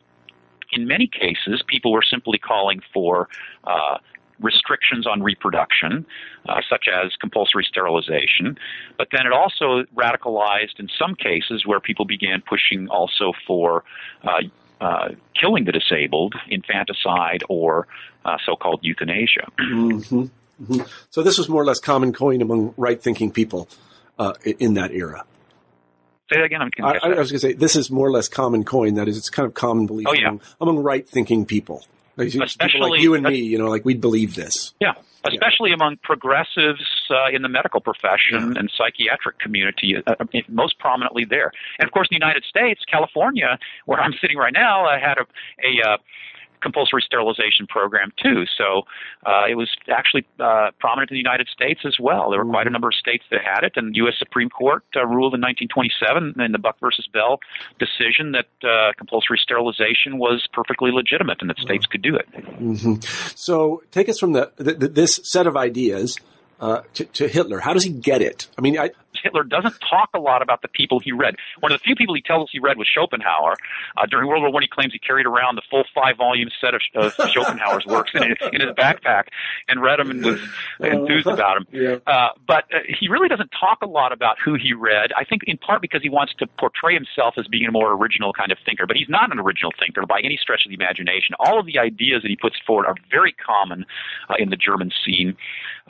in 0.73 0.87
many 0.87 1.07
cases, 1.07 1.63
people 1.67 1.93
were 1.93 2.05
simply 2.09 2.39
calling 2.39 2.81
for 2.93 3.29
uh, 3.65 3.99
restrictions 4.41 5.07
on 5.07 5.23
reproduction, 5.23 6.05
uh, 6.49 6.61
such 6.69 6.87
as 6.93 7.13
compulsory 7.21 7.65
sterilization. 7.69 8.59
But 8.99 9.09
then 9.13 9.27
it 9.27 9.33
also 9.33 9.85
radicalized 9.95 10.79
in 10.79 10.89
some 10.99 11.15
cases 11.15 11.65
where 11.65 11.81
people 11.81 12.05
began 12.05 12.43
pushing 12.47 12.89
also 12.89 13.33
for 13.47 13.85
uh, 14.25 14.43
uh, 14.81 15.09
killing 15.41 15.65
the 15.65 15.73
disabled, 15.73 16.35
infanticide, 16.49 17.43
or 17.49 17.87
uh, 18.25 18.37
so 18.45 18.57
called 18.57 18.81
euthanasia. 18.83 19.51
Mm-hmm. 19.59 20.23
Mm-hmm. 20.63 20.83
So 21.11 21.23
this 21.23 21.39
was 21.39 21.49
more 21.49 21.63
or 21.63 21.65
less 21.65 21.81
common 21.81 22.13
coin 22.13 22.43
among 22.43 22.75
right 22.77 23.01
thinking 23.01 23.31
people 23.31 23.69
uh, 24.19 24.35
in 24.45 24.75
that 24.75 24.93
era. 24.93 25.25
Say 26.33 26.39
that 26.39 26.45
again. 26.45 26.63
I'm 26.63 26.71
I, 26.83 26.99
I, 27.03 27.09
was 27.19 27.31
going 27.31 27.39
to 27.39 27.39
say 27.39 27.53
this 27.53 27.77
is 27.77 27.91
more 27.91 28.07
or 28.07 28.11
less 28.11 28.29
common 28.29 28.65
coin. 28.65 28.95
That 28.95 29.09
is, 29.09 29.19
it's 29.19 29.29
kind 29.29 29.47
of 29.47 29.55
common 29.55 29.87
belief 29.87 30.07
oh, 30.09 30.15
yeah. 30.15 30.29
among, 30.29 30.41
among 30.61 30.79
right-thinking 30.79 31.45
people. 31.45 31.85
Like, 32.17 32.35
especially 32.35 32.81
like 32.81 33.01
you 33.01 33.15
and 33.15 33.25
me, 33.25 33.37
you 33.37 33.59
know, 33.59 33.69
like 33.69 33.85
we'd 33.85 34.01
believe 34.01 34.35
this. 34.35 34.73
Yeah, 34.81 34.93
especially 35.25 35.71
yeah. 35.71 35.75
among 35.75 35.97
progressives 36.03 36.85
uh, 37.11 37.35
in 37.35 37.43
the 37.43 37.49
medical 37.49 37.81
profession 37.81 38.53
yeah. 38.53 38.61
and 38.61 38.71
psychiatric 38.77 39.39
community, 39.39 39.97
uh, 39.97 40.15
uh, 40.21 40.25
most 40.49 40.79
prominently 40.79 41.25
there. 41.25 41.51
And 41.79 41.87
of 41.87 41.93
course, 41.93 42.09
in 42.11 42.19
the 42.19 42.25
United 42.25 42.45
States, 42.45 42.83
California, 42.91 43.59
where 43.87 44.01
I'm 44.01 44.15
sitting 44.21 44.39
right 44.39 44.53
now, 44.53 44.87
I 44.87 44.99
had 44.99 45.19
a, 45.19 45.27
a 45.63 45.91
uh, 45.91 45.97
compulsory 46.65 47.03
sterilization 47.07 47.69
program 47.69 48.11
too. 48.21 48.45
So 48.59 48.83
uh, 49.25 49.45
it 49.49 49.55
was 49.55 49.71
actually 49.89 50.27
uh, 50.41 50.71
prominent 50.81 51.11
in 51.11 51.15
the 51.15 51.23
United 51.23 51.49
States 51.49 51.83
as 51.85 51.97
well. 52.01 52.31
There 52.31 52.43
were 52.43 52.51
quite 52.51 52.63
a 52.63 52.65
mm-hmm. 52.65 52.73
number 52.73 52.89
of 52.89 52.95
states 52.95 53.25
that 53.31 53.41
had 53.45 53.63
it, 53.63 53.75
and 53.77 53.95
the 53.95 53.99
U.S. 53.99 54.15
Supreme 54.19 54.51
Court 54.51 54.83
uh, 54.97 55.07
ruled 55.07 55.35
in 55.35 55.41
1927 55.41 56.41
in 56.41 56.53
the 56.53 56.59
Buck 56.59 56.81
versus 56.81 57.07
Bell 57.13 57.39
decision 57.79 58.33
that 58.33 58.49
uh, 58.67 58.93
compulsory 58.97 59.39
sterilization 59.39 60.19
was 60.19 60.49
perfectly 60.53 60.91
legitimate 60.91 61.39
and 61.41 61.51
that 61.51 61.59
states 61.59 61.87
could 61.87 62.03
do 62.03 62.17
it. 62.17 62.27
Mm-hmm. 62.33 62.95
So 63.37 63.83
take 63.93 64.09
us 64.09 64.19
from 64.19 64.33
the, 64.33 64.51
the, 64.57 64.89
this 64.89 65.21
set 65.23 65.47
of 65.47 65.57
ideas 65.57 66.19
uh, 66.61 66.83
to, 66.95 67.05
to, 67.05 67.29
Hitler? 67.29 67.61
How 67.61 67.73
does 67.73 67.85
he 67.85 67.91
get 67.91 68.23
it? 68.23 68.49
I 68.57 68.63
mean, 68.63 68.79
I, 68.79 68.91
Hitler 69.23 69.45
doesn't 69.45 69.77
talk 69.89 70.11
a 70.15 70.19
lot 70.19 70.43
about 70.43 70.63
the 70.63 70.69
people 70.69 71.01
he 71.01 71.13
read. 71.13 71.37
One 71.61 71.73
of 71.73 71.81
the 71.81 71.85
few 71.85 71.95
people 71.95 72.15
he 72.15 72.23
tells 72.23 72.45
us 72.45 72.49
he 72.53 72.59
read 72.59 72.77
was 72.77 72.89
Schopenhauer. 72.89 73.57
Uh, 73.97 74.07
during 74.07 74.29
World 74.29 74.43
War 74.43 74.53
One, 74.53 74.63
he 74.63 74.69
claims 74.69 74.93
he 74.93 74.99
carried 74.99 75.27
around 75.27 75.57
the 75.57 75.63
full 75.71 75.85
five-volume 75.95 76.51
set 76.61 76.75
of, 76.75 76.83
of 76.95 77.13
Schopenhauer's 77.31 77.87
works 77.87 78.13
in, 78.15 78.23
in 78.53 78.61
his 78.61 78.71
backpack 78.73 79.25
and 79.69 79.83
read 79.83 79.99
them 79.99 80.11
and 80.11 80.25
was 80.25 80.41
enthused 80.81 81.27
about 81.27 81.55
them. 81.55 81.67
Yeah. 81.73 81.97
Uh, 82.07 82.31
but 82.47 82.65
uh, 82.75 82.79
he 82.89 83.09
really 83.09 83.29
doesn't 83.29 83.51
talk 83.59 83.79
a 83.83 83.87
lot 83.87 84.13
about 84.13 84.37
who 84.45 84.55
he 84.55 84.73
read. 84.73 85.13
I 85.17 85.25
think 85.25 85.43
in 85.47 85.59
part 85.59 85.83
because 85.83 86.03
he 86.03 86.09
wants 86.09 86.35
to 86.39 86.47
portray 86.59 86.95
himself 86.95 87.35
as 87.39 87.47
being 87.47 87.67
a 87.67 87.73
more 87.73 87.93
original 87.93 88.33
kind 88.33 88.53
of 88.53 88.59
thinker. 88.65 88.87
But 88.87 88.97
he's 88.97 89.09
not 89.09 89.33
an 89.33 89.39
original 89.39 89.73
thinker 89.79 90.07
by 90.07 90.21
any 90.23 90.37
stretch 90.37 90.65
of 90.67 90.71
the 90.71 90.75
imagination. 90.75 91.35
All 91.39 91.59
of 91.59 91.67
the 91.67 91.79
ideas 91.79 92.23
that 92.23 92.29
he 92.29 92.37
puts 92.37 92.57
forward 92.67 92.87
are 92.87 92.95
very 93.11 93.33
common 93.33 93.85
uh, 94.29 94.35
in 94.39 94.51
the 94.51 94.57
German 94.57 94.93
scene 95.05 95.37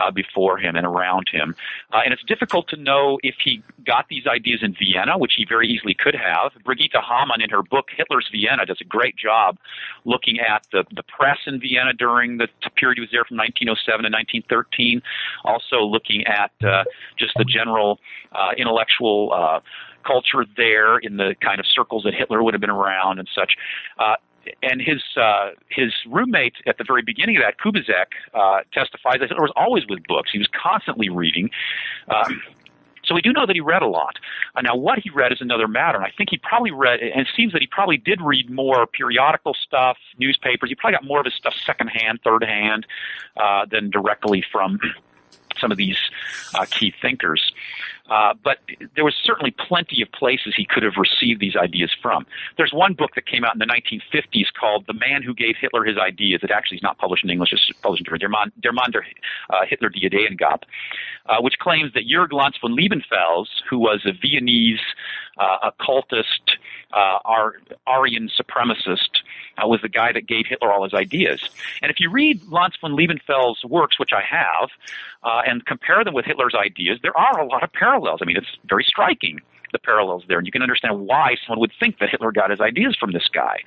uh, 0.00 0.10
before 0.10 0.58
him 0.58 0.76
and 0.76 0.87
around 0.87 1.28
him. 1.30 1.54
Uh, 1.92 2.00
and 2.04 2.12
it's 2.12 2.24
difficult 2.24 2.68
to 2.68 2.76
know 2.76 3.13
if 3.22 3.37
he 3.42 3.62
got 3.85 4.07
these 4.09 4.27
ideas 4.27 4.61
in 4.62 4.74
Vienna, 4.74 5.18
which 5.18 5.35
he 5.37 5.44
very 5.44 5.68
easily 5.68 5.94
could 5.94 6.14
have. 6.14 6.53
Brigitte 6.64 6.92
Hamann, 6.94 7.40
in 7.40 7.50
her 7.50 7.62
book 7.62 7.88
Hitler's 7.96 8.29
Vienna, 8.33 8.66
does 8.66 8.81
a 8.81 8.85
great 8.85 9.16
job 9.16 9.59
looking 10.05 10.40
at 10.40 10.66
the, 10.72 10.85
the 10.94 11.03
press 11.03 11.38
in 11.46 11.61
Vienna 11.61 11.92
during 11.92 12.38
the 12.38 12.48
period 12.77 12.96
he 12.96 13.00
was 13.00 13.11
there 13.11 13.24
from 13.24 13.37
1907 13.37 14.05
to 14.05 14.11
1913, 14.11 15.03
also 15.44 15.83
looking 15.83 16.24
at 16.27 16.53
uh, 16.64 16.85
just 17.18 17.33
the 17.37 17.44
general 17.44 18.00
uh, 18.33 18.50
intellectual. 18.57 19.33
Uh, 19.33 19.61
culture 20.07 20.44
there 20.59 20.98
in 20.98 21.16
the 21.16 21.35
kind 21.40 21.59
of 21.59 21.64
circles 21.66 22.03
that 22.05 22.12
Hitler 22.12 22.42
would 22.42 22.53
have 22.53 22.61
been 22.61 22.68
around 22.68 23.18
and 23.18 23.27
such. 23.35 23.57
Uh, 23.98 24.16
and 24.62 24.81
his 24.81 25.03
uh, 25.16 25.50
his 25.70 25.92
roommate 26.07 26.55
at 26.66 26.79
the 26.79 26.85
very 26.85 27.03
beginning 27.03 27.37
of 27.37 27.42
that, 27.42 27.59
Kubizek, 27.59 28.07
uh, 28.35 28.61
testifies 28.72 29.20
that 29.20 29.29
Hitler 29.29 29.42
was 29.42 29.53
always 29.57 29.85
with 29.88 30.03
books. 30.07 30.31
He 30.33 30.38
was 30.38 30.48
constantly 30.48 31.09
reading. 31.09 31.50
Um, 32.09 32.42
so 33.07 33.14
we 33.14 33.21
do 33.21 33.33
know 33.33 33.47
that 33.47 33.55
he 33.55 33.61
read 33.61 33.83
a 33.83 33.87
lot. 33.87 34.19
Uh, 34.55 34.62
now, 34.62 34.77
what 34.77 34.99
he 34.99 35.11
read 35.11 35.33
is 35.33 35.40
another 35.40 35.69
matter. 35.69 35.99
And 35.99 36.07
I 36.07 36.12
think 36.17 36.31
he 36.31 36.38
probably 36.38 36.71
read, 36.71 37.01
and 37.01 37.21
it 37.21 37.29
seems 37.37 37.53
that 37.53 37.62
he 37.62 37.67
probably 37.67 37.97
did 37.97 38.21
read 38.21 38.51
more 38.51 38.87
periodical 38.87 39.55
stuff, 39.55 39.97
newspapers. 40.19 40.71
He 40.71 40.75
probably 40.75 40.97
got 40.97 41.05
more 41.05 41.21
of 41.21 41.25
his 41.25 41.35
stuff 41.35 41.55
secondhand, 41.64 42.21
third 42.23 42.45
hand, 42.45 42.87
uh, 43.37 43.67
than 43.67 43.90
directly 43.90 44.45
from 44.51 44.79
some 45.59 45.71
of 45.71 45.79
these 45.79 45.99
uh, 46.55 46.67
key 46.71 46.93
thinkers. 47.01 47.53
Uh, 48.11 48.35
but 48.45 48.59
there 48.95 49.05
was 49.05 49.14
certainly 49.25 49.51
plenty 49.51 50.03
of 50.03 50.12
places 50.12 50.53
he 50.55 50.67
could 50.67 50.83
have 50.83 50.95
received 50.99 51.40
these 51.40 51.57
ideas 51.57 51.90
from. 52.03 52.27
There's 52.59 52.73
one 52.73 52.93
book 52.93 53.12
that 53.14 53.27
came 53.27 53.45
out 53.45 53.55
in 53.55 53.59
the 53.59 53.67
1950s 53.67 54.53
called 54.59 54.85
"The 54.87 54.93
Man 54.93 55.23
Who 55.23 55.35
Gave 55.35 55.57
Hitler 55.59 55.85
His 55.85 55.97
Ideas." 55.97 56.40
It 56.43 56.51
actually 56.51 56.77
is 56.77 56.83
not 56.83 56.99
published 56.99 57.25
in 57.25 57.31
English; 57.31 57.53
it's 57.53 57.71
published 57.81 58.03
in 58.03 58.05
German. 58.05 58.21
Der 58.21 58.29
Mann, 58.29 58.53
Der 58.61 58.73
Mann 58.73 58.90
der 58.93 59.05
uh, 59.51 59.64
Hitler 59.67 59.88
die 59.88 60.07
Ideen 60.07 60.37
gab, 60.37 60.64
uh, 61.27 61.40
which 61.40 61.59
claims 61.59 61.93
that 61.95 62.05
Jörg 62.07 62.33
Lanz 62.33 62.57
von 62.61 62.77
Liebenfels, 62.77 63.49
who 63.71 63.79
was 63.79 64.05
a 64.05 64.12
Viennese 64.12 64.81
uh, 65.38 65.70
occultist, 65.70 66.59
uh, 66.92 67.18
Ar- 67.25 67.55
Aryan 67.87 68.29
supremacist, 68.29 69.23
uh, 69.59 69.66
was 69.66 69.81
the 69.83 69.88
guy 69.88 70.12
that 70.12 70.27
gave 70.27 70.47
Hitler 70.47 70.73
all 70.73 70.85
his 70.85 70.94
ideas. 70.94 71.49
And 71.83 71.90
if 71.90 72.01
you 72.01 72.11
read 72.11 72.42
Lanz 72.49 72.75
von 72.81 72.92
Liebenfels' 72.92 73.64
works, 73.64 73.99
which 73.99 74.12
I 74.12 74.23
have, 74.23 74.70
uh, 75.23 75.42
and 75.47 75.64
compare 75.66 76.05
them 76.05 76.14
with 76.14 76.25
Hitler's 76.25 76.55
ideas, 76.55 76.99
there 77.03 77.16
are 77.16 77.40
a 77.40 77.47
lot 77.47 77.62
of 77.62 77.73
parallels. 77.73 78.20
I 78.23 78.27
mean, 78.27 78.37
it's 78.37 78.57
very 78.68 78.85
striking 78.85 79.40
the 79.73 79.79
parallels 79.79 80.23
there, 80.29 80.38
and 80.38 80.47
you 80.47 80.53
can 80.53 80.62
understand 80.62 81.01
why 81.01 81.35
someone 81.44 81.61
would 81.61 81.73
think 81.79 81.99
that 81.99 82.09
Hitler 82.09 82.33
got 82.33 82.51
his 82.51 82.61
ideas 82.61 82.97
from 82.99 83.12
this 83.12 83.29
guy. 83.35 83.59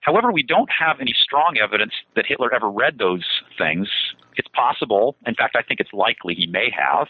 However, 0.00 0.32
we 0.32 0.42
don't 0.42 0.70
have 0.70 1.00
any 1.00 1.12
strong 1.12 1.58
evidence 1.60 1.92
that 2.14 2.24
Hitler 2.24 2.54
ever 2.54 2.70
read 2.70 2.98
those 2.98 3.26
things. 3.58 3.88
It's 4.36 4.48
possible. 4.48 5.16
In 5.26 5.34
fact, 5.34 5.56
I 5.56 5.62
think 5.62 5.80
it's 5.80 5.92
likely 5.92 6.34
he 6.34 6.46
may 6.46 6.70
have. 6.70 7.08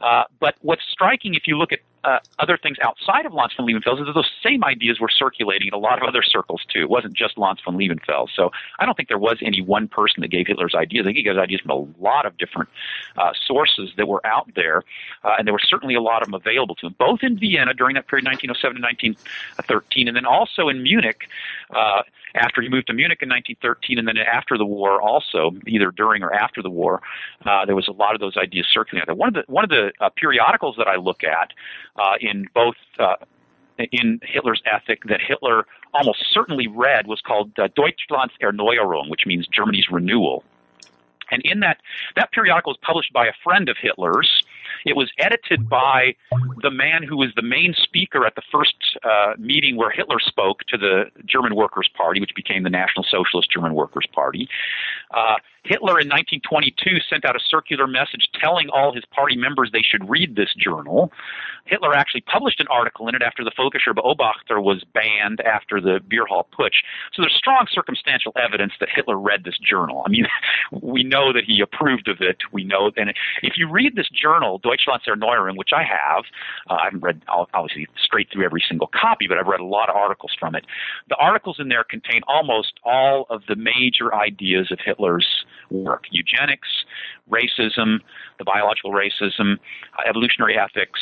Uh, 0.00 0.24
but 0.38 0.54
what's 0.62 0.82
striking, 0.90 1.34
if 1.34 1.46
you 1.46 1.56
look 1.56 1.72
at 1.72 1.80
uh, 2.02 2.18
other 2.38 2.56
things 2.56 2.78
outside 2.82 3.26
of 3.26 3.34
Lanz 3.34 3.52
von 3.56 3.66
Liebenfels, 3.66 4.00
is 4.00 4.06
that 4.06 4.14
those 4.14 4.30
same 4.42 4.64
ideas 4.64 4.98
were 5.00 5.10
circulating 5.10 5.68
in 5.68 5.74
a 5.74 5.78
lot 5.78 6.02
of 6.02 6.08
other 6.08 6.22
circles 6.22 6.62
too. 6.72 6.80
It 6.80 6.90
wasn't 6.90 7.14
just 7.14 7.36
Lanz 7.36 7.60
von 7.64 7.76
Liebenfels. 7.76 8.28
So 8.34 8.50
I 8.78 8.86
don't 8.86 8.96
think 8.96 9.08
there 9.08 9.18
was 9.18 9.38
any 9.42 9.60
one 9.60 9.88
person 9.88 10.22
that 10.22 10.28
gave 10.28 10.46
Hitler's 10.46 10.74
ideas. 10.74 11.04
I 11.04 11.08
think 11.08 11.18
he 11.18 11.22
got 11.22 11.38
ideas 11.38 11.60
from 11.60 11.70
a 11.70 12.02
lot 12.02 12.24
of 12.24 12.36
different 12.38 12.70
uh, 13.18 13.32
sources 13.46 13.90
that 13.96 14.08
were 14.08 14.26
out 14.26 14.50
there, 14.56 14.84
uh, 15.24 15.34
and 15.38 15.46
there 15.46 15.52
were 15.52 15.60
certainly 15.62 15.94
a 15.94 16.00
lot 16.00 16.22
of 16.22 16.26
them 16.26 16.34
available 16.34 16.74
to 16.76 16.86
him, 16.86 16.94
both 16.98 17.20
in 17.22 17.38
Vienna 17.38 17.74
during 17.74 17.94
that 17.94 18.08
period, 18.08 18.24
1907 18.24 18.76
to 18.76 18.82
1913, 18.82 20.08
and 20.08 20.16
then 20.16 20.24
also 20.24 20.68
in 20.68 20.82
Munich 20.82 21.28
uh, 21.74 22.02
after 22.34 22.62
he 22.62 22.68
moved 22.68 22.86
to 22.88 22.92
Munich 22.92 23.18
in 23.22 23.28
1913, 23.28 23.98
and 23.98 24.06
then 24.06 24.18
after 24.18 24.56
the 24.56 24.64
war, 24.64 25.00
also 25.00 25.52
either 25.66 25.90
during 25.90 26.22
or 26.22 26.32
after 26.32 26.62
the 26.62 26.70
war, 26.70 27.00
uh, 27.46 27.64
there 27.66 27.76
was 27.76 27.88
a 27.88 27.92
lot 27.92 28.14
of 28.14 28.20
those 28.20 28.36
ideas 28.36 28.66
circulating. 28.72 29.16
One 29.16 29.28
of 29.28 29.34
the 29.34 29.44
one 29.46 29.64
of 29.64 29.70
the 29.70 29.92
uh, 30.00 30.10
periodicals 30.16 30.76
that 30.78 30.88
I 30.88 30.96
look 30.96 31.24
at 31.24 31.52
uh, 31.96 32.14
in 32.20 32.46
both 32.54 32.76
uh, 32.98 33.16
in 33.92 34.20
Hitler's 34.22 34.62
ethic 34.70 35.04
that 35.08 35.20
Hitler 35.26 35.66
almost 35.94 36.24
certainly 36.32 36.66
read 36.68 37.06
was 37.06 37.20
called 37.20 37.50
uh, 37.58 37.68
Deutschlands 37.74 38.34
Erneuerung, 38.42 39.10
which 39.10 39.26
means 39.26 39.46
Germany's 39.46 39.90
renewal. 39.90 40.44
And 41.30 41.42
in 41.44 41.60
that, 41.60 41.78
that 42.16 42.32
periodical 42.32 42.72
was 42.72 42.78
published 42.82 43.12
by 43.12 43.26
a 43.26 43.32
friend 43.44 43.68
of 43.68 43.76
Hitler's. 43.80 44.42
It 44.84 44.96
was 44.96 45.10
edited 45.18 45.68
by 45.68 46.14
the 46.62 46.70
man 46.70 47.02
who 47.02 47.16
was 47.16 47.30
the 47.36 47.42
main 47.42 47.74
speaker 47.76 48.26
at 48.26 48.34
the 48.34 48.42
first 48.52 48.74
uh, 49.04 49.34
meeting 49.38 49.76
where 49.76 49.90
Hitler 49.90 50.18
spoke 50.20 50.60
to 50.68 50.76
the 50.76 51.04
German 51.26 51.54
Workers' 51.54 51.88
Party, 51.96 52.20
which 52.20 52.34
became 52.34 52.62
the 52.62 52.70
National 52.70 53.04
Socialist 53.04 53.50
German 53.50 53.74
Workers' 53.74 54.06
Party. 54.12 54.48
Uh, 55.12 55.36
Hitler 55.64 56.00
in 56.00 56.08
1922 56.08 57.00
sent 57.08 57.24
out 57.24 57.36
a 57.36 57.40
circular 57.40 57.86
message 57.86 58.28
telling 58.40 58.70
all 58.70 58.94
his 58.94 59.04
party 59.14 59.36
members 59.36 59.70
they 59.72 59.82
should 59.82 60.08
read 60.08 60.34
this 60.34 60.54
journal. 60.56 61.12
Hitler 61.66 61.94
actually 61.94 62.22
published 62.22 62.60
an 62.60 62.66
article 62.68 63.08
in 63.08 63.14
it 63.14 63.22
after 63.22 63.44
the 63.44 63.50
Völkischer 63.50 63.94
Beobachter 63.94 64.62
was 64.62 64.82
banned 64.94 65.40
after 65.42 65.80
the 65.80 66.00
beer 66.08 66.24
hall 66.26 66.48
putsch. 66.58 66.82
So 67.12 67.22
there's 67.22 67.34
strong 67.36 67.66
circumstantial 67.70 68.32
evidence 68.42 68.72
that 68.80 68.88
Hitler 68.94 69.18
read 69.18 69.44
this 69.44 69.58
journal. 69.58 70.02
I 70.06 70.10
mean, 70.10 70.26
we 70.82 71.04
know 71.04 71.32
that 71.32 71.44
he 71.46 71.60
approved 71.60 72.08
of 72.08 72.18
it. 72.20 72.38
We 72.52 72.64
know, 72.64 72.90
and 72.96 73.12
if 73.42 73.58
you 73.58 73.70
read 73.70 73.96
this 73.96 74.08
journal, 74.08 74.58
Deutschlands 74.58 75.04
Erneuerung, 75.06 75.56
which 75.56 75.70
I 75.76 75.82
have, 75.84 76.24
uh, 76.68 76.74
I 76.74 76.84
haven't 76.84 77.02
read 77.02 77.22
obviously 77.28 77.88
straight 78.02 78.28
through 78.32 78.44
every 78.44 78.62
single 78.66 78.88
copy, 78.88 79.26
but 79.28 79.38
I've 79.38 79.46
read 79.46 79.60
a 79.60 79.64
lot 79.64 79.88
of 79.88 79.96
articles 79.96 80.32
from 80.38 80.54
it. 80.54 80.64
The 81.08 81.16
articles 81.16 81.56
in 81.58 81.68
there 81.68 81.84
contain 81.84 82.22
almost 82.28 82.80
all 82.84 83.26
of 83.30 83.42
the 83.48 83.56
major 83.56 84.14
ideas 84.14 84.70
of 84.70 84.78
Hitler's 84.84 85.26
work 85.70 86.04
eugenics, 86.10 86.68
racism, 87.30 88.00
the 88.40 88.44
biological 88.44 88.90
racism, 88.90 89.54
uh, 89.98 90.08
evolutionary 90.08 90.58
ethics. 90.58 91.00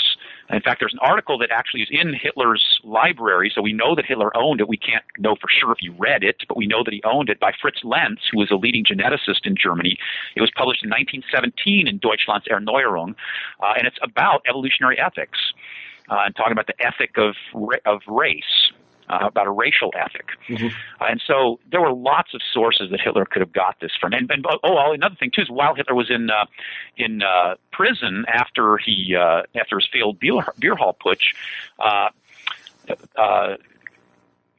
In 0.51 0.61
fact, 0.61 0.81
there's 0.81 0.93
an 0.93 0.99
article 1.01 1.39
that 1.39 1.51
actually 1.51 1.83
is 1.83 1.89
in 1.91 2.13
Hitler's 2.13 2.81
library, 2.85 3.51
so 3.55 3.63
we 3.63 3.73
know 3.73 3.95
that 3.95 4.05
Hitler 4.05 4.37
owned 4.37 4.61
it. 4.61 4.69
We 4.69 4.77
can't 4.77 5.05
know 5.19 5.37
for 5.37 5.49
sure 5.49 5.73
if 5.73 5.79
he 5.81 5.89
read 5.89 6.23
it, 6.23 6.43
but 6.49 6.57
we 6.57 6.67
know 6.67 6.83
that 6.85 6.93
he 6.93 7.01
owned 7.05 7.31
it 7.31 7.41
by 7.41 7.53
Fritz 7.61 7.85
Lenz, 7.85 8.21
who 8.31 8.39
was 8.39 8.51
a 8.51 8.57
leading 8.57 8.85
geneticist 8.85 9.45
in 9.47 9.57
Germany. 9.57 9.97
It 10.37 10.41
was 10.41 10.51
published 10.51 10.83
in 10.83 10.91
1917 10.91 11.87
in 11.87 11.99
Deutschlands 11.99 12.47
Erneuerung, 12.49 13.15
uh, 13.63 13.75
and 13.79 13.87
it's 13.87 13.99
about 14.03 14.43
evolutionary 14.49 14.99
ethics 14.99 15.39
uh, 16.11 16.25
and 16.27 16.37
talking 16.37 16.53
about 16.53 16.67
the 16.67 16.81
ethic 16.85 17.17
of, 17.19 17.37
of 17.87 18.01
race 18.07 18.73
uh, 19.09 19.19
about 19.23 19.47
a 19.47 19.51
racial 19.51 19.93
ethic. 19.99 20.27
Mm-hmm. 20.49 20.69
And 21.01 21.23
so 21.27 21.61
there 21.71 21.81
were 21.81 21.93
lots 21.93 22.35
of 22.35 22.41
sources 22.53 22.91
that 22.91 23.01
Hitler 23.01 23.25
could 23.25 23.41
have 23.41 23.53
got 23.53 23.81
this 23.81 23.93
from. 24.01 24.13
And, 24.13 24.31
and 24.31 24.45
oh, 24.63 24.93
another 24.93 25.17
thing 25.19 25.31
too 25.35 25.43
is 25.43 25.51
while 25.51 25.75
Hitler 25.75 25.95
was 25.95 26.11
in 26.11 26.31
uh, 26.31 26.47
in 26.97 27.23
uh, 27.23 27.55
prison 27.73 28.25
after 28.29 28.79
he 28.79 29.17
uh, 29.17 29.43
after 29.55 29.79
his 29.79 29.89
failed 29.93 30.19
beer, 30.19 30.45
beer 30.59 30.77
hall 30.77 30.97
putsch. 31.05 31.35
Uh, 31.79 32.09
uh, 33.17 33.57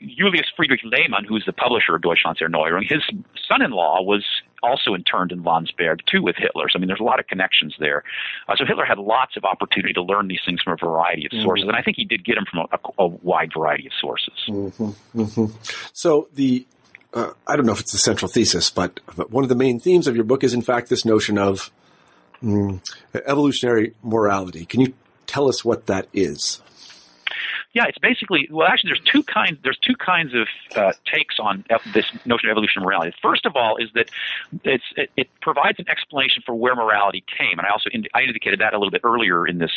Julius 0.02 0.48
Friedrich 0.56 0.82
Lehmann, 0.84 1.26
who's 1.26 1.46
the 1.46 1.52
publisher 1.52 1.96
of 1.96 2.02
Deutschlands 2.02 2.40
Erneuerung, 2.40 2.88
his 2.88 3.04
son-in-law 3.48 4.02
was 4.04 4.26
also 4.64 4.96
interned 4.96 5.32
in 5.32 5.44
Landsberg 5.44 6.02
too 6.10 6.22
with 6.22 6.36
Hitler. 6.38 6.70
So 6.70 6.78
I 6.78 6.80
mean, 6.80 6.88
there's 6.88 7.00
a 7.00 7.04
lot 7.04 7.20
of 7.20 7.28
connections 7.28 7.76
there. 7.80 8.04
Uh, 8.48 8.56
so 8.56 8.66
Hitler 8.66 8.86
had 8.86 8.98
lots 8.98 9.38
of 9.38 9.44
opportunity 9.44 9.94
to 9.94 10.02
learn 10.02 10.28
these 10.28 10.42
things 10.46 10.62
from 10.62 10.74
a 10.74 10.78
variety 10.78 11.26
of 11.26 11.32
sources, 11.42 11.64
mm-hmm. 11.64 11.70
and 11.70 11.78
I 11.78 11.82
think 11.82 11.98
he 11.98 12.06
did 12.06 12.26
get 12.26 12.36
them 12.36 12.46
from 12.50 12.60
a, 12.60 12.76
a, 12.76 13.06
a 13.06 13.08
wide 13.08 13.52
variety 13.54 13.88
of 13.88 13.94
sources. 14.00 14.34
Mm-hmm. 14.48 15.22
Mm-hmm. 15.22 15.46
So 15.94 16.28
the 16.34 16.66
uh, 17.14 17.32
I 17.48 17.56
don't 17.56 17.66
know 17.66 17.72
if 17.72 17.80
it's 17.80 17.92
the 17.92 17.98
central 17.98 18.30
thesis, 18.30 18.70
but, 18.70 19.00
but 19.16 19.32
one 19.32 19.44
of 19.44 19.50
the 19.50 19.56
main 19.56 19.80
themes 19.80 20.08
of 20.08 20.16
your 20.16 20.26
book 20.26 20.44
is 20.44 20.54
in 20.54 20.62
fact 20.62 20.90
this 20.90 21.06
notion 21.06 21.38
of 21.38 21.72
mm, 22.44 22.82
evolutionary 23.26 23.96
morality. 24.04 24.66
Can 24.66 24.82
you 24.82 24.94
tell 25.26 25.48
us 25.48 25.66
what 25.66 25.88
that 25.88 26.08
is? 26.14 26.62
Yeah, 27.74 27.86
it's 27.88 28.00
basically 28.00 28.48
well. 28.50 28.68
Actually, 28.68 28.94
there's 28.94 29.06
two 29.12 29.22
kinds. 29.22 29.60
There's 29.64 29.78
two 29.78 29.96
kinds 29.96 30.34
of 30.34 30.48
uh, 30.76 30.94
takes 31.06 31.38
on 31.40 31.64
this 31.94 32.06
notion 32.26 32.50
of 32.50 32.54
evolution 32.54 32.82
of 32.82 32.86
morality. 32.86 33.14
First 33.22 33.46
of 33.46 33.56
all, 33.56 33.78
is 33.78 33.90
that 33.94 34.10
it, 34.64 34.82
it, 35.16 35.28
provides 35.42 35.78
an 35.78 35.88
explanation 35.88 36.42
for 36.46 36.56
where 36.56 36.76
morality 36.76 37.24
came, 37.38 37.60
and 37.60 37.68
I 37.68 37.70
also 37.70 37.92
I 38.16 38.22
indicated 38.22 38.60
that 38.60 38.74
a 38.74 38.80
little 38.80 38.92
bit 38.92 39.02
earlier 39.04 39.46
in 39.46 39.60
this 39.60 39.72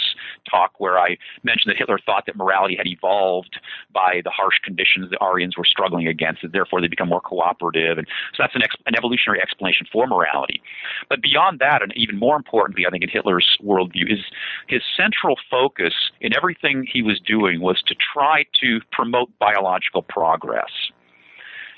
talk, 0.50 0.72
where 0.78 0.98
I 0.98 1.18
mentioned 1.42 1.70
that 1.70 1.76
Hitler 1.76 1.98
thought 2.04 2.24
that 2.26 2.36
morality 2.36 2.76
had 2.76 2.86
evolved 2.86 3.60
by 3.92 4.22
the 4.24 4.30
harsh 4.30 4.58
conditions 4.64 5.10
the 5.10 5.18
Aryans 5.18 5.58
were 5.58 5.64
struggling 5.66 6.08
against, 6.08 6.42
and 6.42 6.52
therefore 6.52 6.80
they 6.80 6.88
become 6.88 7.08
more 7.08 7.20
cooperative, 7.20 7.98
and 7.98 8.06
so 8.34 8.42
that's 8.42 8.54
an, 8.54 8.62
ex, 8.62 8.74
an 8.86 8.96
evolutionary 8.96 9.42
explanation 9.42 9.86
for 9.92 10.06
morality. 10.06 10.62
But 11.10 11.20
beyond 11.20 11.58
that, 11.58 11.82
and 11.82 11.92
even 11.94 12.18
more 12.18 12.36
importantly, 12.36 12.86
I 12.86 12.90
think 12.90 13.02
in 13.02 13.10
Hitler's 13.10 13.58
worldview, 13.62 14.10
is 14.10 14.20
his 14.66 14.80
central 14.96 15.36
focus 15.50 15.92
in 16.22 16.34
everything 16.34 16.86
he 16.90 17.02
was 17.02 17.20
doing 17.20 17.60
was 17.60 17.81
to 17.86 17.94
try 17.94 18.44
to 18.60 18.80
promote 18.90 19.30
biological 19.38 20.02
progress. 20.02 20.70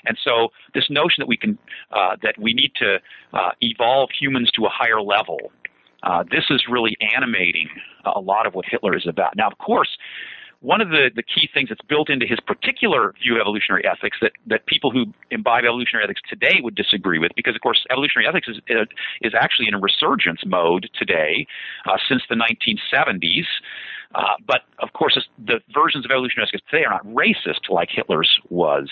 And 0.05 0.17
so, 0.23 0.49
this 0.73 0.85
notion 0.89 1.15
that 1.19 1.27
we 1.27 1.37
can 1.37 1.57
uh, 1.91 2.15
that 2.21 2.35
we 2.39 2.53
need 2.53 2.71
to 2.75 2.99
uh, 3.33 3.51
evolve 3.61 4.09
humans 4.17 4.51
to 4.51 4.65
a 4.65 4.69
higher 4.69 5.01
level, 5.01 5.51
uh, 6.03 6.23
this 6.29 6.45
is 6.49 6.65
really 6.69 6.95
animating 7.15 7.69
a 8.05 8.19
lot 8.19 8.45
of 8.45 8.53
what 8.53 8.65
Hitler 8.69 8.95
is 8.95 9.07
about. 9.07 9.35
Now, 9.35 9.47
of 9.47 9.57
course, 9.57 9.97
one 10.61 10.81
of 10.81 10.89
the, 10.89 11.11
the 11.15 11.23
key 11.23 11.47
things 11.53 11.69
that's 11.69 11.85
built 11.87 12.09
into 12.09 12.25
his 12.25 12.39
particular 12.39 13.13
view 13.21 13.35
of 13.35 13.41
evolutionary 13.41 13.83
ethics 13.85 14.17
that, 14.21 14.31
that 14.47 14.65
people 14.65 14.89
who 14.89 15.05
imbibe 15.29 15.63
evolutionary 15.63 16.03
ethics 16.05 16.21
today 16.27 16.59
would 16.61 16.75
disagree 16.75 17.19
with, 17.19 17.31
because 17.35 17.55
of 17.55 17.61
course 17.61 17.85
evolutionary 17.91 18.27
ethics 18.27 18.47
is, 18.47 18.57
is 19.21 19.33
actually 19.39 19.67
in 19.67 19.73
a 19.73 19.79
resurgence 19.79 20.41
mode 20.45 20.89
today 20.97 21.45
uh, 21.85 21.97
since 22.09 22.23
the 22.29 22.35
1970s. 22.35 23.45
Uh, 24.15 24.35
but 24.47 24.61
of 24.79 24.93
course, 24.93 25.19
the 25.37 25.59
versions 25.73 26.05
of 26.05 26.11
evolutionary 26.11 26.47
ethics 26.47 26.63
today 26.71 26.85
are 26.85 26.91
not 26.91 27.05
racist 27.05 27.69
like 27.69 27.89
Hitler's 27.91 28.39
was. 28.49 28.89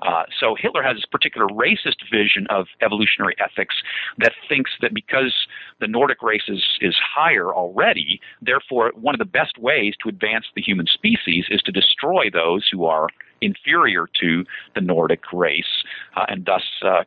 Uh, 0.00 0.22
so 0.38 0.54
Hitler 0.58 0.82
has 0.82 0.96
this 0.96 1.06
particular 1.10 1.46
racist 1.48 1.96
vision 2.10 2.46
of 2.50 2.66
evolutionary 2.82 3.34
ethics 3.42 3.74
that 4.18 4.32
thinks 4.48 4.70
that 4.80 4.94
because 4.94 5.34
the 5.80 5.88
Nordic 5.88 6.22
race 6.22 6.48
is, 6.48 6.62
is 6.80 6.94
higher 7.02 7.52
already, 7.52 8.20
therefore 8.40 8.92
one 8.94 9.14
of 9.14 9.18
the 9.18 9.24
best 9.24 9.58
ways 9.58 9.94
to 10.02 10.08
advance 10.08 10.44
the 10.54 10.62
human 10.62 10.86
species 10.86 11.46
is 11.50 11.62
to 11.62 11.72
destroy 11.72 12.30
those 12.32 12.68
who 12.70 12.84
are 12.84 13.08
inferior 13.40 14.08
to 14.20 14.44
the 14.74 14.80
Nordic 14.80 15.32
race, 15.32 15.84
uh, 16.16 16.26
and 16.28 16.44
thus 16.44 16.62
uh, 16.84 17.04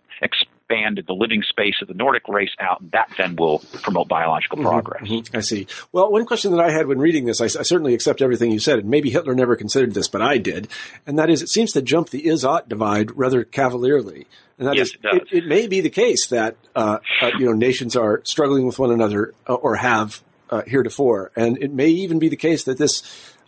expand 0.71 1.01
the 1.05 1.13
living 1.13 1.43
space 1.43 1.75
of 1.81 1.87
the 1.87 1.93
Nordic 1.93 2.27
race 2.27 2.51
out, 2.59 2.81
and 2.81 2.91
that 2.91 3.09
then 3.17 3.35
will 3.35 3.59
promote 3.81 4.07
biological 4.07 4.57
mm-hmm, 4.57 4.67
progress. 4.67 5.03
Mm-hmm, 5.03 5.37
I 5.37 5.41
see. 5.41 5.67
Well, 5.91 6.11
one 6.11 6.25
question 6.25 6.51
that 6.51 6.59
I 6.59 6.71
had 6.71 6.87
when 6.87 6.99
reading 6.99 7.25
this, 7.25 7.41
I, 7.41 7.45
I, 7.45 7.63
certainly 7.63 7.93
accept 7.93 8.21
everything 8.21 8.51
you 8.51 8.59
said, 8.59 8.79
and 8.79 8.89
maybe 8.89 9.09
Hitler 9.09 9.35
never 9.35 9.55
considered 9.55 9.93
this, 9.93 10.07
but 10.07 10.21
I 10.21 10.37
did, 10.37 10.67
and 11.05 11.17
that 11.19 11.29
is 11.29 11.41
it 11.41 11.49
seems 11.49 11.71
to 11.73 11.81
jump 11.81 12.09
the 12.09 12.27
is-ought 12.27 12.69
divide 12.69 13.17
rather 13.17 13.43
cavalierly. 13.43 14.27
And 14.57 14.67
that 14.67 14.75
yes, 14.75 14.89
is, 14.89 14.93
it, 14.93 15.01
does. 15.01 15.15
It, 15.15 15.37
it, 15.37 15.47
may 15.47 15.67
be 15.67 15.81
the 15.81 15.89
case 15.89 16.27
that 16.27 16.55
uh, 16.75 16.99
uh, 17.21 17.31
you 17.39 17.45
know 17.45 17.53
nations 17.53 17.95
are 17.95 18.21
struggling 18.23 18.65
with 18.65 18.79
one 18.79 18.91
another 18.91 19.33
uh, 19.47 19.53
or 19.53 19.75
have 19.75 20.21
uh, 20.49 20.61
heretofore. 20.67 21.31
And 21.35 21.57
it 21.57 21.71
may 21.71 21.87
even 21.87 22.19
be 22.19 22.29
the 22.29 22.35
case 22.35 22.65
that 22.65 22.77
this 22.77 23.01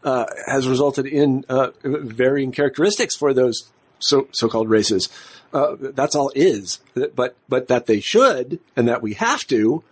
uh, 0.04 0.26
has 0.48 0.68
resulted 0.68 1.06
in 1.06 1.46
uh, 1.50 1.70
varying 1.84 2.52
characteristics 2.52 3.16
for 3.16 3.34
those 3.34 3.72
so 4.04 4.28
so-called 4.32 4.70
races. 4.70 5.10
Uh, 5.54 5.76
that's 5.80 6.16
all 6.16 6.32
is, 6.36 6.80
but 7.16 7.36
but 7.48 7.68
that 7.68 7.86
they 7.86 8.00
should 8.00 8.60
and 8.76 8.88
that 8.88 9.02
we 9.02 9.14
have 9.14 9.46
to, 9.48 9.84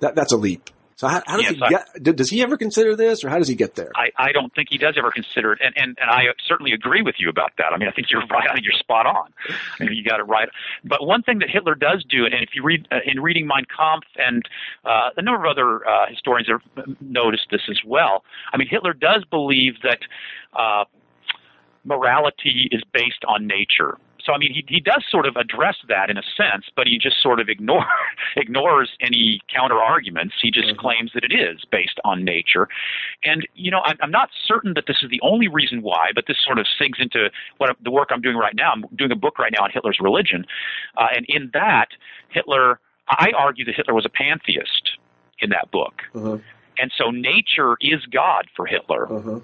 that 0.00 0.14
that's 0.14 0.32
a 0.32 0.36
leap. 0.36 0.70
So 0.96 1.08
how, 1.08 1.22
how 1.26 1.36
does 1.36 1.50
yes, 1.50 1.54
he 1.94 2.00
get? 2.00 2.16
does 2.16 2.30
he 2.30 2.42
ever 2.42 2.56
consider 2.56 2.94
this, 2.94 3.24
or 3.24 3.28
how 3.28 3.38
does 3.38 3.48
he 3.48 3.56
get 3.56 3.74
there? 3.74 3.90
I, 3.96 4.10
I 4.16 4.32
don't 4.32 4.54
think 4.54 4.68
he 4.70 4.78
does 4.78 4.94
ever 4.96 5.10
consider 5.10 5.52
it, 5.52 5.58
and, 5.62 5.76
and 5.76 5.98
and 6.00 6.08
I 6.08 6.26
certainly 6.46 6.72
agree 6.72 7.02
with 7.02 7.16
you 7.18 7.28
about 7.28 7.52
that. 7.58 7.72
I 7.72 7.78
mean, 7.78 7.88
I 7.88 7.92
think 7.92 8.10
you're 8.10 8.24
right. 8.30 8.48
I 8.48 8.54
think 8.54 8.64
you're 8.64 8.78
spot 8.78 9.06
on. 9.06 9.32
I 9.80 9.84
mean, 9.84 9.94
you 9.94 10.04
got 10.04 10.20
it 10.20 10.24
right. 10.24 10.48
But 10.84 11.04
one 11.04 11.22
thing 11.22 11.40
that 11.40 11.50
Hitler 11.50 11.74
does 11.74 12.04
do, 12.08 12.24
and 12.26 12.34
if 12.34 12.50
you 12.54 12.62
read 12.62 12.86
uh, 12.92 12.98
in 13.04 13.20
reading 13.20 13.46
Mein 13.46 13.64
Kampf, 13.76 14.06
and 14.16 14.48
uh, 14.84 15.10
a 15.16 15.22
number 15.22 15.44
of 15.44 15.50
other 15.50 15.86
uh, 15.86 16.06
historians 16.08 16.48
have 16.48 16.86
noticed 17.00 17.48
this 17.50 17.62
as 17.68 17.80
well. 17.84 18.22
I 18.52 18.56
mean, 18.56 18.68
Hitler 18.68 18.92
does 18.92 19.24
believe 19.24 19.74
that. 19.82 19.98
Uh, 20.52 20.84
morality 21.84 22.68
is 22.72 22.82
based 22.92 23.24
on 23.26 23.46
nature 23.46 23.98
so 24.24 24.32
I 24.32 24.38
mean, 24.38 24.52
he 24.52 24.64
he 24.66 24.80
does 24.80 25.04
sort 25.08 25.26
of 25.26 25.36
address 25.36 25.76
that 25.88 26.08
in 26.08 26.16
a 26.16 26.22
sense, 26.36 26.66
but 26.74 26.86
he 26.86 26.98
just 26.98 27.22
sort 27.22 27.40
of 27.40 27.48
ignore 27.48 27.86
ignores 28.36 28.90
any 29.00 29.40
counter 29.54 29.76
arguments. 29.76 30.34
He 30.40 30.50
just 30.50 30.68
mm-hmm. 30.68 30.80
claims 30.80 31.10
that 31.14 31.24
it 31.24 31.32
is 31.32 31.62
based 31.70 32.00
on 32.04 32.24
nature, 32.24 32.68
and 33.22 33.46
you 33.54 33.70
know, 33.70 33.80
I'm, 33.84 33.96
I'm 34.00 34.10
not 34.10 34.30
certain 34.46 34.72
that 34.74 34.84
this 34.86 34.98
is 35.02 35.10
the 35.10 35.20
only 35.22 35.48
reason 35.48 35.82
why, 35.82 36.10
but 36.14 36.24
this 36.26 36.38
sort 36.44 36.58
of 36.58 36.66
sinks 36.78 36.98
into 37.00 37.30
what 37.58 37.76
the 37.82 37.90
work 37.90 38.08
I'm 38.10 38.22
doing 38.22 38.36
right 38.36 38.54
now. 38.54 38.72
I'm 38.72 38.84
doing 38.96 39.12
a 39.12 39.16
book 39.16 39.38
right 39.38 39.52
now 39.52 39.64
on 39.64 39.70
Hitler's 39.70 39.98
religion, 40.00 40.46
uh, 40.96 41.08
and 41.14 41.26
in 41.28 41.50
that, 41.52 41.88
Hitler, 42.30 42.80
I 43.08 43.32
argue 43.36 43.64
that 43.66 43.74
Hitler 43.74 43.94
was 43.94 44.06
a 44.06 44.10
pantheist 44.10 44.92
in 45.40 45.50
that 45.50 45.70
book. 45.70 46.02
Uh-huh. 46.14 46.38
And 46.76 46.90
so 46.96 47.10
nature 47.10 47.76
is 47.80 48.04
God 48.06 48.46
for 48.56 48.66
Hitler. 48.66 49.12
Uh-huh. 49.12 49.40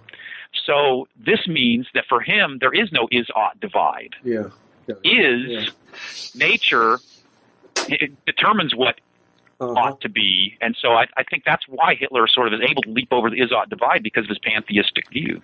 So 0.71 1.09
this 1.19 1.49
means 1.49 1.87
that 1.95 2.05
for 2.09 2.21
him, 2.21 2.59
there 2.61 2.73
is 2.73 2.93
no 2.93 3.09
is 3.11 3.27
ought 3.35 3.59
divide. 3.59 4.15
Yeah 4.23 4.51
is 5.05 5.47
yeah. 5.47 5.67
nature 6.35 6.99
it 7.89 8.13
determines 8.27 8.75
what 8.75 9.01
uh-huh. 9.61 9.73
ought 9.73 10.01
to 10.03 10.09
be, 10.09 10.57
and 10.61 10.77
so 10.81 10.89
I, 10.89 11.07
I 11.17 11.23
think 11.25 11.45
that's 11.45 11.65
why 11.69 11.95
Hitler 11.95 12.27
sort 12.29 12.53
of 12.53 12.61
is 12.61 12.69
able 12.69 12.83
to 12.83 12.91
leap 12.91 13.09
over 13.11 13.31
the 13.31 13.41
is 13.41 13.53
ought 13.53 13.69
divide 13.69 14.03
because 14.03 14.25
of 14.25 14.29
his 14.29 14.39
pantheistic 14.39 15.09
view. 15.11 15.43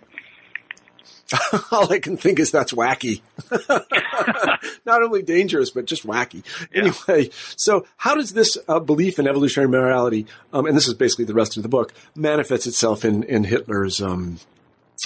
All 1.73 1.93
I 1.93 1.99
can 1.99 2.17
think 2.17 2.39
is 2.39 2.53
that's 2.53 2.73
wacky. 2.73 3.21
Not 4.87 5.03
only 5.03 5.23
dangerous, 5.23 5.71
but 5.71 5.85
just 5.87 6.07
wacky. 6.07 6.45
Yeah. 6.73 6.93
Anyway, 7.09 7.31
so 7.57 7.87
how 7.97 8.15
does 8.15 8.33
this 8.33 8.57
uh, 8.69 8.79
belief 8.79 9.19
in 9.19 9.27
evolutionary 9.27 9.69
morality, 9.69 10.27
um, 10.53 10.67
and 10.67 10.77
this 10.77 10.87
is 10.87 10.95
basically 10.95 11.25
the 11.25 11.35
rest 11.35 11.57
of 11.57 11.63
the 11.65 11.69
book, 11.69 11.93
manifests 12.15 12.67
itself 12.67 13.05
in, 13.05 13.25
in 13.25 13.45
Hitler's 13.45 14.01
um, 14.01 14.39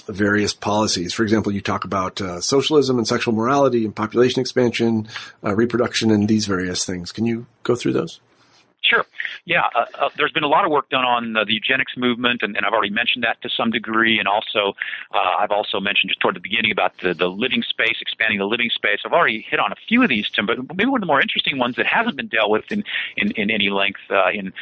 various 0.07 0.53
policies. 0.53 1.13
For 1.13 1.23
example, 1.23 1.53
you 1.53 1.61
talk 1.61 1.85
about 1.85 2.21
uh, 2.21 2.41
socialism 2.41 2.99
and 2.99 3.07
sexual 3.07 3.35
morality 3.35 3.85
and 3.85 3.95
population 3.95 4.41
expansion, 4.41 5.09
uh, 5.45 5.55
reproduction, 5.55 6.11
and 6.11 6.29
these 6.29 6.47
various 6.47 6.85
things. 6.85 7.13
Can 7.13 7.27
you 7.27 7.47
go 7.63 7.75
through 7.75 7.93
those? 7.93 8.21
Sure. 8.91 9.07
Yeah, 9.45 9.63
uh, 9.73 9.85
uh, 10.01 10.09
there's 10.17 10.33
been 10.33 10.43
a 10.43 10.49
lot 10.49 10.65
of 10.65 10.73
work 10.73 10.89
done 10.89 11.05
on 11.05 11.37
uh, 11.37 11.45
the 11.45 11.53
eugenics 11.55 11.97
movement, 11.97 12.43
and, 12.43 12.57
and, 12.57 12.67
I've 12.67 12.73
already 12.73 12.93
mentioned 12.93 13.23
that 13.23 13.41
to 13.43 13.49
some 13.49 13.71
degree. 13.71 14.19
And 14.19 14.27
also, 14.27 14.75
uh, 15.15 15.37
I've 15.39 15.53
also 15.53 15.79
mentioned 15.79 16.11
just 16.11 16.19
toward 16.19 16.35
the 16.35 16.41
beginning 16.41 16.73
about 16.73 16.99
the, 16.99 17.15
the 17.15 17.29
living 17.29 17.63
space, 17.63 17.99
expanding 18.01 18.41
the 18.41 18.47
living 18.47 18.69
space. 18.69 18.99
I've 19.05 19.13
already 19.13 19.43
hit 19.43 19.61
on 19.61 19.71
a 19.71 19.77
few 19.87 20.03
of 20.03 20.09
these, 20.09 20.29
Tim, 20.29 20.45
but 20.45 20.59
maybe 20.75 20.91
one 20.91 20.99
of 20.99 21.03
the 21.03 21.07
more 21.07 21.21
interesting 21.21 21.57
ones 21.57 21.77
that 21.77 21.87
hasn't 21.87 22.17
been 22.17 22.27
dealt 22.27 22.51
with 22.51 22.65
in, 22.73 22.83
in, 23.17 23.31
in 23.33 23.49
any 23.49 23.71
length 23.71 24.01
uh, 24.11 24.31
in 24.31 24.53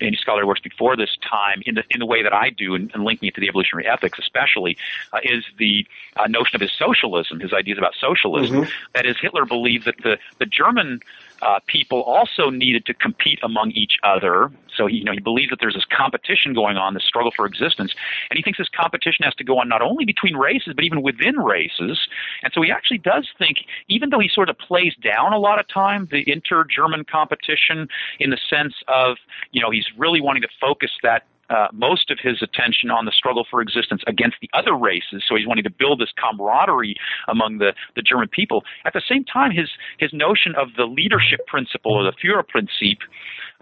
any 0.00 0.16
scholarly 0.16 0.46
works 0.46 0.60
before 0.60 0.96
this 0.96 1.16
time, 1.28 1.60
in 1.66 1.74
the, 1.74 1.82
in 1.90 1.98
the 1.98 2.06
way 2.06 2.22
that 2.22 2.32
I 2.32 2.50
do, 2.50 2.76
and, 2.76 2.88
and 2.94 3.02
linking 3.02 3.28
it 3.28 3.34
to 3.34 3.40
the 3.40 3.48
evolutionary 3.48 3.88
ethics 3.88 4.20
especially, 4.20 4.76
uh, 5.12 5.18
is 5.24 5.44
the 5.58 5.84
notion 6.28 6.54
of 6.54 6.60
his 6.60 6.70
socialism, 6.72 7.40
his 7.40 7.52
ideas 7.52 7.78
about 7.78 7.94
socialism. 8.00 8.58
Mm-hmm. 8.58 8.70
That 8.94 9.06
is, 9.06 9.16
Hitler 9.20 9.44
believed 9.44 9.86
that 9.86 9.96
the, 10.04 10.18
the 10.38 10.46
German 10.46 11.00
uh, 11.42 11.58
people 11.66 12.02
also 12.02 12.50
needed 12.50 12.86
to 12.86 12.94
compete 12.94 13.38
among 13.42 13.72
each 13.72 13.98
other. 14.04 14.50
So 14.76 14.86
he, 14.86 14.96
you 14.96 15.04
know, 15.04 15.12
he 15.12 15.20
believes 15.20 15.50
that 15.50 15.58
there's 15.60 15.74
this 15.74 15.84
competition 15.84 16.54
going 16.54 16.76
on, 16.76 16.94
this 16.94 17.04
struggle 17.04 17.32
for 17.34 17.44
existence, 17.44 17.92
and 18.30 18.36
he 18.36 18.42
thinks 18.42 18.58
this 18.58 18.68
competition 18.68 19.24
has 19.24 19.34
to 19.34 19.44
go 19.44 19.58
on 19.58 19.68
not 19.68 19.82
only 19.82 20.04
between 20.04 20.36
races 20.36 20.72
but 20.74 20.84
even 20.84 21.02
within 21.02 21.36
races. 21.36 21.98
And 22.42 22.52
so 22.54 22.62
he 22.62 22.70
actually 22.70 22.98
does 22.98 23.28
think, 23.38 23.58
even 23.88 24.10
though 24.10 24.20
he 24.20 24.28
sort 24.28 24.48
of 24.48 24.56
plays 24.58 24.94
down 25.02 25.32
a 25.32 25.38
lot 25.38 25.58
of 25.58 25.68
time 25.68 26.08
the 26.10 26.24
inter-German 26.30 27.04
competition 27.04 27.88
in 28.18 28.30
the 28.30 28.38
sense 28.48 28.74
of, 28.88 29.16
you 29.50 29.60
know, 29.60 29.70
he's 29.70 29.86
really 29.98 30.20
wanting 30.20 30.42
to 30.42 30.48
focus 30.60 30.90
that 31.02 31.26
uh, 31.52 31.68
most 31.72 32.10
of 32.10 32.18
his 32.22 32.42
attention 32.42 32.90
on 32.90 33.04
the 33.04 33.12
struggle 33.12 33.46
for 33.48 33.60
existence 33.60 34.02
against 34.06 34.36
the 34.40 34.48
other 34.54 34.74
races. 34.74 35.22
So 35.28 35.36
he's 35.36 35.46
wanting 35.46 35.64
to 35.64 35.70
build 35.70 36.00
this 36.00 36.12
camaraderie 36.16 36.96
among 37.28 37.58
the, 37.58 37.74
the 37.94 38.02
German 38.02 38.28
people. 38.28 38.64
At 38.84 38.94
the 38.94 39.02
same 39.06 39.24
time, 39.24 39.50
his 39.52 39.68
his 39.98 40.12
notion 40.12 40.54
of 40.56 40.68
the 40.76 40.84
leadership 40.84 41.46
principle 41.46 41.92
or 41.92 42.04
the 42.04 42.12
Führerprinzip 42.12 42.98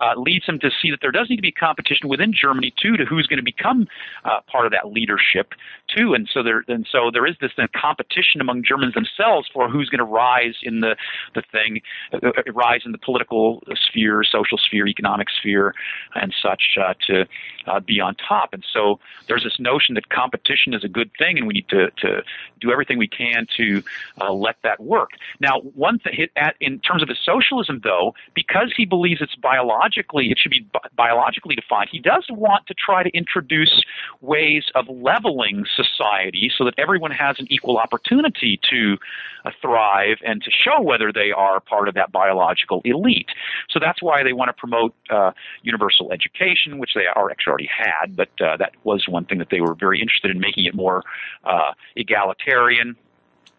uh, 0.01 0.15
leads 0.17 0.47
him 0.47 0.59
to 0.59 0.71
see 0.81 0.91
that 0.91 1.01
there 1.01 1.11
does 1.11 1.29
need 1.29 1.37
to 1.37 1.43
be 1.43 1.53
competition 1.53 2.09
within 2.09 2.33
Germany 2.33 2.73
too 2.81 2.97
to 2.97 3.05
who's 3.05 3.27
going 3.27 3.39
to 3.39 3.43
become 3.43 3.87
uh, 4.25 4.41
part 4.51 4.67
of 4.67 4.73
that 4.73 4.91
leadership 4.91 5.53
too. 5.95 6.15
And 6.15 6.29
so 6.33 6.43
there 6.43 6.65
and 6.69 6.87
so 6.91 7.11
there 7.13 7.27
is 7.27 7.37
this 7.41 7.53
then 7.57 7.69
competition 7.75 8.41
among 8.41 8.65
Germans 8.65 8.95
themselves 8.95 9.49
for 9.53 9.69
who's 9.69 9.89
going 9.89 9.99
to 9.99 10.05
rise 10.05 10.55
in 10.63 10.81
the 10.81 10.97
the 11.35 11.43
thing, 11.53 11.81
uh, 12.13 12.19
uh, 12.27 12.53
rise 12.53 12.83
in 12.85 12.93
the 12.93 12.99
political 12.99 13.63
sphere, 13.75 14.25
social 14.25 14.59
sphere, 14.59 14.87
economic 14.87 15.29
sphere, 15.31 15.75
and 16.15 16.35
such 16.41 16.79
uh, 16.81 16.95
to 17.07 17.27
uh, 17.67 17.81
be 17.81 18.01
on 18.01 18.15
top. 18.15 18.53
And 18.53 18.65
so 18.73 18.99
there's 19.29 19.45
this 19.45 19.59
notion 19.59 19.95
that 19.95 20.09
competition 20.09 20.73
is 20.75 20.85
a 20.85 20.89
good 20.89 21.11
thing, 21.19 21.39
and 21.39 21.47
we 21.47 21.55
need 21.55 21.69
to 21.69 21.91
to 21.99 22.23
do 22.61 22.73
everything 22.73 22.99
we 22.99 23.09
can 23.09 23.47
to 23.57 23.83
let 24.31 24.57
that 24.63 24.81
work. 24.81 25.11
Now, 25.41 25.61
one 25.61 25.99
thing 25.99 26.29
in 26.61 26.79
terms 26.81 27.03
of 27.03 27.09
his 27.09 27.19
socialism, 27.25 27.81
though, 27.83 28.15
because 28.35 28.73
he 28.77 28.85
believes 28.85 29.21
it's 29.21 29.35
biological 29.35 29.90
biologically, 29.91 30.31
it 30.31 30.39
should 30.39 30.51
be 30.51 30.67
bi- 30.73 30.81
biologically 30.97 31.55
defined. 31.55 31.89
He 31.91 31.99
does 31.99 32.27
want 32.31 32.67
to 32.67 32.75
try 32.75 33.03
to 33.03 33.11
introduce 33.11 33.83
ways 34.21 34.65
of 34.75 34.89
leveling 34.89 35.65
society 35.75 36.51
so 36.57 36.65
that 36.65 36.75
everyone 36.79 37.11
has 37.11 37.37
an 37.39 37.47
equal 37.51 37.79
opportunity 37.79 38.61
to 38.71 38.97
uh, 39.45 39.51
thrive 39.61 40.19
and 40.25 40.43
to 40.43 40.51
show 40.51 40.81
whether 40.81 41.13
they 41.13 41.31
are 41.33 41.61
part 41.61 41.89
of 41.89 41.95
that 41.95 42.13
biological 42.13 42.83
elite. 42.85 43.29
So 43.71 43.79
that's 43.81 44.03
why 44.03 44.23
they 44.23 44.33
want 44.33 44.49
to 44.49 44.53
promote 44.53 44.95
uh, 45.11 45.33
universal 45.63 46.13
education, 46.13 46.79
which 46.79 46.95
they 46.95 47.07
are 47.07 47.31
actually 47.31 47.51
already 47.51 47.71
had, 47.77 48.17
but 48.17 48.29
uh, 48.41 48.57
that 48.59 48.73
was 48.85 49.07
one 49.09 49.25
thing 49.25 49.39
that 49.39 49.49
they 49.51 49.61
were 49.61 49.75
very 49.75 50.01
interested 50.01 50.31
in 50.31 50.41
making 50.41 50.65
it 50.65 50.75
more 50.75 51.03
uh, 51.45 51.73
egalitarian 51.97 52.97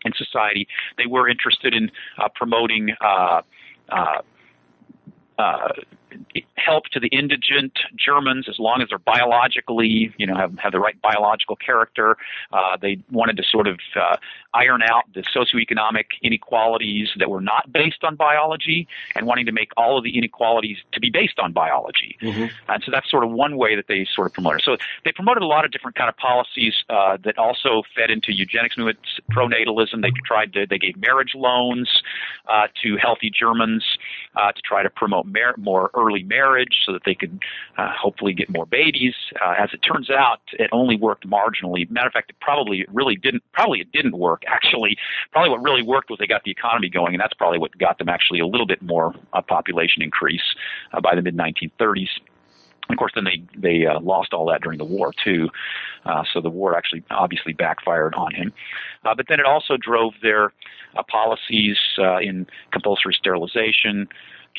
in 0.03 0.13
society. 0.15 0.67
They 0.97 1.05
were 1.07 1.27
interested 1.27 1.73
in 1.73 1.91
uh, 2.17 2.29
promoting 2.34 2.95
uh, 3.01 3.41
uh, 3.89 4.21
uh, 5.38 5.69
help 6.55 6.86
to 6.86 6.99
the 6.99 7.07
indigent 7.07 7.74
Germans 7.95 8.47
as 8.49 8.59
long 8.59 8.82
as 8.82 8.89
they're 8.89 8.99
biologically, 8.99 10.14
you 10.18 10.28
know, 10.28 10.36
have, 10.36 10.57
have 10.59 10.72
the 10.72 10.80
right 10.80 10.99
biological 11.01 11.55
character. 11.55 12.18
Uh, 12.51 12.78
they 12.82 12.97
wanted 13.12 13.38
to 13.38 13.43
sort 13.43 13.68
of 13.68 13.80
uh, 13.95 14.18
iron 14.53 14.82
out 14.84 15.03
the 15.14 15.22
socioeconomic 15.22 16.05
inequalities 16.22 17.09
that 17.18 17.30
were 17.30 17.41
not 17.41 17.72
based 17.72 18.03
on 18.03 18.16
biology 18.16 18.88
and 19.16 19.26
wanting 19.26 19.45
to 19.45 19.51
make 19.51 19.70
all 19.78 19.97
of 19.97 20.03
the 20.03 20.18
inequalities 20.18 20.78
to 20.91 20.99
be 20.99 21.09
based 21.09 21.39
on 21.39 21.51
biology. 21.51 22.18
Mm-hmm. 22.22 22.47
And 22.70 22.84
so 22.84 22.91
that's 22.91 23.09
sort 23.09 23.24
of 23.24 23.32
one 23.32 23.57
way 23.57 23.76
that 23.76 23.86
they 23.88 24.05
sort 24.14 24.28
of 24.28 24.34
promoted. 24.34 24.62
So 24.64 24.78
they 25.05 25.12
promoted 25.12 25.43
a 25.43 25.47
lot 25.47 25.66
of 25.66 25.72
different 25.72 25.95
kind 25.95 26.09
of 26.09 26.18
policies 26.18 26.74
uh, 26.89 27.18
that 27.24 27.38
also 27.38 27.84
fed 27.95 28.09
into 28.09 28.34
eugenics 28.34 28.78
movements, 28.78 29.20
pronatalism. 29.32 30.01
They 30.01 30.12
tried 30.26 30.53
to, 30.53 30.66
they 30.68 30.78
gave 30.78 30.97
marriage 30.97 31.34
loans 31.36 31.89
uh, 32.49 32.68
to 32.84 32.97
healthy 32.97 33.32
Germans 33.32 33.86
uh, 34.36 34.51
to 34.51 34.62
try 34.62 34.84
to 34.84 34.89
promote 34.89 35.26
mar- 35.26 35.55
more 35.57 35.89
early 36.01 36.23
marriage 36.23 36.81
so 36.85 36.93
that 36.93 37.03
they 37.05 37.15
could 37.15 37.39
uh, 37.77 37.91
hopefully 37.99 38.33
get 38.33 38.49
more 38.49 38.65
babies. 38.65 39.13
Uh, 39.43 39.53
as 39.57 39.69
it 39.73 39.79
turns 39.79 40.09
out, 40.09 40.39
it 40.53 40.69
only 40.71 40.97
worked 40.97 41.27
marginally. 41.27 41.89
Matter 41.89 42.07
of 42.07 42.13
fact, 42.13 42.29
it 42.29 42.39
probably 42.39 42.85
really 42.91 43.15
didn't. 43.15 43.43
Probably 43.53 43.79
it 43.79 43.91
didn't 43.91 44.17
work 44.17 44.43
actually. 44.47 44.97
Probably 45.31 45.49
what 45.49 45.61
really 45.61 45.83
worked 45.83 46.09
was 46.09 46.19
they 46.19 46.27
got 46.27 46.43
the 46.43 46.51
economy 46.51 46.89
going, 46.89 47.13
and 47.13 47.21
that's 47.21 47.33
probably 47.33 47.59
what 47.59 47.77
got 47.77 47.97
them 47.97 48.09
actually 48.09 48.39
a 48.39 48.47
little 48.47 48.67
bit 48.67 48.81
more 48.81 49.13
uh, 49.33 49.41
population 49.41 50.01
increase 50.01 50.55
uh, 50.93 51.01
by 51.01 51.15
the 51.15 51.21
mid 51.21 51.37
1930s. 51.37 52.09
And 52.91 52.97
of 52.97 52.99
course, 52.99 53.13
then 53.15 53.23
they 53.23 53.43
they 53.55 53.85
uh, 53.85 53.99
lost 54.01 54.33
all 54.33 54.45
that 54.47 54.61
during 54.61 54.77
the 54.77 54.85
war 54.85 55.13
too. 55.23 55.49
Uh, 56.05 56.23
so 56.33 56.41
the 56.41 56.49
war 56.49 56.75
actually 56.75 57.03
obviously 57.09 57.53
backfired 57.53 58.15
on 58.15 58.33
him. 58.33 58.51
Uh, 59.05 59.15
but 59.15 59.27
then 59.29 59.39
it 59.39 59.45
also 59.45 59.77
drove 59.77 60.13
their 60.21 60.51
uh, 60.97 61.03
policies 61.03 61.77
uh, 61.97 62.17
in 62.17 62.47
compulsory 62.71 63.13
sterilization, 63.13 64.07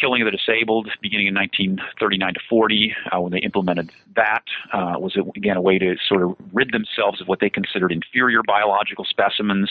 killing 0.01 0.22
of 0.22 0.26
the 0.26 0.36
disabled 0.36 0.88
beginning 1.01 1.26
in 1.26 1.34
1939 1.34 2.34
to 2.34 2.40
40 2.49 2.95
uh, 3.11 3.20
when 3.20 3.32
they 3.32 3.38
implemented 3.38 3.90
that 4.16 4.45
uh, 4.72 4.95
was 4.99 5.16
again 5.36 5.57
a 5.57 5.61
way 5.61 5.78
to 5.78 5.97
sort 6.09 6.22
of 6.22 6.36
rid 6.53 6.72
themselves 6.72 7.20
of 7.20 7.28
what 7.28 7.40
they 7.40 7.51
considered 7.51 7.93
inferior 7.93 8.43
biological 8.47 9.05
specimens 9.05 9.70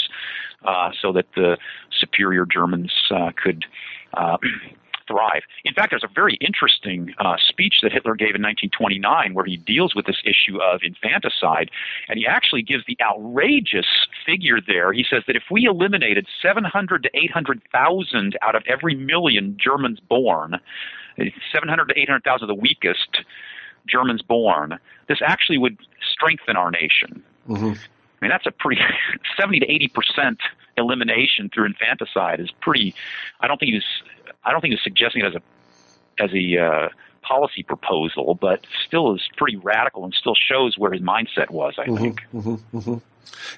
uh, 0.66 0.92
so 1.02 1.12
that 1.12 1.26
the 1.36 1.58
superior 2.00 2.46
Germans 2.46 2.92
uh, 3.12 3.32
could 3.42 3.66
uh, 4.14 4.38
thrive. 5.12 5.44
In 5.66 5.74
fact, 5.74 5.92
there's 5.92 6.04
a 6.04 6.14
very 6.14 6.36
interesting 6.42 7.14
uh, 7.20 7.36
speech 7.40 7.76
that 7.84 7.92
Hitler 7.92 8.16
gave 8.16 8.36
in 8.36 8.42
1929 8.42 9.34
where 9.34 9.46
he 9.46 9.58
deals 9.58 9.96
with 9.96 10.06
this 10.06 10.22
issue 10.24 10.62
of 10.62 10.82
infanticide, 10.84 11.70
and 12.08 12.18
he 12.18 12.26
actually 12.26 12.62
gives 12.64 12.84
the 12.88 12.98
outrageous 13.02 13.88
figure 14.26 14.60
there. 14.66 14.94
He 14.94 15.06
says 15.08 15.24
that 15.28 15.36
if 15.36 15.44
we 15.52 15.66
eliminated 15.66 16.28
700 16.42 17.04
to 17.04 17.10
800,000 17.14 18.38
out 18.42 18.56
of 18.56 18.64
every 18.68 18.96
million 18.96 19.58
Germans 19.60 20.00
born, 20.00 20.60
700 21.18 21.86
to 21.90 22.00
800,000 22.00 22.44
of 22.44 22.48
the 22.48 22.60
weakest 22.60 23.22
Germans 23.88 24.22
born, 24.22 24.80
this 25.08 25.20
actually 25.24 25.58
would 25.58 25.78
strengthen 26.02 26.56
our 26.56 26.72
nation. 26.72 27.24
Mm-hmm. 27.48 27.74
I 28.22 28.26
mean, 28.26 28.30
that's 28.30 28.46
a 28.46 28.52
pretty 28.52 28.82
70 29.38 29.60
to 29.62 29.72
80 29.72 29.88
percent 29.90 30.40
elimination 30.78 31.50
through 31.54 31.66
infanticide 31.66 32.40
is 32.40 32.52
pretty. 32.62 32.94
I 33.40 33.48
don't 33.48 33.60
think 33.60 33.70
he 33.70 33.76
was. 33.76 33.86
I 34.44 34.52
don't 34.52 34.62
think 34.62 34.72
was 34.72 34.84
suggesting 34.84 35.24
it 35.24 35.28
as 35.28 35.36
a 35.36 36.24
as 36.24 36.32
a 36.34 36.58
uh, 36.58 36.90
policy 37.22 37.64
proposal, 37.64 38.38
but 38.40 38.66
still 38.86 39.16
is 39.16 39.22
pretty 39.38 39.58
radical 39.58 40.04
and 40.04 40.14
still 40.14 40.36
shows 40.36 40.78
where 40.78 40.92
his 40.92 41.02
mindset 41.02 41.50
was. 41.50 41.76
I 41.78 41.86
mm-hmm, 41.86 41.98
think. 41.98 42.22
Mm-hmm, 42.34 42.78
mm-hmm. 42.78 42.98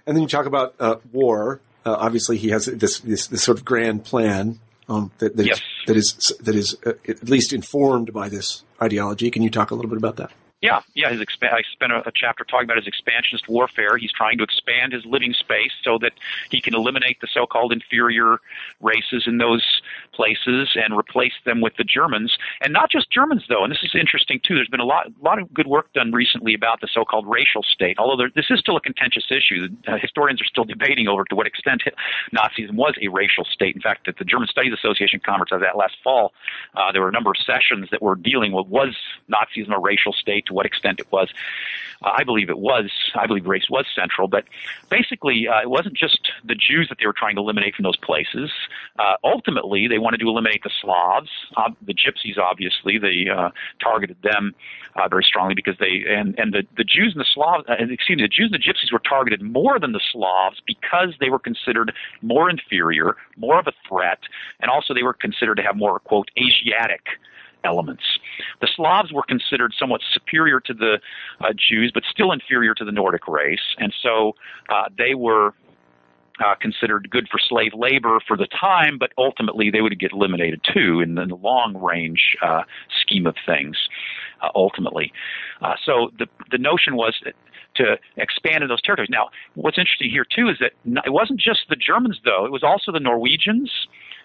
And 0.05 0.15
then 0.15 0.21
you 0.21 0.27
talk 0.27 0.45
about 0.45 0.75
uh, 0.79 0.97
war. 1.11 1.61
Uh, 1.85 1.95
obviously, 1.99 2.37
he 2.37 2.49
has 2.49 2.65
this, 2.65 2.99
this, 2.99 3.27
this 3.27 3.43
sort 3.43 3.57
of 3.57 3.65
grand 3.65 4.05
plan 4.05 4.59
um, 4.87 5.11
that 5.17 5.35
that, 5.35 5.45
yes. 5.45 5.57
is, 5.57 5.63
that 5.87 5.97
is 5.97 6.37
that 6.41 6.55
is 6.55 6.77
uh, 6.85 6.93
at 7.07 7.29
least 7.29 7.53
informed 7.53 8.13
by 8.13 8.29
this 8.29 8.63
ideology. 8.81 9.29
Can 9.31 9.41
you 9.41 9.49
talk 9.49 9.71
a 9.71 9.75
little 9.75 9.89
bit 9.89 9.97
about 9.97 10.17
that? 10.17 10.31
Yeah, 10.63 10.79
yeah. 10.93 11.09
His 11.11 11.19
I 11.41 11.61
spent 11.73 11.91
a, 11.91 12.07
a 12.07 12.11
chapter 12.15 12.45
talking 12.45 12.63
about 12.63 12.77
his 12.77 12.87
expansionist 12.87 13.49
warfare. 13.49 13.97
He's 13.97 14.13
trying 14.13 14.37
to 14.37 14.45
expand 14.45 14.93
his 14.93 15.05
living 15.05 15.33
space 15.33 15.73
so 15.83 15.97
that 15.97 16.13
he 16.51 16.61
can 16.61 16.73
eliminate 16.73 17.19
the 17.19 17.27
so-called 17.27 17.73
inferior 17.73 18.39
races 18.79 19.25
in 19.27 19.39
those 19.39 19.81
places 20.13 20.69
and 20.75 20.95
replace 20.97 21.33
them 21.43 21.59
with 21.59 21.75
the 21.75 21.83
Germans, 21.83 22.37
and 22.61 22.71
not 22.71 22.89
just 22.89 23.11
Germans 23.11 23.43
though. 23.49 23.65
And 23.65 23.73
this 23.73 23.83
is 23.83 23.93
interesting 23.93 24.39
too. 24.41 24.55
There's 24.55 24.69
been 24.69 24.79
a 24.79 24.85
lot, 24.85 25.07
lot 25.21 25.37
of 25.37 25.53
good 25.53 25.67
work 25.67 25.91
done 25.91 26.13
recently 26.13 26.53
about 26.53 26.79
the 26.79 26.87
so-called 26.89 27.27
racial 27.27 27.63
state. 27.63 27.99
Although 27.99 28.15
there, 28.15 28.31
this 28.33 28.49
is 28.49 28.61
still 28.61 28.77
a 28.77 28.81
contentious 28.81 29.25
issue, 29.29 29.67
uh, 29.85 29.97
historians 29.97 30.41
are 30.41 30.45
still 30.45 30.63
debating 30.63 31.09
over 31.09 31.25
to 31.25 31.35
what 31.35 31.45
extent 31.45 31.83
Nazism 32.33 32.75
was 32.75 32.95
a 33.01 33.09
racial 33.09 33.43
state. 33.43 33.75
In 33.75 33.81
fact, 33.81 34.07
at 34.07 34.17
the 34.17 34.23
German 34.23 34.47
Studies 34.47 34.71
Association 34.71 35.19
conference 35.19 35.51
I 35.51 35.55
was 35.55 35.65
at 35.67 35.75
last 35.75 35.97
fall, 36.01 36.31
uh, 36.75 36.93
there 36.93 37.01
were 37.01 37.09
a 37.09 37.11
number 37.11 37.31
of 37.31 37.37
sessions 37.45 37.89
that 37.91 38.01
were 38.01 38.15
dealing 38.15 38.53
with 38.53 38.67
was 38.67 38.95
Nazism 39.29 39.75
a 39.75 39.79
racial 39.79 40.13
state 40.13 40.45
what 40.53 40.65
extent 40.65 40.99
it 40.99 41.11
was. 41.11 41.29
Uh, 42.03 42.11
I 42.17 42.23
believe 42.23 42.49
it 42.49 42.59
was. 42.59 42.91
I 43.15 43.27
believe 43.27 43.45
race 43.45 43.69
was 43.69 43.85
central, 43.95 44.27
but 44.27 44.45
basically, 44.89 45.47
uh, 45.47 45.61
it 45.61 45.69
wasn't 45.69 45.95
just 45.95 46.31
the 46.43 46.55
Jews 46.55 46.87
that 46.89 46.97
they 46.99 47.05
were 47.05 47.15
trying 47.17 47.35
to 47.35 47.41
eliminate 47.41 47.75
from 47.75 47.83
those 47.83 47.97
places. 47.97 48.51
Uh, 48.99 49.15
ultimately, 49.23 49.87
they 49.87 49.99
wanted 49.99 50.19
to 50.19 50.27
eliminate 50.27 50.63
the 50.63 50.71
Slavs, 50.81 51.29
the 51.85 51.93
Gypsies. 51.93 52.37
Obviously, 52.37 52.97
they 52.97 53.29
uh, 53.29 53.49
targeted 53.81 54.17
them 54.21 54.53
uh, 54.95 55.07
very 55.07 55.23
strongly 55.23 55.55
because 55.55 55.75
they 55.79 56.03
and 56.07 56.37
and 56.37 56.53
the 56.53 56.63
the 56.77 56.83
Jews 56.83 57.13
and 57.15 57.21
the 57.21 57.29
Slavs. 57.33 57.63
Uh, 57.69 57.75
excuse 57.79 58.17
me, 58.17 58.23
the 58.23 58.27
Jews 58.27 58.51
and 58.51 58.61
the 58.61 58.65
Gypsies 58.65 58.91
were 58.91 58.99
targeted 58.99 59.41
more 59.41 59.79
than 59.79 59.93
the 59.93 60.01
Slavs 60.11 60.61
because 60.65 61.13
they 61.19 61.29
were 61.29 61.39
considered 61.39 61.93
more 62.21 62.49
inferior, 62.49 63.15
more 63.37 63.59
of 63.59 63.67
a 63.67 63.73
threat, 63.87 64.19
and 64.59 64.69
also 64.69 64.93
they 64.93 65.03
were 65.03 65.13
considered 65.13 65.55
to 65.55 65.63
have 65.63 65.75
more 65.75 65.99
quote 65.99 66.29
Asiatic 66.37 67.05
elements. 67.63 68.03
The 68.61 68.67
Slavs 68.75 69.11
were 69.11 69.23
considered 69.23 69.73
somewhat 69.77 70.01
superior 70.13 70.59
to 70.61 70.73
the 70.73 70.99
uh, 71.41 71.53
Jews, 71.53 71.91
but 71.93 72.03
still 72.09 72.31
inferior 72.31 72.73
to 72.75 72.85
the 72.85 72.91
Nordic 72.91 73.27
race, 73.27 73.75
and 73.77 73.93
so 74.01 74.33
uh, 74.69 74.89
they 74.97 75.15
were 75.15 75.53
uh, 76.43 76.55
considered 76.59 77.09
good 77.09 77.27
for 77.29 77.39
slave 77.39 77.73
labor 77.75 78.19
for 78.27 78.35
the 78.35 78.47
time, 78.47 78.97
but 78.97 79.11
ultimately 79.17 79.69
they 79.69 79.81
would 79.81 79.99
get 79.99 80.11
eliminated 80.11 80.61
too 80.73 80.99
in 80.99 81.15
the 81.15 81.25
long 81.41 81.77
range 81.77 82.35
uh, 82.41 82.63
scheme 83.01 83.27
of 83.27 83.35
things. 83.45 83.77
Uh, 84.41 84.49
ultimately, 84.55 85.11
uh, 85.61 85.75
so 85.85 86.09
the 86.19 86.27
the 86.51 86.57
notion 86.57 86.95
was 86.95 87.17
to 87.75 87.97
expand 88.17 88.61
in 88.63 88.69
those 88.69 88.81
territories. 88.81 89.09
Now, 89.09 89.29
what's 89.55 89.77
interesting 89.77 90.09
here 90.09 90.25
too 90.25 90.49
is 90.49 90.57
that 90.59 90.73
it 91.05 91.13
wasn't 91.13 91.39
just 91.39 91.61
the 91.69 91.75
Germans 91.75 92.19
though; 92.25 92.45
it 92.45 92.51
was 92.51 92.63
also 92.63 92.91
the 92.91 92.99
Norwegians 92.99 93.71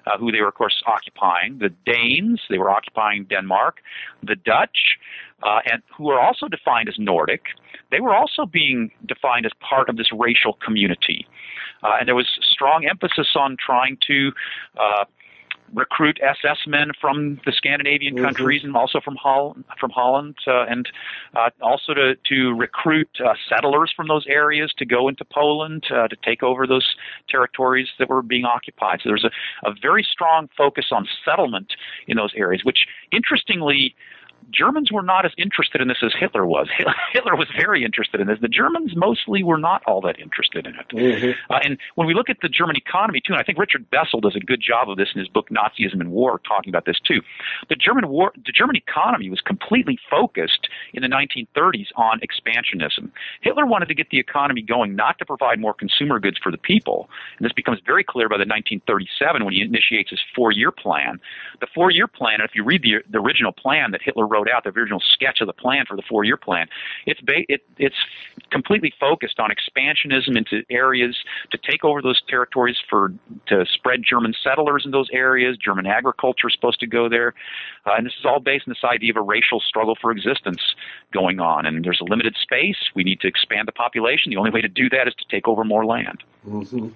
uh, 0.06 0.18
who 0.18 0.32
they 0.32 0.40
were, 0.40 0.48
of 0.48 0.54
course, 0.54 0.82
occupying. 0.86 1.58
The 1.58 1.70
Danes, 1.84 2.40
they 2.48 2.58
were 2.58 2.70
occupying 2.70 3.24
Denmark. 3.24 3.80
The 4.22 4.36
Dutch, 4.36 4.98
uh, 5.42 5.60
and 5.70 5.82
who 5.96 6.10
are 6.10 6.20
also 6.20 6.48
defined 6.48 6.88
as 6.88 6.96
Nordic, 6.98 7.42
they 7.90 8.00
were 8.00 8.14
also 8.14 8.46
being 8.46 8.90
defined 9.06 9.46
as 9.46 9.52
part 9.60 9.88
of 9.88 9.96
this 9.96 10.08
racial 10.12 10.54
community. 10.64 11.26
Uh, 11.82 11.96
and 11.98 12.08
there 12.08 12.14
was 12.16 12.28
strong 12.42 12.86
emphasis 12.86 13.28
on 13.36 13.56
trying 13.64 13.98
to 14.06 14.32
uh, 14.78 15.04
recruit 15.72 16.18
SS 16.22 16.58
men 16.66 16.90
from 17.00 17.40
the 17.44 17.52
Scandinavian 17.52 18.14
mm-hmm. 18.14 18.24
countries 18.24 18.62
and 18.64 18.76
also 18.76 19.00
from 19.00 19.16
Holland, 19.16 19.64
from 19.78 19.90
Holland, 19.90 20.36
uh, 20.46 20.64
and 20.64 20.88
uh, 21.36 21.50
also 21.60 21.94
to 21.94 22.14
to 22.28 22.54
recruit 22.54 23.08
uh, 23.24 23.34
settlers 23.48 23.92
from 23.94 24.08
those 24.08 24.26
areas 24.28 24.72
to 24.78 24.86
go 24.86 25.08
into 25.08 25.24
Poland 25.24 25.84
uh, 25.90 26.08
to 26.08 26.16
take 26.24 26.42
over 26.42 26.66
those 26.66 26.94
territories 27.28 27.88
that 27.98 28.08
were 28.08 28.22
being 28.22 28.44
occupied. 28.44 29.00
So 29.02 29.10
there's 29.10 29.24
a, 29.24 29.30
a 29.68 29.74
very 29.80 30.06
strong 30.08 30.48
focus 30.56 30.86
on 30.90 31.06
settlement 31.24 31.72
in 32.06 32.16
those 32.16 32.32
areas, 32.36 32.62
which 32.64 32.86
interestingly 33.12 33.94
Germans 34.50 34.90
were 34.90 35.02
not 35.02 35.24
as 35.24 35.32
interested 35.36 35.80
in 35.80 35.88
this 35.88 35.98
as 36.02 36.12
Hitler 36.18 36.46
was. 36.46 36.68
Hitler 37.12 37.36
was 37.36 37.48
very 37.56 37.84
interested 37.84 38.20
in 38.20 38.26
this. 38.26 38.38
The 38.40 38.48
Germans 38.48 38.96
mostly 38.96 39.42
were 39.42 39.58
not 39.58 39.82
all 39.86 40.00
that 40.02 40.18
interested 40.18 40.66
in 40.66 40.74
it. 40.74 40.88
Mm-hmm. 40.88 41.52
Uh, 41.52 41.58
and 41.62 41.78
when 41.96 42.06
we 42.06 42.14
look 42.14 42.30
at 42.30 42.38
the 42.40 42.48
German 42.48 42.76
economy 42.76 43.20
too, 43.20 43.32
and 43.32 43.40
I 43.40 43.42
think 43.42 43.58
Richard 43.58 43.88
Bessel 43.90 44.20
does 44.20 44.36
a 44.36 44.40
good 44.40 44.60
job 44.60 44.88
of 44.88 44.96
this 44.96 45.08
in 45.14 45.18
his 45.18 45.28
book 45.28 45.48
Nazism 45.50 46.00
and 46.00 46.10
War, 46.10 46.40
talking 46.46 46.70
about 46.70 46.86
this 46.86 46.98
too. 47.00 47.20
The 47.68 47.76
German 47.76 48.08
war, 48.08 48.32
the 48.34 48.52
German 48.52 48.76
economy 48.76 49.28
was 49.28 49.40
completely 49.40 49.98
focused 50.10 50.68
in 50.94 51.02
the 51.02 51.08
1930s 51.08 51.88
on 51.96 52.20
expansionism. 52.20 53.10
Hitler 53.42 53.66
wanted 53.66 53.88
to 53.88 53.94
get 53.94 54.10
the 54.10 54.18
economy 54.18 54.62
going, 54.62 54.96
not 54.96 55.18
to 55.18 55.26
provide 55.26 55.60
more 55.60 55.74
consumer 55.74 56.18
goods 56.18 56.38
for 56.42 56.50
the 56.50 56.58
people. 56.58 57.08
And 57.38 57.44
this 57.44 57.52
becomes 57.52 57.80
very 57.84 58.04
clear 58.04 58.28
by 58.28 58.36
the 58.36 58.48
1937 58.48 59.44
when 59.44 59.52
he 59.52 59.62
initiates 59.62 60.10
his 60.10 60.20
four-year 60.34 60.70
plan. 60.70 61.20
The 61.60 61.66
four-year 61.74 62.06
plan, 62.06 62.40
if 62.40 62.52
you 62.54 62.64
read 62.64 62.82
the, 62.82 63.02
the 63.10 63.18
original 63.18 63.52
plan 63.52 63.90
that 63.90 64.00
Hitler 64.02 64.26
wrote 64.28 64.48
out 64.48 64.64
the 64.64 64.70
original 64.70 65.00
sketch 65.12 65.40
of 65.40 65.46
the 65.46 65.52
plan 65.52 65.84
for 65.86 65.96
the 65.96 66.02
four 66.08 66.24
year 66.24 66.36
plan. 66.36 66.66
It's 67.06 67.20
ba- 67.20 67.44
it, 67.48 67.62
it's 67.78 67.96
completely 68.50 68.92
focused 68.98 69.38
on 69.38 69.50
expansionism 69.50 70.36
into 70.36 70.62
areas 70.70 71.16
to 71.50 71.58
take 71.58 71.84
over 71.84 72.02
those 72.02 72.20
territories 72.28 72.76
for 72.88 73.12
to 73.46 73.64
spread 73.72 74.02
German 74.08 74.34
settlers 74.42 74.82
in 74.84 74.90
those 74.90 75.08
areas. 75.12 75.56
German 75.56 75.86
agriculture 75.86 76.48
is 76.48 76.54
supposed 76.54 76.80
to 76.80 76.86
go 76.86 77.08
there, 77.08 77.34
uh, 77.86 77.92
and 77.96 78.06
this 78.06 78.14
is 78.18 78.24
all 78.24 78.40
based 78.40 78.64
on 78.66 78.72
this 78.72 78.84
idea 78.84 79.10
of 79.10 79.16
a 79.16 79.22
racial 79.22 79.60
struggle 79.60 79.96
for 80.00 80.10
existence 80.10 80.60
going 81.12 81.40
on. 81.40 81.66
And 81.66 81.84
there's 81.84 82.00
a 82.00 82.04
limited 82.04 82.36
space. 82.40 82.76
We 82.94 83.04
need 83.04 83.20
to 83.20 83.28
expand 83.28 83.68
the 83.68 83.72
population. 83.72 84.30
The 84.30 84.36
only 84.36 84.50
way 84.50 84.60
to 84.60 84.68
do 84.68 84.88
that 84.90 85.08
is 85.08 85.14
to 85.14 85.24
take 85.30 85.48
over 85.48 85.64
more 85.64 85.84
land. 85.84 86.22
Mm-hmm. 86.46 86.88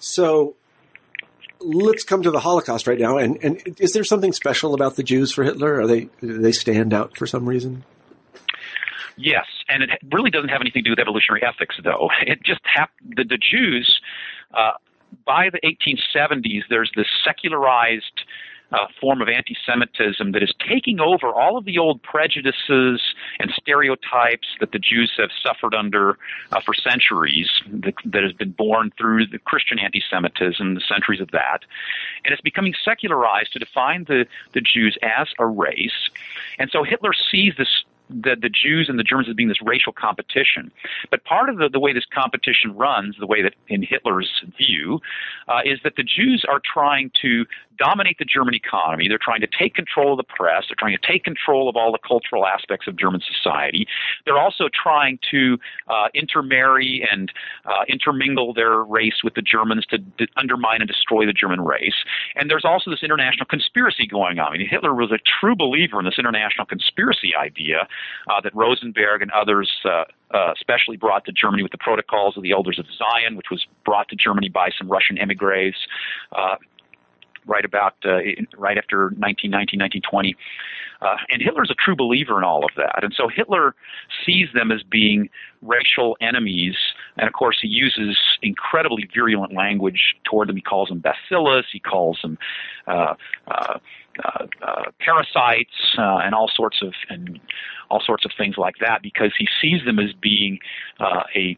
So 0.00 0.56
let's 1.60 2.04
come 2.04 2.22
to 2.22 2.30
the 2.30 2.40
Holocaust 2.40 2.86
right 2.86 2.98
now. 2.98 3.18
And, 3.18 3.38
and 3.42 3.76
is 3.78 3.92
there 3.92 4.04
something 4.04 4.32
special 4.32 4.74
about 4.74 4.96
the 4.96 5.02
Jews 5.02 5.32
for 5.32 5.44
Hitler? 5.44 5.80
Are 5.80 5.86
they 5.86 6.08
do 6.20 6.38
they 6.38 6.52
stand 6.52 6.92
out 6.92 7.16
for 7.16 7.26
some 7.26 7.46
reason? 7.46 7.84
Yes, 9.16 9.46
and 9.68 9.82
it 9.82 9.90
really 10.12 10.30
doesn't 10.30 10.50
have 10.50 10.60
anything 10.60 10.84
to 10.84 10.90
do 10.90 10.92
with 10.92 10.98
evolutionary 10.98 11.42
ethics, 11.42 11.76
though. 11.82 12.10
It 12.26 12.42
just 12.42 12.60
happened 12.64 13.14
the, 13.16 13.24
the 13.24 13.38
Jews. 13.38 14.00
Uh, 14.52 14.72
by 15.24 15.48
the 15.50 15.60
1870s, 15.60 16.62
there's 16.68 16.90
this 16.96 17.06
secularized 17.24 18.24
uh, 18.72 18.86
form 19.00 19.22
of 19.22 19.28
anti 19.28 19.56
Semitism 19.64 20.32
that 20.32 20.42
is 20.42 20.52
taking 20.68 21.00
over 21.00 21.28
all 21.28 21.56
of 21.56 21.64
the 21.64 21.78
old 21.78 22.02
prejudices 22.02 23.00
and 23.38 23.50
stereotypes 23.56 24.48
that 24.60 24.72
the 24.72 24.78
Jews 24.78 25.12
have 25.18 25.30
suffered 25.42 25.74
under 25.74 26.18
uh, 26.52 26.60
for 26.60 26.74
centuries, 26.74 27.48
that, 27.70 27.94
that 28.04 28.22
has 28.22 28.32
been 28.32 28.50
born 28.50 28.92
through 28.98 29.26
the 29.26 29.38
Christian 29.38 29.78
anti 29.78 30.02
Semitism, 30.10 30.74
the 30.74 30.80
centuries 30.80 31.20
of 31.20 31.30
that. 31.30 31.60
And 32.24 32.32
it's 32.32 32.42
becoming 32.42 32.74
secularized 32.84 33.52
to 33.52 33.58
define 33.58 34.04
the, 34.04 34.26
the 34.52 34.60
Jews 34.60 34.98
as 35.02 35.28
a 35.38 35.46
race. 35.46 36.10
And 36.58 36.70
so 36.70 36.82
Hitler 36.82 37.12
sees 37.12 37.54
this 37.56 37.84
the, 38.08 38.36
the 38.40 38.48
Jews 38.48 38.88
and 38.88 38.98
the 38.98 39.02
Germans 39.02 39.28
as 39.28 39.34
being 39.34 39.48
this 39.48 39.62
racial 39.62 39.92
competition. 39.92 40.70
But 41.10 41.24
part 41.24 41.48
of 41.48 41.58
the, 41.58 41.68
the 41.68 41.80
way 41.80 41.92
this 41.92 42.06
competition 42.12 42.76
runs, 42.76 43.16
the 43.18 43.26
way 43.26 43.42
that 43.42 43.54
in 43.68 43.82
Hitler's 43.82 44.30
view, 44.56 45.00
uh, 45.48 45.60
is 45.64 45.80
that 45.84 45.96
the 45.96 46.04
Jews 46.04 46.44
are 46.48 46.60
trying 46.64 47.10
to 47.22 47.46
dominate 47.78 48.18
the 48.18 48.24
German 48.24 48.54
economy. 48.54 49.08
They're 49.08 49.18
trying 49.22 49.40
to 49.40 49.46
take 49.46 49.74
control 49.74 50.12
of 50.12 50.18
the 50.18 50.24
press. 50.24 50.64
They're 50.68 50.76
trying 50.78 50.96
to 50.96 51.06
take 51.06 51.24
control 51.24 51.68
of 51.68 51.76
all 51.76 51.92
the 51.92 51.98
cultural 52.06 52.46
aspects 52.46 52.86
of 52.86 52.96
German 52.96 53.20
society. 53.20 53.86
They're 54.24 54.38
also 54.38 54.68
trying 54.72 55.18
to 55.30 55.58
uh, 55.88 56.08
intermarry 56.14 57.06
and 57.10 57.32
uh, 57.64 57.84
intermingle 57.88 58.54
their 58.54 58.82
race 58.82 59.22
with 59.22 59.34
the 59.34 59.42
Germans 59.42 59.86
to 59.86 59.98
undermine 60.36 60.80
and 60.80 60.88
destroy 60.88 61.26
the 61.26 61.32
German 61.32 61.60
race. 61.60 62.04
And 62.34 62.50
there's 62.50 62.64
also 62.64 62.90
this 62.90 63.02
international 63.02 63.46
conspiracy 63.46 64.06
going 64.06 64.38
on. 64.38 64.52
I 64.52 64.58
mean, 64.58 64.68
Hitler 64.68 64.94
was 64.94 65.12
a 65.12 65.18
true 65.40 65.56
believer 65.56 65.98
in 65.98 66.04
this 66.04 66.18
international 66.18 66.66
conspiracy 66.66 67.34
idea 67.34 67.88
uh, 68.28 68.40
that 68.42 68.54
Rosenberg 68.54 69.22
and 69.22 69.30
others 69.32 69.70
uh, 69.84 70.04
uh, 70.34 70.52
especially 70.56 70.96
brought 70.96 71.24
to 71.24 71.32
Germany 71.32 71.62
with 71.62 71.72
the 71.72 71.78
Protocols 71.78 72.36
of 72.36 72.42
the 72.42 72.50
Elders 72.50 72.78
of 72.78 72.86
Zion, 72.98 73.36
which 73.36 73.46
was 73.50 73.64
brought 73.84 74.08
to 74.08 74.16
Germany 74.16 74.48
by 74.48 74.70
some 74.76 74.88
Russian 74.88 75.18
emigres. 75.18 75.76
Uh, 76.36 76.56
right 77.46 77.64
about 77.64 77.94
uh, 78.04 78.18
right 78.56 78.78
after 78.78 79.10
1919, 79.16 79.80
1920. 79.80 80.36
Uh, 81.02 81.16
and 81.28 81.42
Hitler's 81.42 81.70
a 81.70 81.74
true 81.74 81.96
believer 81.96 82.38
in 82.38 82.44
all 82.44 82.64
of 82.64 82.70
that. 82.76 83.04
And 83.04 83.12
so 83.14 83.28
Hitler 83.28 83.74
sees 84.24 84.48
them 84.54 84.72
as 84.72 84.82
being 84.82 85.28
racial 85.62 86.16
enemies. 86.20 86.74
And 87.16 87.26
of 87.26 87.34
course, 87.34 87.58
he 87.60 87.68
uses 87.68 88.16
incredibly 88.42 89.08
virulent 89.14 89.54
language 89.54 90.16
toward 90.24 90.48
them. 90.48 90.56
He 90.56 90.62
calls 90.62 90.88
them 90.88 91.00
bacillus, 91.00 91.66
he 91.70 91.80
calls 91.80 92.18
them 92.22 92.38
uh, 92.86 93.14
uh, 93.48 93.78
uh, 94.24 94.46
uh, 94.62 94.82
parasites, 94.98 95.96
uh, 95.98 96.18
and 96.24 96.34
all 96.34 96.50
sorts 96.54 96.78
of 96.82 96.94
and 97.10 97.38
all 97.90 98.00
sorts 98.00 98.24
of 98.24 98.32
things 98.36 98.56
like 98.56 98.76
that, 98.80 99.02
because 99.02 99.32
he 99.38 99.46
sees 99.60 99.84
them 99.84 99.98
as 99.98 100.12
being 100.14 100.58
a 101.36 101.56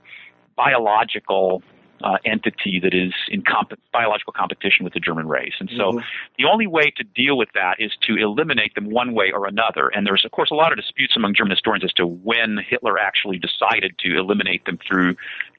biological 0.57 1.62
uh, 2.03 2.17
entity 2.25 2.81
that 2.83 2.95
is 2.95 3.13
in 3.29 3.43
comp- 3.43 3.79
biological 3.93 4.33
competition 4.33 4.85
with 4.85 4.93
the 4.93 5.01
German 5.01 5.29
race. 5.29 5.55
And 5.61 5.71
so 5.77 5.93
mm-hmm. 5.93 5.99
the 6.39 6.45
only 6.45 6.67
way 6.67 6.93
to 6.97 7.05
deal 7.05 7.37
with 7.37 7.49
that 7.55 7.77
is 7.79 7.93
to 8.07 8.17
eliminate 8.17 8.75
them 8.75 8.91
one 8.91 9.13
way 9.15 9.31
or 9.33 9.47
another. 9.47 9.89
And 9.89 10.07
there's, 10.07 10.25
of 10.25 10.31
course, 10.31 10.51
a 10.51 10.55
lot 10.55 10.73
of 10.73 10.79
disputes 10.79 11.15
among 11.17 11.35
German 11.35 11.51
historians 11.51 11.85
as 11.85 11.93
to 11.95 12.07
when 12.07 12.59
Hitler 12.69 12.99
actually 12.99 13.39
decided 13.39 13.99
to 14.01 14.19
eliminate 14.19 14.65
them 14.65 14.79
through 14.87 15.17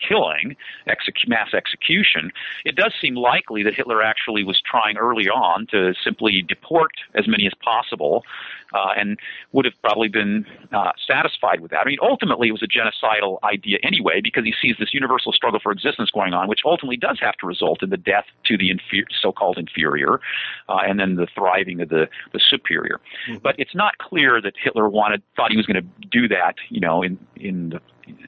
killing, 0.07 0.55
mass 1.27 1.53
execution. 1.53 2.31
It 2.65 2.75
does 2.75 2.93
seem 3.01 3.15
likely 3.15 3.63
that 3.63 3.75
Hitler 3.75 4.01
actually 4.01 4.43
was 4.43 4.61
trying 4.61 4.97
early 4.97 5.27
on 5.27 5.67
to 5.71 5.93
simply 6.03 6.41
deport 6.41 6.91
as 7.15 7.27
many 7.27 7.45
as 7.45 7.53
possible 7.63 8.23
uh, 8.73 8.93
and 8.97 9.19
would 9.51 9.65
have 9.65 9.73
probably 9.81 10.07
been 10.07 10.45
uh, 10.71 10.91
satisfied 11.07 11.59
with 11.61 11.71
that. 11.71 11.79
I 11.79 11.85
mean, 11.85 11.97
ultimately, 12.01 12.49
it 12.49 12.51
was 12.51 12.63
a 12.63 12.67
genocidal 12.67 13.39
idea 13.43 13.79
anyway 13.83 14.21
because 14.21 14.43
he 14.43 14.53
sees 14.61 14.75
this 14.79 14.93
universal 14.93 15.31
struggle 15.31 15.59
for 15.61 15.71
existence 15.71 16.11
going 16.11 16.28
on, 16.33 16.47
which 16.47 16.61
ultimately 16.65 16.97
does 16.97 17.19
have 17.19 17.35
to 17.37 17.47
result 17.47 17.83
in 17.83 17.89
the 17.89 17.97
death 17.97 18.25
to 18.45 18.57
the 18.57 18.69
infer- 18.69 19.07
so-called 19.21 19.57
inferior, 19.57 20.19
uh, 20.67 20.79
and 20.87 20.99
then 20.99 21.15
the 21.15 21.27
thriving 21.35 21.81
of 21.81 21.89
the 21.89 22.07
the 22.33 22.39
superior. 22.39 22.99
Mm-hmm. 23.27 23.39
But 23.41 23.55
it's 23.57 23.75
not 23.75 23.97
clear 23.97 24.41
that 24.41 24.53
Hitler 24.61 24.89
wanted 24.89 25.21
thought 25.35 25.51
he 25.51 25.57
was 25.57 25.65
going 25.65 25.81
to 25.83 26.07
do 26.07 26.27
that, 26.27 26.55
you 26.69 26.79
know, 26.79 27.01
in 27.01 27.17
in 27.35 27.69
the 27.69 27.81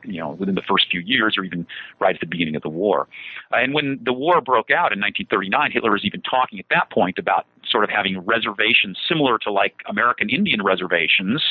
you 0.03 0.19
know, 0.19 0.32
within 0.32 0.55
the 0.55 0.61
first 0.61 0.88
few 0.89 0.99
years 0.99 1.38
or 1.38 1.43
even 1.43 1.65
right 1.99 2.15
at 2.15 2.21
the 2.21 2.27
beginning 2.27 2.55
of 2.55 2.61
the 2.61 2.69
war. 2.69 3.07
Uh, 3.51 3.57
and 3.57 3.73
when 3.73 3.99
the 4.03 4.13
war 4.13 4.41
broke 4.41 4.71
out 4.71 4.91
in 4.91 4.99
1939, 4.99 5.71
Hitler 5.71 5.91
was 5.91 6.05
even 6.05 6.21
talking 6.21 6.59
at 6.59 6.65
that 6.69 6.89
point 6.89 7.17
about 7.17 7.45
sort 7.69 7.84
of 7.84 7.89
having 7.89 8.19
reservations 8.19 8.97
similar 9.07 9.38
to 9.38 9.51
like 9.51 9.75
American 9.88 10.29
Indian 10.29 10.61
reservations 10.63 11.43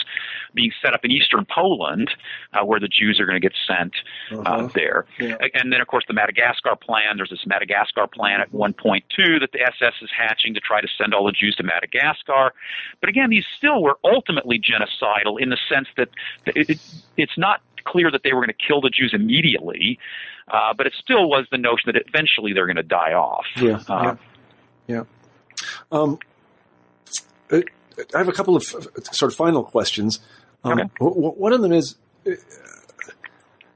being 0.54 0.72
set 0.82 0.94
up 0.94 1.04
in 1.04 1.10
eastern 1.10 1.46
Poland, 1.46 2.10
uh, 2.52 2.64
where 2.64 2.80
the 2.80 2.88
Jews 2.88 3.20
are 3.20 3.26
going 3.26 3.40
to 3.40 3.46
get 3.46 3.56
sent 3.66 3.94
uh, 4.32 4.40
uh-huh. 4.40 4.68
there. 4.74 5.06
Yeah. 5.18 5.36
And 5.54 5.72
then, 5.72 5.80
of 5.80 5.86
course, 5.86 6.04
the 6.06 6.14
Madagascar 6.14 6.76
plan. 6.76 7.16
There's 7.16 7.30
this 7.30 7.46
Madagascar 7.46 8.06
plan 8.06 8.40
at 8.40 8.52
1.2 8.52 9.40
that 9.40 9.52
the 9.52 9.60
SS 9.60 9.94
is 10.02 10.10
hatching 10.16 10.54
to 10.54 10.60
try 10.60 10.80
to 10.80 10.88
send 10.98 11.14
all 11.14 11.24
the 11.24 11.32
Jews 11.32 11.56
to 11.56 11.62
Madagascar. 11.62 12.52
But 13.00 13.08
again, 13.08 13.30
these 13.30 13.46
still 13.56 13.82
were 13.82 13.98
ultimately 14.04 14.58
genocidal 14.58 15.40
in 15.40 15.50
the 15.50 15.58
sense 15.68 15.88
that 15.96 16.08
it, 16.46 16.70
it, 16.70 16.80
it's 17.16 17.38
not 17.38 17.60
clear 17.84 18.10
that 18.10 18.22
they 18.22 18.32
were 18.32 18.40
going 18.40 18.54
to 18.56 18.66
kill 18.66 18.80
the 18.80 18.90
Jews 18.90 19.12
immediately, 19.12 19.98
uh, 20.48 20.74
but 20.76 20.86
it 20.86 20.94
still 21.00 21.28
was 21.28 21.46
the 21.50 21.58
notion 21.58 21.92
that 21.92 21.96
eventually 22.06 22.52
they're 22.52 22.66
going 22.66 22.76
to 22.76 22.82
die 22.82 23.12
off. 23.12 23.46
Yeah, 23.56 23.80
uh, 23.88 24.16
yeah. 24.86 24.96
yeah. 24.96 25.04
Um, 25.92 26.18
I 27.52 28.18
have 28.18 28.28
a 28.28 28.32
couple 28.32 28.56
of 28.56 28.64
sort 28.64 29.32
of 29.32 29.34
final 29.34 29.64
questions. 29.64 30.20
Um, 30.64 30.80
okay. 30.80 30.90
One 31.00 31.52
of 31.52 31.62
them 31.62 31.72
is, 31.72 31.96
uh, 32.26 32.32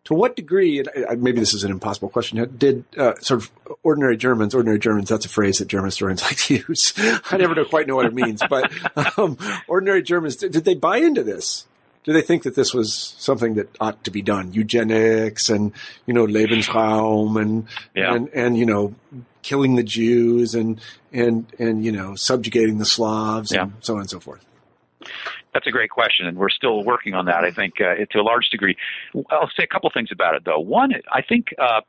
to 0.04 0.14
what 0.14 0.36
degree, 0.36 0.80
and 0.80 1.22
maybe 1.22 1.40
this 1.40 1.54
is 1.54 1.64
an 1.64 1.70
impossible 1.70 2.10
question, 2.10 2.56
did 2.58 2.84
uh, 2.98 3.14
sort 3.20 3.42
of 3.42 3.50
ordinary 3.82 4.16
Germans, 4.16 4.54
ordinary 4.54 4.78
Germans, 4.78 5.08
that's 5.08 5.24
a 5.24 5.30
phrase 5.30 5.58
that 5.58 5.68
German 5.68 5.86
historians 5.86 6.22
like 6.24 6.36
to 6.36 6.62
use. 6.68 6.92
I 7.30 7.36
never 7.36 7.54
know 7.54 7.64
quite 7.64 7.86
know 7.86 7.96
what 7.96 8.06
it 8.06 8.14
means, 8.14 8.42
but 8.48 8.70
um, 9.18 9.38
ordinary 9.66 10.02
Germans, 10.02 10.36
did, 10.36 10.52
did 10.52 10.64
they 10.64 10.74
buy 10.74 10.98
into 10.98 11.22
this? 11.22 11.66
Do 12.04 12.12
they 12.12 12.22
think 12.22 12.42
that 12.42 12.54
this 12.54 12.72
was 12.72 13.14
something 13.18 13.54
that 13.54 13.74
ought 13.80 14.04
to 14.04 14.10
be 14.10 14.22
done? 14.22 14.52
Eugenics 14.52 15.48
and, 15.48 15.72
you 16.06 16.14
know, 16.14 16.26
Lebensraum 16.26 17.40
and, 17.40 17.66
yeah. 17.94 18.14
and, 18.14 18.28
and, 18.34 18.58
you 18.58 18.66
know, 18.66 18.94
killing 19.42 19.74
the 19.74 19.82
Jews 19.82 20.54
and, 20.54 20.80
and, 21.12 21.46
and, 21.58 21.84
you 21.84 21.92
know, 21.92 22.14
subjugating 22.14 22.78
the 22.78 22.84
Slavs 22.84 23.52
yeah. 23.52 23.62
and 23.62 23.72
so 23.80 23.94
on 23.94 24.00
and 24.00 24.10
so 24.10 24.20
forth. 24.20 24.44
That's 25.54 25.66
a 25.66 25.70
great 25.70 25.90
question, 25.90 26.26
and 26.26 26.36
we're 26.36 26.50
still 26.50 26.82
working 26.82 27.14
on 27.14 27.26
that. 27.26 27.44
I 27.44 27.52
think 27.52 27.74
uh, 27.80 27.94
to 28.10 28.18
a 28.18 28.22
large 28.22 28.48
degree. 28.50 28.76
I'll 29.30 29.50
say 29.56 29.62
a 29.62 29.66
couple 29.68 29.88
things 29.90 30.08
about 30.10 30.34
it, 30.34 30.44
though. 30.44 30.58
One, 30.58 30.92
I 31.12 31.22
think 31.22 31.54
uh, 31.58 31.80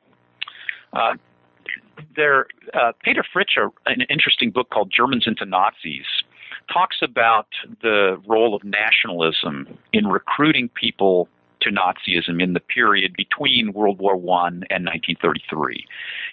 uh, 0.94 1.16
there, 2.16 2.46
uh, 2.74 2.92
Peter 3.04 3.26
Fritzsche, 3.36 3.72
an 3.88 4.02
interesting 4.10 4.52
book 4.52 4.70
called 4.70 4.94
Germans 4.96 5.24
into 5.26 5.46
Nazis, 5.46 6.06
talks 6.72 6.98
about 7.02 7.48
the 7.82 8.22
role 8.28 8.56
of 8.56 8.64
nationalism 8.64 9.68
in 9.94 10.08
recruiting 10.08 10.70
people 10.70 11.28
to 11.62 11.72
Nazism 11.72 12.42
in 12.42 12.54
the 12.54 12.60
period 12.60 13.14
between 13.16 13.74
World 13.74 14.00
War 14.00 14.14
I 14.14 14.48
and 14.48 14.86
1933. 14.86 15.86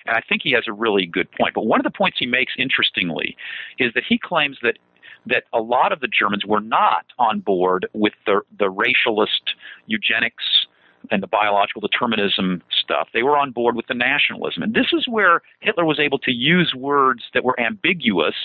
And 0.07 0.17
I 0.17 0.21
think 0.29 0.43
he 0.43 0.53
has 0.53 0.65
a 0.69 0.73
really 0.73 1.07
good 1.07 1.31
point. 1.33 1.55
But 1.55 1.67
one 1.67 1.81
of 1.81 1.85
the 1.85 1.97
points 1.97 2.19
he 2.19 2.27
makes, 2.27 2.53
interestingly, 2.59 3.37
is 3.79 3.93
that 3.95 4.05
he 4.09 4.19
claims 4.19 4.59
that 4.63 4.79
that 5.25 5.45
a 5.53 5.61
lot 5.61 5.93
of 5.93 6.01
the 6.01 6.09
Germans 6.09 6.45
were 6.45 6.61
not 6.61 7.07
on 7.19 7.41
board 7.41 7.87
with 7.93 8.13
the 8.27 8.41
the 8.59 8.71
racialist 8.71 9.55
eugenics 9.87 10.67
and 11.11 11.23
the 11.23 11.27
biological 11.27 11.81
determinism 11.81 12.63
stuff. 12.71 13.09
They 13.13 13.23
were 13.23 13.37
on 13.37 13.51
board 13.51 13.75
with 13.75 13.87
the 13.87 13.95
nationalism. 13.95 14.63
And 14.63 14.75
this 14.75 14.93
is 14.93 15.07
where 15.09 15.43
Hitler 15.61 15.85
was 15.85 15.99
able 15.99 16.19
to 16.21 16.31
use 16.31 16.75
words 16.77 17.25
that 17.35 17.45
were 17.45 17.59
ambiguous 17.59 18.37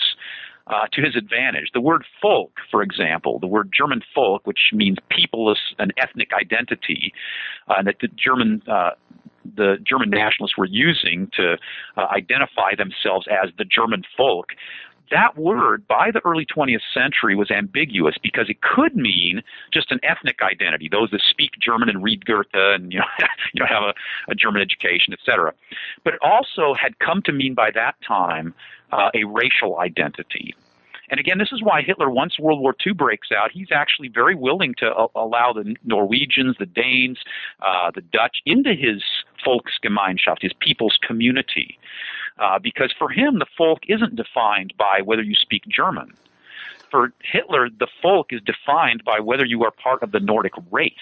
uh, 0.68 0.86
to 0.92 1.02
his 1.02 1.16
advantage. 1.16 1.70
The 1.72 1.80
word 1.80 2.04
folk, 2.20 2.52
for 2.70 2.82
example, 2.82 3.38
the 3.38 3.46
word 3.46 3.70
German 3.76 4.02
folk, 4.14 4.46
which 4.46 4.70
means 4.72 4.98
peopleless 5.10 5.74
and 5.78 5.92
ethnic 5.96 6.30
identity, 6.32 7.12
uh, 7.68 7.82
that 7.82 7.96
the 8.00 8.08
German 8.08 8.62
uh, 8.68 8.90
the 9.56 9.76
German 9.82 10.10
nationalists 10.10 10.58
were 10.58 10.66
using 10.66 11.30
to 11.34 11.56
uh, 11.96 12.06
identify 12.14 12.74
themselves 12.76 13.26
as 13.30 13.50
the 13.56 13.64
German 13.64 14.02
folk, 14.16 14.48
that 15.10 15.36
word 15.36 15.86
by 15.86 16.10
the 16.10 16.20
early 16.24 16.46
20th 16.46 16.80
century 16.92 17.34
was 17.34 17.50
ambiguous 17.50 18.16
because 18.22 18.48
it 18.48 18.60
could 18.60 18.96
mean 18.96 19.42
just 19.72 19.90
an 19.92 20.00
ethnic 20.02 20.40
identity, 20.42 20.88
those 20.90 21.10
that 21.10 21.22
speak 21.28 21.52
German 21.60 21.88
and 21.88 22.02
read 22.02 22.24
Goethe 22.24 22.46
and 22.54 22.92
you 22.92 22.98
know, 22.98 23.04
you 23.54 23.60
know 23.60 23.66
have 23.66 23.82
a, 23.82 23.94
a 24.30 24.34
German 24.34 24.62
education, 24.62 25.12
etc. 25.12 25.52
But 26.04 26.14
it 26.14 26.20
also 26.22 26.74
had 26.74 26.98
come 26.98 27.22
to 27.22 27.32
mean 27.32 27.54
by 27.54 27.70
that 27.72 27.96
time 28.06 28.54
uh, 28.92 29.10
a 29.14 29.24
racial 29.24 29.78
identity. 29.78 30.54
And 31.10 31.18
again, 31.18 31.38
this 31.38 31.52
is 31.52 31.62
why 31.62 31.82
Hitler, 31.82 32.10
once 32.10 32.38
World 32.38 32.60
War 32.60 32.74
II 32.86 32.92
breaks 32.92 33.28
out, 33.32 33.50
he's 33.52 33.68
actually 33.72 34.08
very 34.08 34.34
willing 34.34 34.74
to 34.78 34.86
uh, 34.90 35.06
allow 35.14 35.52
the 35.52 35.74
Norwegians, 35.84 36.56
the 36.58 36.66
Danes, 36.66 37.18
uh, 37.60 37.90
the 37.94 38.02
Dutch 38.02 38.38
into 38.44 38.74
his 38.74 39.02
Volksgemeinschaft, 39.46 40.42
his 40.42 40.52
people's 40.60 40.98
community. 41.06 41.78
Uh, 42.38 42.58
because 42.58 42.92
for 42.96 43.08
him, 43.10 43.38
the 43.38 43.46
folk 43.56 43.80
isn't 43.88 44.16
defined 44.16 44.72
by 44.78 45.00
whether 45.04 45.22
you 45.22 45.34
speak 45.34 45.62
German. 45.68 46.12
For 46.90 47.12
Hitler, 47.22 47.68
the 47.68 47.88
folk 48.00 48.28
is 48.30 48.40
defined 48.42 49.04
by 49.04 49.20
whether 49.20 49.44
you 49.44 49.64
are 49.64 49.70
part 49.70 50.02
of 50.02 50.12
the 50.12 50.20
Nordic 50.20 50.52
race 50.70 50.92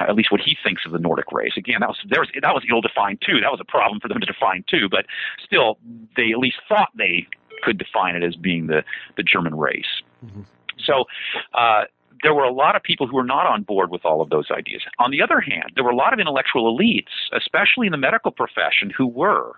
at 0.00 0.14
least 0.14 0.30
what 0.30 0.40
he 0.40 0.56
thinks 0.62 0.84
of 0.84 0.92
the 0.92 0.98
Nordic 0.98 1.32
race. 1.32 1.52
Again, 1.56 1.80
that 1.80 1.88
was 1.88 1.98
there 2.08 2.20
was 2.20 2.28
that 2.40 2.54
was 2.54 2.64
ill 2.68 2.80
defined 2.80 3.22
too. 3.24 3.40
That 3.40 3.50
was 3.50 3.60
a 3.60 3.64
problem 3.64 4.00
for 4.00 4.08
them 4.08 4.20
to 4.20 4.26
define 4.26 4.64
too. 4.68 4.88
But 4.90 5.06
still, 5.42 5.78
they 6.16 6.32
at 6.32 6.38
least 6.38 6.58
thought 6.68 6.90
they 6.96 7.26
could 7.62 7.78
define 7.78 8.16
it 8.16 8.22
as 8.22 8.36
being 8.36 8.66
the, 8.66 8.84
the 9.16 9.22
German 9.22 9.56
race. 9.56 10.02
Mm-hmm. 10.24 10.42
So 10.78 11.04
uh, 11.54 11.84
there 12.22 12.34
were 12.34 12.44
a 12.44 12.52
lot 12.52 12.76
of 12.76 12.82
people 12.82 13.06
who 13.06 13.16
were 13.16 13.24
not 13.24 13.46
on 13.46 13.62
board 13.62 13.90
with 13.90 14.04
all 14.04 14.20
of 14.20 14.30
those 14.30 14.50
ideas. 14.50 14.82
On 14.98 15.10
the 15.10 15.22
other 15.22 15.40
hand, 15.40 15.72
there 15.74 15.84
were 15.84 15.90
a 15.90 15.96
lot 15.96 16.12
of 16.12 16.20
intellectual 16.20 16.76
elites, 16.76 17.12
especially 17.32 17.86
in 17.86 17.92
the 17.92 17.98
medical 17.98 18.30
profession, 18.30 18.90
who 18.90 19.06
were. 19.06 19.52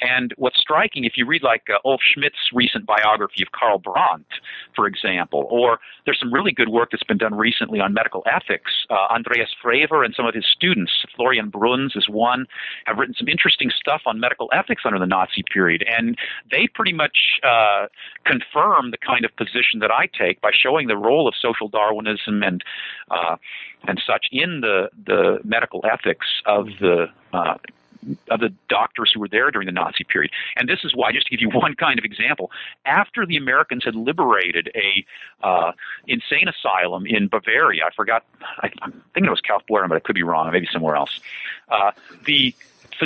And 0.00 0.32
what's 0.36 0.58
striking, 0.58 1.04
if 1.04 1.12
you 1.16 1.26
read 1.26 1.42
like 1.42 1.64
uh, 1.70 1.78
Ulf 1.84 2.00
Schmidt's 2.02 2.50
recent 2.52 2.86
biography 2.86 3.42
of 3.42 3.52
Karl 3.52 3.78
Brandt, 3.78 4.26
for 4.74 4.86
example, 4.86 5.46
or 5.50 5.78
there's 6.04 6.18
some 6.18 6.32
really 6.32 6.52
good 6.52 6.68
work 6.68 6.90
that's 6.90 7.02
been 7.04 7.18
done 7.18 7.34
recently 7.34 7.80
on 7.80 7.94
medical 7.94 8.22
ethics. 8.26 8.72
Uh, 8.90 9.06
Andreas 9.10 9.50
Frewer 9.62 10.04
and 10.04 10.14
some 10.14 10.26
of 10.26 10.34
his 10.34 10.46
students, 10.46 10.92
Florian 11.16 11.48
Bruns 11.48 11.94
is 11.96 12.08
one, 12.08 12.46
have 12.86 12.98
written 12.98 13.14
some 13.16 13.28
interesting 13.28 13.70
stuff 13.70 14.02
on 14.06 14.20
medical 14.20 14.48
ethics 14.52 14.82
under 14.84 14.98
the 14.98 15.06
Nazi 15.06 15.42
period. 15.52 15.84
And 15.88 16.16
they 16.50 16.68
pretty 16.74 16.92
much 16.92 17.40
uh, 17.42 17.86
confirm 18.24 18.90
the 18.90 18.98
kind 18.98 19.24
of 19.24 19.34
position 19.36 19.80
that 19.80 19.90
I 19.90 20.06
take 20.06 20.40
by 20.40 20.50
showing 20.52 20.88
the 20.88 20.96
role 20.96 21.28
of 21.28 21.34
social 21.40 21.68
Darwinism 21.68 22.42
and 22.42 22.62
uh, 23.10 23.36
and 23.86 24.00
such 24.06 24.26
in 24.32 24.60
the 24.60 24.88
the 25.06 25.38
medical 25.44 25.84
ethics 25.90 26.26
of 26.46 26.66
the 26.80 27.06
uh, 27.32 27.54
of 28.30 28.40
the 28.40 28.52
doctors 28.68 29.10
who 29.12 29.20
were 29.20 29.28
there 29.28 29.50
during 29.50 29.66
the 29.66 29.72
Nazi 29.72 30.04
period. 30.04 30.30
And 30.56 30.68
this 30.68 30.80
is 30.84 30.94
why, 30.94 31.12
just 31.12 31.26
to 31.26 31.30
give 31.30 31.40
you 31.40 31.50
one 31.58 31.74
kind 31.74 31.98
of 31.98 32.04
example, 32.04 32.50
after 32.86 33.26
the 33.26 33.36
Americans 33.36 33.84
had 33.84 33.94
liberated 33.94 34.70
a 34.74 35.04
uh, 35.46 35.72
insane 36.06 36.48
asylum 36.48 37.06
in 37.06 37.28
Bavaria, 37.28 37.84
I 37.84 37.94
forgot, 37.94 38.24
I, 38.60 38.70
am 38.82 39.02
thinking 39.12 39.26
it 39.26 39.30
was 39.30 39.40
Kaufbeuren, 39.40 39.88
but 39.88 39.96
I 39.96 40.00
could 40.00 40.14
be 40.14 40.22
wrong, 40.22 40.50
maybe 40.52 40.68
somewhere 40.72 40.96
else. 40.96 41.20
Uh, 41.68 41.92
the 42.24 42.54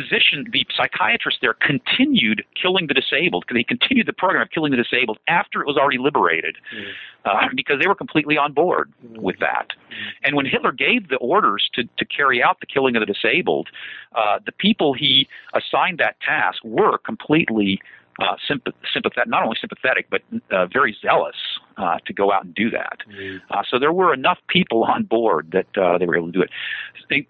physician, 0.00 0.46
the 0.52 0.66
psychiatrist 0.76 1.38
there 1.40 1.54
continued 1.54 2.44
killing 2.60 2.86
the 2.86 2.94
disabled. 2.94 3.44
They 3.52 3.62
continued 3.62 4.06
the 4.06 4.12
program 4.12 4.42
of 4.42 4.50
killing 4.50 4.70
the 4.70 4.76
disabled 4.76 5.18
after 5.28 5.60
it 5.60 5.66
was 5.66 5.76
already 5.76 5.98
liberated, 5.98 6.56
mm. 6.74 6.90
uh, 7.24 7.48
because 7.54 7.80
they 7.80 7.86
were 7.86 7.94
completely 7.94 8.36
on 8.36 8.52
board 8.52 8.92
mm. 9.04 9.18
with 9.18 9.38
that. 9.40 9.68
Mm. 9.70 9.94
And 10.24 10.36
when 10.36 10.46
Hitler 10.46 10.72
gave 10.72 11.08
the 11.08 11.16
orders 11.16 11.68
to 11.74 11.84
to 11.84 12.04
carry 12.04 12.42
out 12.42 12.60
the 12.60 12.66
killing 12.66 12.96
of 12.96 13.06
the 13.06 13.12
disabled, 13.12 13.68
uh, 14.14 14.38
the 14.44 14.52
people 14.52 14.92
he 14.92 15.28
assigned 15.54 15.98
that 15.98 16.20
task 16.20 16.62
were 16.64 16.98
completely 16.98 17.80
uh, 18.18 18.36
sympathetic, 18.46 19.28
not 19.28 19.44
only 19.44 19.56
sympathetic, 19.60 20.08
but 20.10 20.22
uh, 20.50 20.66
very 20.66 20.96
zealous 21.00 21.36
uh, 21.76 21.98
to 22.04 22.12
go 22.12 22.32
out 22.32 22.44
and 22.44 22.54
do 22.54 22.68
that. 22.70 22.98
Mm. 23.08 23.40
Uh, 23.50 23.62
so 23.68 23.78
there 23.78 23.92
were 23.92 24.12
enough 24.12 24.38
people 24.48 24.84
on 24.94 25.04
board 25.04 25.52
that 25.52 25.80
uh, 25.80 25.98
they 25.98 26.06
were 26.06 26.16
able 26.16 26.26
to 26.26 26.32
do 26.32 26.42
it. 26.42 26.50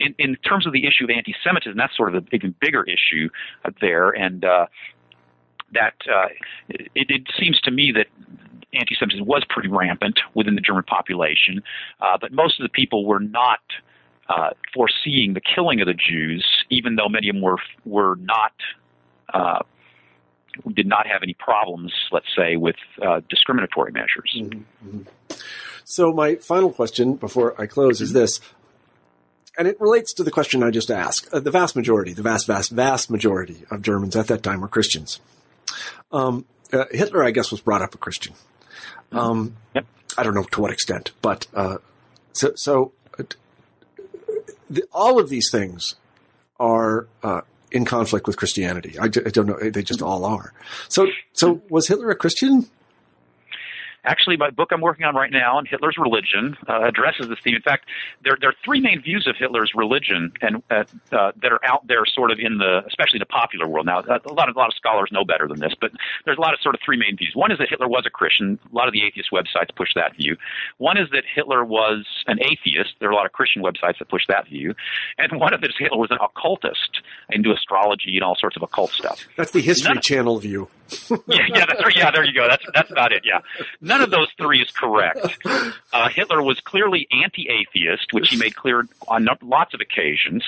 In, 0.00 0.14
in 0.18 0.36
terms 0.36 0.66
of 0.66 0.72
the 0.72 0.86
issue 0.86 1.04
of 1.04 1.10
anti-Semitism, 1.10 1.76
that's 1.76 1.96
sort 1.96 2.08
of 2.08 2.16
an 2.16 2.28
even 2.32 2.54
bigger 2.60 2.84
issue 2.84 3.28
there, 3.80 4.10
and 4.10 4.44
uh, 4.44 4.66
that 5.72 5.94
uh, 6.10 6.26
it, 6.68 6.90
it 6.94 7.22
seems 7.38 7.60
to 7.60 7.70
me 7.70 7.92
that 7.92 8.06
anti-Semitism 8.72 9.24
was 9.24 9.44
pretty 9.48 9.68
rampant 9.68 10.18
within 10.34 10.54
the 10.54 10.60
German 10.60 10.82
population, 10.84 11.62
uh, 12.00 12.18
but 12.20 12.32
most 12.32 12.58
of 12.58 12.64
the 12.64 12.68
people 12.70 13.04
were 13.04 13.20
not 13.20 13.60
uh, 14.28 14.50
foreseeing 14.74 15.34
the 15.34 15.40
killing 15.40 15.80
of 15.80 15.86
the 15.86 15.94
Jews, 15.94 16.46
even 16.70 16.96
though 16.96 17.08
many 17.08 17.28
of 17.28 17.34
them 17.34 17.42
were 17.42 17.58
were 17.84 18.16
not 18.16 18.52
uh, 19.32 19.60
did 20.74 20.86
not 20.86 21.06
have 21.06 21.22
any 21.22 21.34
problems, 21.34 21.92
let's 22.12 22.26
say, 22.36 22.56
with 22.56 22.76
uh, 23.02 23.20
discriminatory 23.28 23.92
measures. 23.92 24.36
Mm-hmm. 24.36 24.88
mm-hmm. 24.88 25.36
So, 25.84 26.12
my 26.12 26.34
final 26.34 26.70
question 26.70 27.14
before 27.14 27.58
I 27.58 27.66
close 27.66 28.02
is 28.02 28.12
this, 28.12 28.40
and 29.56 29.66
it 29.66 29.80
relates 29.80 30.12
to 30.14 30.22
the 30.22 30.30
question 30.30 30.62
I 30.62 30.70
just 30.70 30.90
asked. 30.90 31.32
Uh, 31.32 31.40
the 31.40 31.50
vast 31.50 31.74
majority, 31.74 32.12
the 32.12 32.22
vast, 32.22 32.46
vast, 32.46 32.70
vast 32.70 33.10
majority 33.10 33.64
of 33.70 33.80
Germans 33.80 34.14
at 34.14 34.26
that 34.26 34.42
time 34.42 34.60
were 34.60 34.68
Christians. 34.68 35.18
Um, 36.12 36.44
uh, 36.74 36.84
Hitler, 36.90 37.24
I 37.24 37.30
guess, 37.30 37.50
was 37.50 37.62
brought 37.62 37.80
up 37.80 37.94
a 37.94 37.98
Christian. 37.98 38.34
Mm-hmm. 39.12 39.18
Um, 39.18 39.56
yep. 39.74 39.86
I 40.18 40.22
don't 40.22 40.34
know 40.34 40.42
to 40.42 40.60
what 40.60 40.72
extent, 40.72 41.12
but 41.22 41.46
uh, 41.54 41.78
so, 42.32 42.52
so 42.54 42.92
uh, 43.18 43.24
the, 44.68 44.84
all 44.92 45.18
of 45.18 45.28
these 45.28 45.48
things 45.50 45.94
are 46.60 47.06
uh, 47.22 47.40
in 47.70 47.84
conflict 47.84 48.26
with 48.26 48.36
Christianity. 48.36 48.98
I, 48.98 49.04
I, 49.04 49.08
don't 49.08 49.46
know. 49.46 49.58
They 49.58 49.82
just 49.82 50.02
all 50.02 50.24
are. 50.24 50.52
So, 50.88 51.06
so 51.32 51.62
was 51.68 51.88
Hitler 51.88 52.10
a 52.10 52.16
Christian? 52.16 52.68
Actually, 54.04 54.36
my 54.36 54.50
book 54.50 54.70
I'm 54.72 54.80
working 54.80 55.04
on 55.04 55.14
right 55.14 55.30
now 55.30 55.56
on 55.56 55.66
Hitler's 55.66 55.96
religion 55.98 56.56
uh, 56.68 56.82
addresses 56.82 57.28
this 57.28 57.38
theme. 57.42 57.54
In 57.54 57.62
fact, 57.62 57.86
there, 58.22 58.36
there 58.40 58.50
are 58.50 58.54
three 58.64 58.80
main 58.80 59.02
views 59.02 59.26
of 59.26 59.36
Hitler's 59.36 59.72
religion, 59.74 60.32
and 60.40 60.62
uh, 60.70 60.84
uh, 61.12 61.32
that 61.42 61.52
are 61.52 61.64
out 61.64 61.86
there, 61.86 62.04
sort 62.06 62.30
of 62.30 62.38
in 62.38 62.58
the, 62.58 62.82
especially 62.86 63.18
the 63.18 63.26
popular 63.26 63.68
world 63.68 63.86
now. 63.86 64.00
Uh, 64.00 64.18
a 64.24 64.32
lot 64.32 64.48
of 64.48 64.56
a 64.56 64.58
lot 64.58 64.68
of 64.68 64.74
scholars 64.74 65.10
know 65.12 65.24
better 65.24 65.48
than 65.48 65.58
this, 65.60 65.72
but 65.80 65.90
there's 66.24 66.38
a 66.38 66.40
lot 66.40 66.54
of 66.54 66.60
sort 66.60 66.74
of 66.74 66.80
three 66.84 66.96
main 66.96 67.16
views. 67.16 67.32
One 67.34 67.50
is 67.50 67.58
that 67.58 67.68
Hitler 67.68 67.88
was 67.88 68.04
a 68.06 68.10
Christian. 68.10 68.58
A 68.72 68.74
lot 68.74 68.88
of 68.88 68.92
the 68.92 69.04
atheist 69.04 69.30
websites 69.32 69.74
push 69.74 69.90
that 69.94 70.16
view. 70.16 70.36
One 70.78 70.96
is 70.96 71.08
that 71.12 71.24
Hitler 71.34 71.64
was 71.64 72.06
an 72.26 72.38
atheist. 72.40 72.94
There 73.00 73.08
are 73.08 73.12
a 73.12 73.16
lot 73.16 73.26
of 73.26 73.32
Christian 73.32 73.62
websites 73.62 73.98
that 73.98 74.08
push 74.08 74.22
that 74.28 74.48
view, 74.48 74.74
and 75.18 75.40
one 75.40 75.52
of 75.54 75.62
it 75.64 75.70
is 75.70 75.76
Hitler 75.78 75.98
was 75.98 76.10
an 76.10 76.18
occultist 76.22 77.02
into 77.30 77.52
astrology 77.52 78.14
and 78.14 78.24
all 78.24 78.36
sorts 78.36 78.56
of 78.56 78.62
occult 78.62 78.90
stuff. 78.90 79.26
That's 79.36 79.50
the 79.50 79.60
History 79.60 79.94
None, 79.94 80.02
Channel 80.02 80.38
view. 80.38 80.68
yeah, 81.26 81.46
yeah, 81.48 81.66
that's 81.66 81.84
right. 81.84 81.96
Yeah, 81.96 82.10
there 82.10 82.24
you 82.24 82.32
go. 82.32 82.46
That's 82.48 82.64
that's 82.74 82.90
about 82.90 83.12
it. 83.12 83.22
Yeah, 83.24 83.40
none 83.80 84.00
of 84.00 84.10
those 84.10 84.28
three 84.38 84.62
is 84.62 84.70
correct. 84.70 85.18
Uh, 85.92 86.08
Hitler 86.08 86.42
was 86.42 86.60
clearly 86.60 87.06
anti-atheist, 87.10 88.12
which 88.12 88.30
he 88.30 88.36
made 88.36 88.56
clear 88.56 88.86
on 89.06 89.26
lots 89.42 89.74
of 89.74 89.80
occasions. 89.80 90.44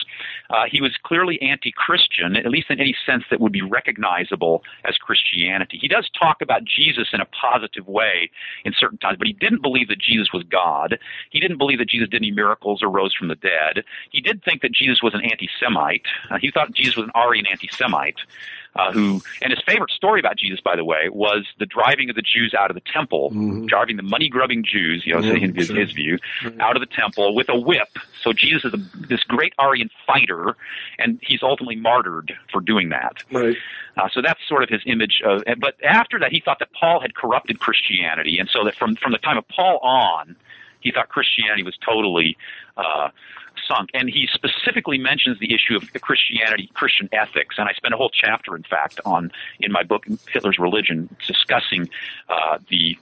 Uh, 0.49 0.65
he 0.71 0.81
was 0.81 0.97
clearly 1.03 1.41
anti-Christian, 1.43 2.37
at 2.37 2.47
least 2.47 2.71
in 2.71 2.81
any 2.81 2.95
sense 3.05 3.25
that 3.31 3.41
would 3.41 3.53
be 3.53 3.63
recognizable 3.63 4.63
as 4.85 4.97
Christianity. 4.97 5.79
He 5.81 5.89
does 5.89 6.09
talk 6.19 6.41
about 6.41 6.65
Jesus 6.65 7.09
in 7.13 7.21
a 7.21 7.27
positive 7.27 7.87
way 7.87 8.31
in 8.65 8.73
certain 8.79 8.99
times, 8.99 9.19
but 9.19 9.27
he 9.27 9.33
didn't 9.33 9.63
believe 9.63 9.89
that 9.89 9.99
Jesus 10.01 10.33
was 10.33 10.43
God. 10.45 10.99
He 11.31 11.41
didn't 11.41 11.59
believe 11.59 11.79
that 11.79 11.89
Jesus 11.89 12.09
did 12.09 12.23
any 12.23 12.31
miracles 12.31 12.83
or 12.83 12.89
rose 12.89 13.15
from 13.15 13.29
the 13.29 13.37
dead. 13.37 13.85
He 14.11 14.21
did 14.21 14.43
think 14.45 14.63
that 14.63 14.73
Jesus 14.73 15.03
was 15.03 15.15
an 15.15 15.23
anti-Semite. 15.23 16.07
Uh, 16.31 16.39
he 16.41 16.51
thought 16.51 16.73
Jesus 16.73 16.97
was 16.97 17.05
an 17.05 17.13
Aryan 17.15 17.47
anti-Semite 17.47 18.17
uh, 18.77 18.93
who, 18.93 19.21
and 19.43 19.51
his 19.51 19.61
favorite 19.67 19.91
story 19.91 20.21
about 20.21 20.37
Jesus, 20.37 20.61
by 20.61 20.77
the 20.77 20.85
way, 20.85 21.09
was 21.11 21.45
the 21.59 21.67
driving 21.67 22.09
of 22.09 22.17
the 22.17 22.23
Jews 22.23 22.55
out 22.57 22.71
of 22.71 22.77
the 22.77 22.83
temple, 22.93 23.31
mm-hmm. 23.31 23.67
driving 23.67 23.97
the 23.97 24.03
money 24.03 24.29
grubbing 24.29 24.65
Jews, 24.65 25.03
you 25.05 25.15
know, 25.15 25.21
mm-hmm. 25.21 25.45
in 25.45 25.55
his, 25.55 25.67
sure. 25.67 25.77
his 25.77 25.93
view, 25.93 26.19
mm-hmm. 26.43 26.61
out 26.61 26.77
of 26.77 26.81
the 26.81 26.95
temple 26.95 27.35
with 27.35 27.49
a 27.49 27.59
whip. 27.59 27.89
So 28.23 28.33
Jesus 28.33 28.65
is 28.65 28.75
a, 28.75 28.77
this 29.09 29.25
great 29.25 29.55
Aryan 29.59 29.91
fighter, 30.07 30.57
and 30.99 31.19
he's 31.23 31.43
ultimately 31.43 31.77
martyred 31.77 32.33
for 32.53 32.61
doing 32.61 32.91
that. 32.91 33.25
Right. 33.33 33.57
Uh, 33.97 34.09
so 34.13 34.23
that's 34.23 34.41
sort 34.49 34.63
of 34.63 34.69
his 34.69 34.83
image 34.87 35.21
of. 35.25 35.43
But 35.59 35.75
after 35.83 36.19
that, 36.21 36.31
he 36.31 36.41
thought 36.41 36.61
that 36.61 36.73
Paul 36.73 37.01
had 37.01 37.15
corrupted 37.15 37.59
Christianity, 37.59 38.39
and 38.39 38.49
so 38.49 38.65
that 38.65 38.77
from 38.77 38.95
from 38.97 39.13
the 39.13 39.19
time 39.19 39.37
of 39.37 39.47
Paul 39.49 39.79
on, 39.79 40.37
he 40.81 40.93
thought 40.93 41.09
Christianity 41.09 41.65
was 41.65 41.77
totally. 41.85 42.37
Uh, 42.77 43.09
sunk. 43.71 43.91
And 43.95 44.09
he 44.09 44.29
specifically 44.33 44.99
mentions 44.99 45.39
the 45.39 45.55
issue 45.55 45.77
of 45.77 45.93
Christianity, 46.01 46.71
Christian 46.75 47.09
ethics, 47.13 47.57
and 47.59 47.69
I 47.69 47.73
spend 47.73 47.95
a 47.95 47.97
whole 47.97 48.11
chapter, 48.11 48.57
in 48.57 48.63
fact, 48.63 49.01
on 49.05 49.31
in 49.61 49.73
my 49.73 49.83
book 49.83 50.05
Hitler's 50.33 50.59
Religion, 50.59 51.09
discussing 51.27 51.89
uh, 52.29 52.59
the 52.69 52.99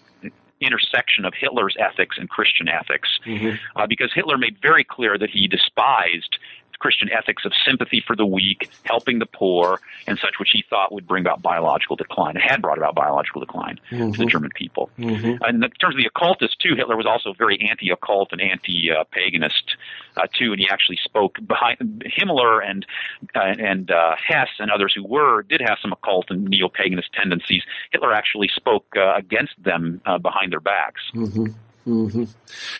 intersection 0.60 1.24
of 1.24 1.34
Hitler's 1.34 1.76
ethics 1.78 2.16
and 2.18 2.28
Christian 2.28 2.68
ethics, 2.68 3.08
mm-hmm. 3.24 3.56
uh, 3.76 3.86
because 3.86 4.12
Hitler 4.12 4.36
made 4.36 4.56
very 4.60 4.84
clear 4.84 5.16
that 5.16 5.30
he 5.30 5.46
despised 5.46 6.38
Christian 6.78 7.10
ethics 7.12 7.44
of 7.44 7.52
sympathy 7.64 8.02
for 8.06 8.14
the 8.14 8.26
weak, 8.26 8.70
helping 8.84 9.18
the 9.18 9.26
poor, 9.26 9.80
and 10.06 10.18
such, 10.18 10.38
which 10.38 10.50
he 10.52 10.64
thought 10.68 10.92
would 10.92 11.06
bring 11.06 11.22
about 11.22 11.42
biological 11.42 11.96
decline. 11.96 12.36
It 12.36 12.42
had 12.42 12.62
brought 12.62 12.78
about 12.78 12.94
biological 12.94 13.40
decline 13.40 13.80
mm-hmm. 13.90 14.12
to 14.12 14.18
the 14.18 14.26
German 14.26 14.50
people. 14.54 14.90
Mm-hmm. 14.98 15.42
And 15.42 15.64
in 15.64 15.70
terms 15.72 15.94
of 15.94 15.98
the 15.98 16.06
occultists, 16.06 16.56
too, 16.56 16.74
Hitler 16.76 16.96
was 16.96 17.06
also 17.06 17.32
very 17.32 17.58
anti-occult 17.68 18.32
and 18.32 18.40
anti-paganist, 18.40 19.76
uh, 20.16 20.26
too, 20.38 20.52
and 20.52 20.60
he 20.60 20.68
actually 20.70 20.98
spoke 21.02 21.38
behind 21.46 22.04
Himmler 22.06 22.60
and 22.64 22.86
uh, 23.34 23.54
and 23.58 23.90
uh, 23.90 24.16
Hess 24.24 24.48
and 24.58 24.70
others 24.70 24.92
who 24.94 25.04
were 25.04 25.42
did 25.42 25.60
have 25.60 25.78
some 25.80 25.92
occult 25.92 26.26
and 26.30 26.48
neo-paganist 26.48 27.10
tendencies. 27.12 27.62
Hitler 27.90 28.12
actually 28.12 28.48
spoke 28.54 28.86
uh, 28.96 29.14
against 29.16 29.54
them 29.62 30.00
uh, 30.06 30.18
behind 30.18 30.52
their 30.52 30.60
backs. 30.60 31.02
Mm-hmm. 31.14 31.46
Mm-hmm. 31.88 32.24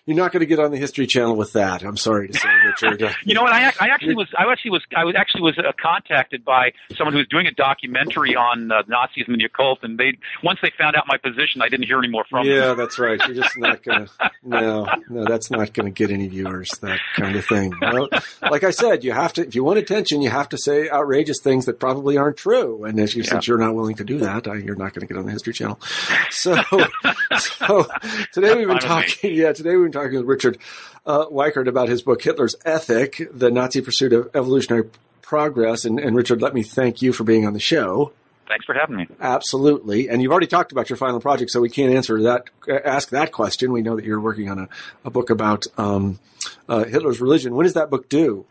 You're 0.05 0.17
not 0.17 0.33
going 0.33 0.41
to 0.41 0.47
get 0.47 0.59
on 0.59 0.71
the 0.71 0.77
History 0.77 1.07
Channel 1.07 1.35
with 1.35 1.55
that. 1.55 1.83
I'm 1.83 1.97
sorry 1.97 2.29
to 2.29 2.39
say, 2.39 2.49
Richard. 2.67 3.17
you 3.25 3.35
know 3.35 3.43
what? 3.43 3.55
I, 3.55 3.73
I 3.81 3.89
actually 3.89 4.17
was. 4.17 4.29
I 4.39 4.51
actually 4.53 4.73
was. 4.73 4.85
I 4.95 5.05
was 5.05 5.15
actually 5.17 5.43
was 5.43 5.59
uh, 5.59 5.73
contacted 5.81 6.45
by 6.45 6.73
someone 6.95 7.15
who 7.15 7.19
was 7.19 7.29
doing 7.29 7.47
a 7.47 7.53
documentary 7.53 8.37
on 8.37 8.71
uh, 8.71 8.83
Nazism 8.83 9.29
and 9.29 9.41
the 9.41 9.45
occult, 9.45 9.79
and 9.83 9.99
they 9.99 10.19
once 10.43 10.59
they 10.63 10.71
found 10.77 10.95
out 10.95 11.05
my 11.09 11.17
position, 11.17 11.63
I 11.63 11.71
didn't 11.71 11.87
hear 11.87 11.99
any 11.99 12.09
more 12.09 12.25
from 12.29 12.47
yeah, 12.47 12.55
them. 12.55 12.69
Yeah, 12.69 12.75
that's 12.75 12.99
right. 12.99 13.19
You're 13.27 13.43
just 13.43 13.57
not 13.57 13.83
going 13.83 14.07
to. 14.21 14.31
No, 14.43 14.87
no, 15.09 15.25
that's 15.25 15.51
not 15.51 15.73
going 15.73 15.87
to 15.87 15.97
get 15.97 16.11
any 16.11 16.29
viewers. 16.29 16.71
That 16.83 17.01
kind 17.17 17.35
of 17.35 17.47
thing. 17.47 17.73
Well, 17.81 18.09
like 18.43 18.65
I 18.65 18.71
said, 18.71 19.05
you 19.05 19.13
have 19.13 19.33
to. 19.35 19.47
If 19.47 19.55
you 19.55 19.65
want 19.65 19.79
attention, 19.79 20.21
you 20.21 20.29
have 20.29 20.51
to 20.51 20.59
say 20.59 20.91
outrageous 20.91 21.41
things 21.43 21.65
that 21.65 21.81
probably 21.81 22.19
aren't 22.19 22.37
true. 22.37 22.85
And 22.85 23.01
as 23.01 23.15
you 23.15 23.23
yeah. 23.23 23.31
since 23.31 23.49
you're 23.49 23.57
not 23.57 23.75
willing 23.75 23.97
to 23.97 24.05
do 24.05 24.19
that, 24.19 24.45
you're 24.47 24.77
not 24.77 24.93
going 24.93 25.01
to 25.01 25.07
get 25.07 25.17
on 25.17 25.25
the 25.25 25.33
History 25.33 25.55
Channel. 25.55 25.81
So, 26.31 26.57
so 27.39 27.87
today 28.33 28.55
we've 28.55 28.69
been 28.69 28.79
talking 28.79 28.98
talking, 29.03 29.35
yeah, 29.35 29.53
today 29.53 29.77
we've 29.77 29.91
been 29.91 29.93
talking 29.93 30.17
with 30.17 30.27
Richard 30.27 30.59
uh, 31.07 31.27
Weikart 31.27 31.69
about 31.69 31.89
his 31.89 32.03
book, 32.03 32.23
Hitler's 32.23 32.57
Ethic, 32.65 33.29
The 33.33 33.51
Nazi 33.51 33.81
Pursuit 33.81 34.13
of 34.13 34.31
Evolutionary 34.35 34.89
Progress. 35.23 35.85
And, 35.85 35.99
and 35.99 36.17
Richard, 36.17 36.43
let 36.43 36.55
me 36.55 36.63
thank 36.63 37.03
you 37.03 37.13
for 37.13 37.25
being 37.25 37.47
on 37.47 37.53
the 37.53 37.61
show. 37.61 38.13
Thanks 38.49 38.65
for 38.65 38.75
having 38.75 38.97
me. 38.97 39.07
Absolutely. 39.21 40.09
And 40.09 40.23
you've 40.23 40.31
already 40.33 40.47
talked 40.47 40.73
about 40.73 40.89
your 40.89 40.97
final 40.97 41.21
project, 41.21 41.51
so 41.51 41.61
we 41.61 41.69
can't 41.69 41.93
answer 41.93 42.23
that, 42.23 42.45
ask 42.67 43.11
that 43.11 43.31
question. 43.31 43.73
We 43.73 43.83
know 43.83 43.97
that 43.97 44.07
you're 44.07 44.21
working 44.21 44.49
on 44.49 44.59
a, 44.59 44.69
a 45.05 45.11
book 45.11 45.29
about 45.29 45.67
um, 45.77 46.19
uh, 46.67 46.85
Hitler's 46.85 47.21
religion. 47.21 47.55
When 47.55 47.65
does 47.65 47.75
that 47.75 47.91
book 47.91 48.09
due? 48.09 48.47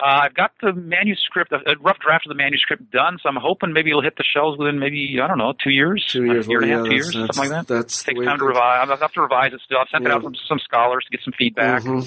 Uh, 0.00 0.20
I've 0.24 0.34
got 0.34 0.52
the 0.62 0.72
manuscript, 0.72 1.52
a, 1.52 1.76
rough 1.80 1.98
draft 1.98 2.26
of 2.26 2.30
the 2.30 2.34
manuscript 2.34 2.90
done, 2.90 3.18
so 3.22 3.28
I'm 3.28 3.36
hoping 3.36 3.72
maybe 3.72 3.90
it'll 3.90 4.02
hit 4.02 4.16
the 4.16 4.24
shelves 4.24 4.58
within 4.58 4.78
maybe 4.78 5.18
I 5.22 5.26
don't 5.26 5.38
know 5.38 5.52
two 5.62 5.70
years, 5.70 6.04
two 6.08 6.24
years, 6.24 6.46
a 6.46 6.50
year 6.50 6.62
and 6.62 6.72
a 6.72 6.76
half, 6.76 6.86
two 6.86 6.94
years, 6.94 7.12
something 7.12 7.36
like 7.36 7.50
that. 7.50 7.66
That's 7.66 8.02
takes 8.02 8.24
time 8.24 8.38
to 8.38 8.44
revise. 8.44 8.88
I 8.88 8.96
have 8.96 9.12
to 9.12 9.20
revise 9.20 9.52
it 9.52 9.60
still. 9.64 9.78
I've 9.78 9.88
sent 9.90 10.04
yeah. 10.04 10.16
it 10.16 10.24
out 10.24 10.32
to 10.32 10.40
some 10.48 10.58
scholars 10.58 11.04
to 11.04 11.16
get 11.16 11.24
some 11.24 11.34
feedback 11.36 11.82
mm-hmm. 11.82 12.06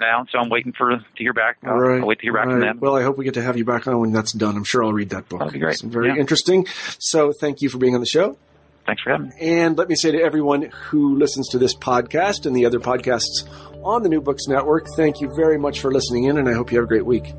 now, 0.00 0.26
so 0.30 0.38
I'm 0.38 0.48
waiting 0.48 0.72
for 0.72 0.90
to 0.90 1.04
hear 1.16 1.32
back. 1.32 1.58
I'll, 1.64 1.74
right. 1.74 2.00
I'll 2.00 2.06
wait 2.06 2.20
to 2.20 2.22
hear 2.22 2.32
back 2.32 2.46
right. 2.46 2.52
from 2.52 2.60
them. 2.60 2.78
Well, 2.80 2.96
I 2.96 3.02
hope 3.02 3.18
we 3.18 3.24
get 3.24 3.34
to 3.34 3.42
have 3.42 3.56
you 3.56 3.64
back 3.64 3.86
on 3.86 3.98
when 4.00 4.12
that's 4.12 4.32
done. 4.32 4.56
I'm 4.56 4.64
sure 4.64 4.82
I'll 4.82 4.92
read 4.92 5.10
that 5.10 5.28
book. 5.28 5.40
That'd 5.40 5.52
be 5.52 5.60
great. 5.60 5.74
It's 5.74 5.82
very 5.82 6.08
yeah. 6.08 6.16
interesting. 6.16 6.66
So 6.98 7.32
thank 7.32 7.62
you 7.62 7.68
for 7.68 7.78
being 7.78 7.94
on 7.94 8.00
the 8.00 8.06
show. 8.06 8.38
Thanks 8.86 9.02
for 9.02 9.10
having 9.10 9.28
me. 9.28 9.34
And 9.40 9.78
let 9.78 9.88
me 9.88 9.96
say 9.96 10.10
to 10.12 10.22
everyone 10.22 10.62
who 10.62 11.16
listens 11.16 11.48
to 11.48 11.58
this 11.58 11.74
podcast 11.74 12.46
and 12.46 12.54
the 12.54 12.66
other 12.66 12.80
podcasts 12.80 13.48
on 13.82 14.02
the 14.02 14.08
New 14.08 14.20
Books 14.20 14.46
Network, 14.46 14.86
thank 14.96 15.20
you 15.20 15.32
very 15.36 15.58
much 15.58 15.80
for 15.80 15.90
listening 15.90 16.24
in, 16.24 16.38
and 16.38 16.48
I 16.48 16.52
hope 16.52 16.70
you 16.70 16.78
have 16.78 16.84
a 16.84 16.88
great 16.88 17.06
week. 17.06 17.32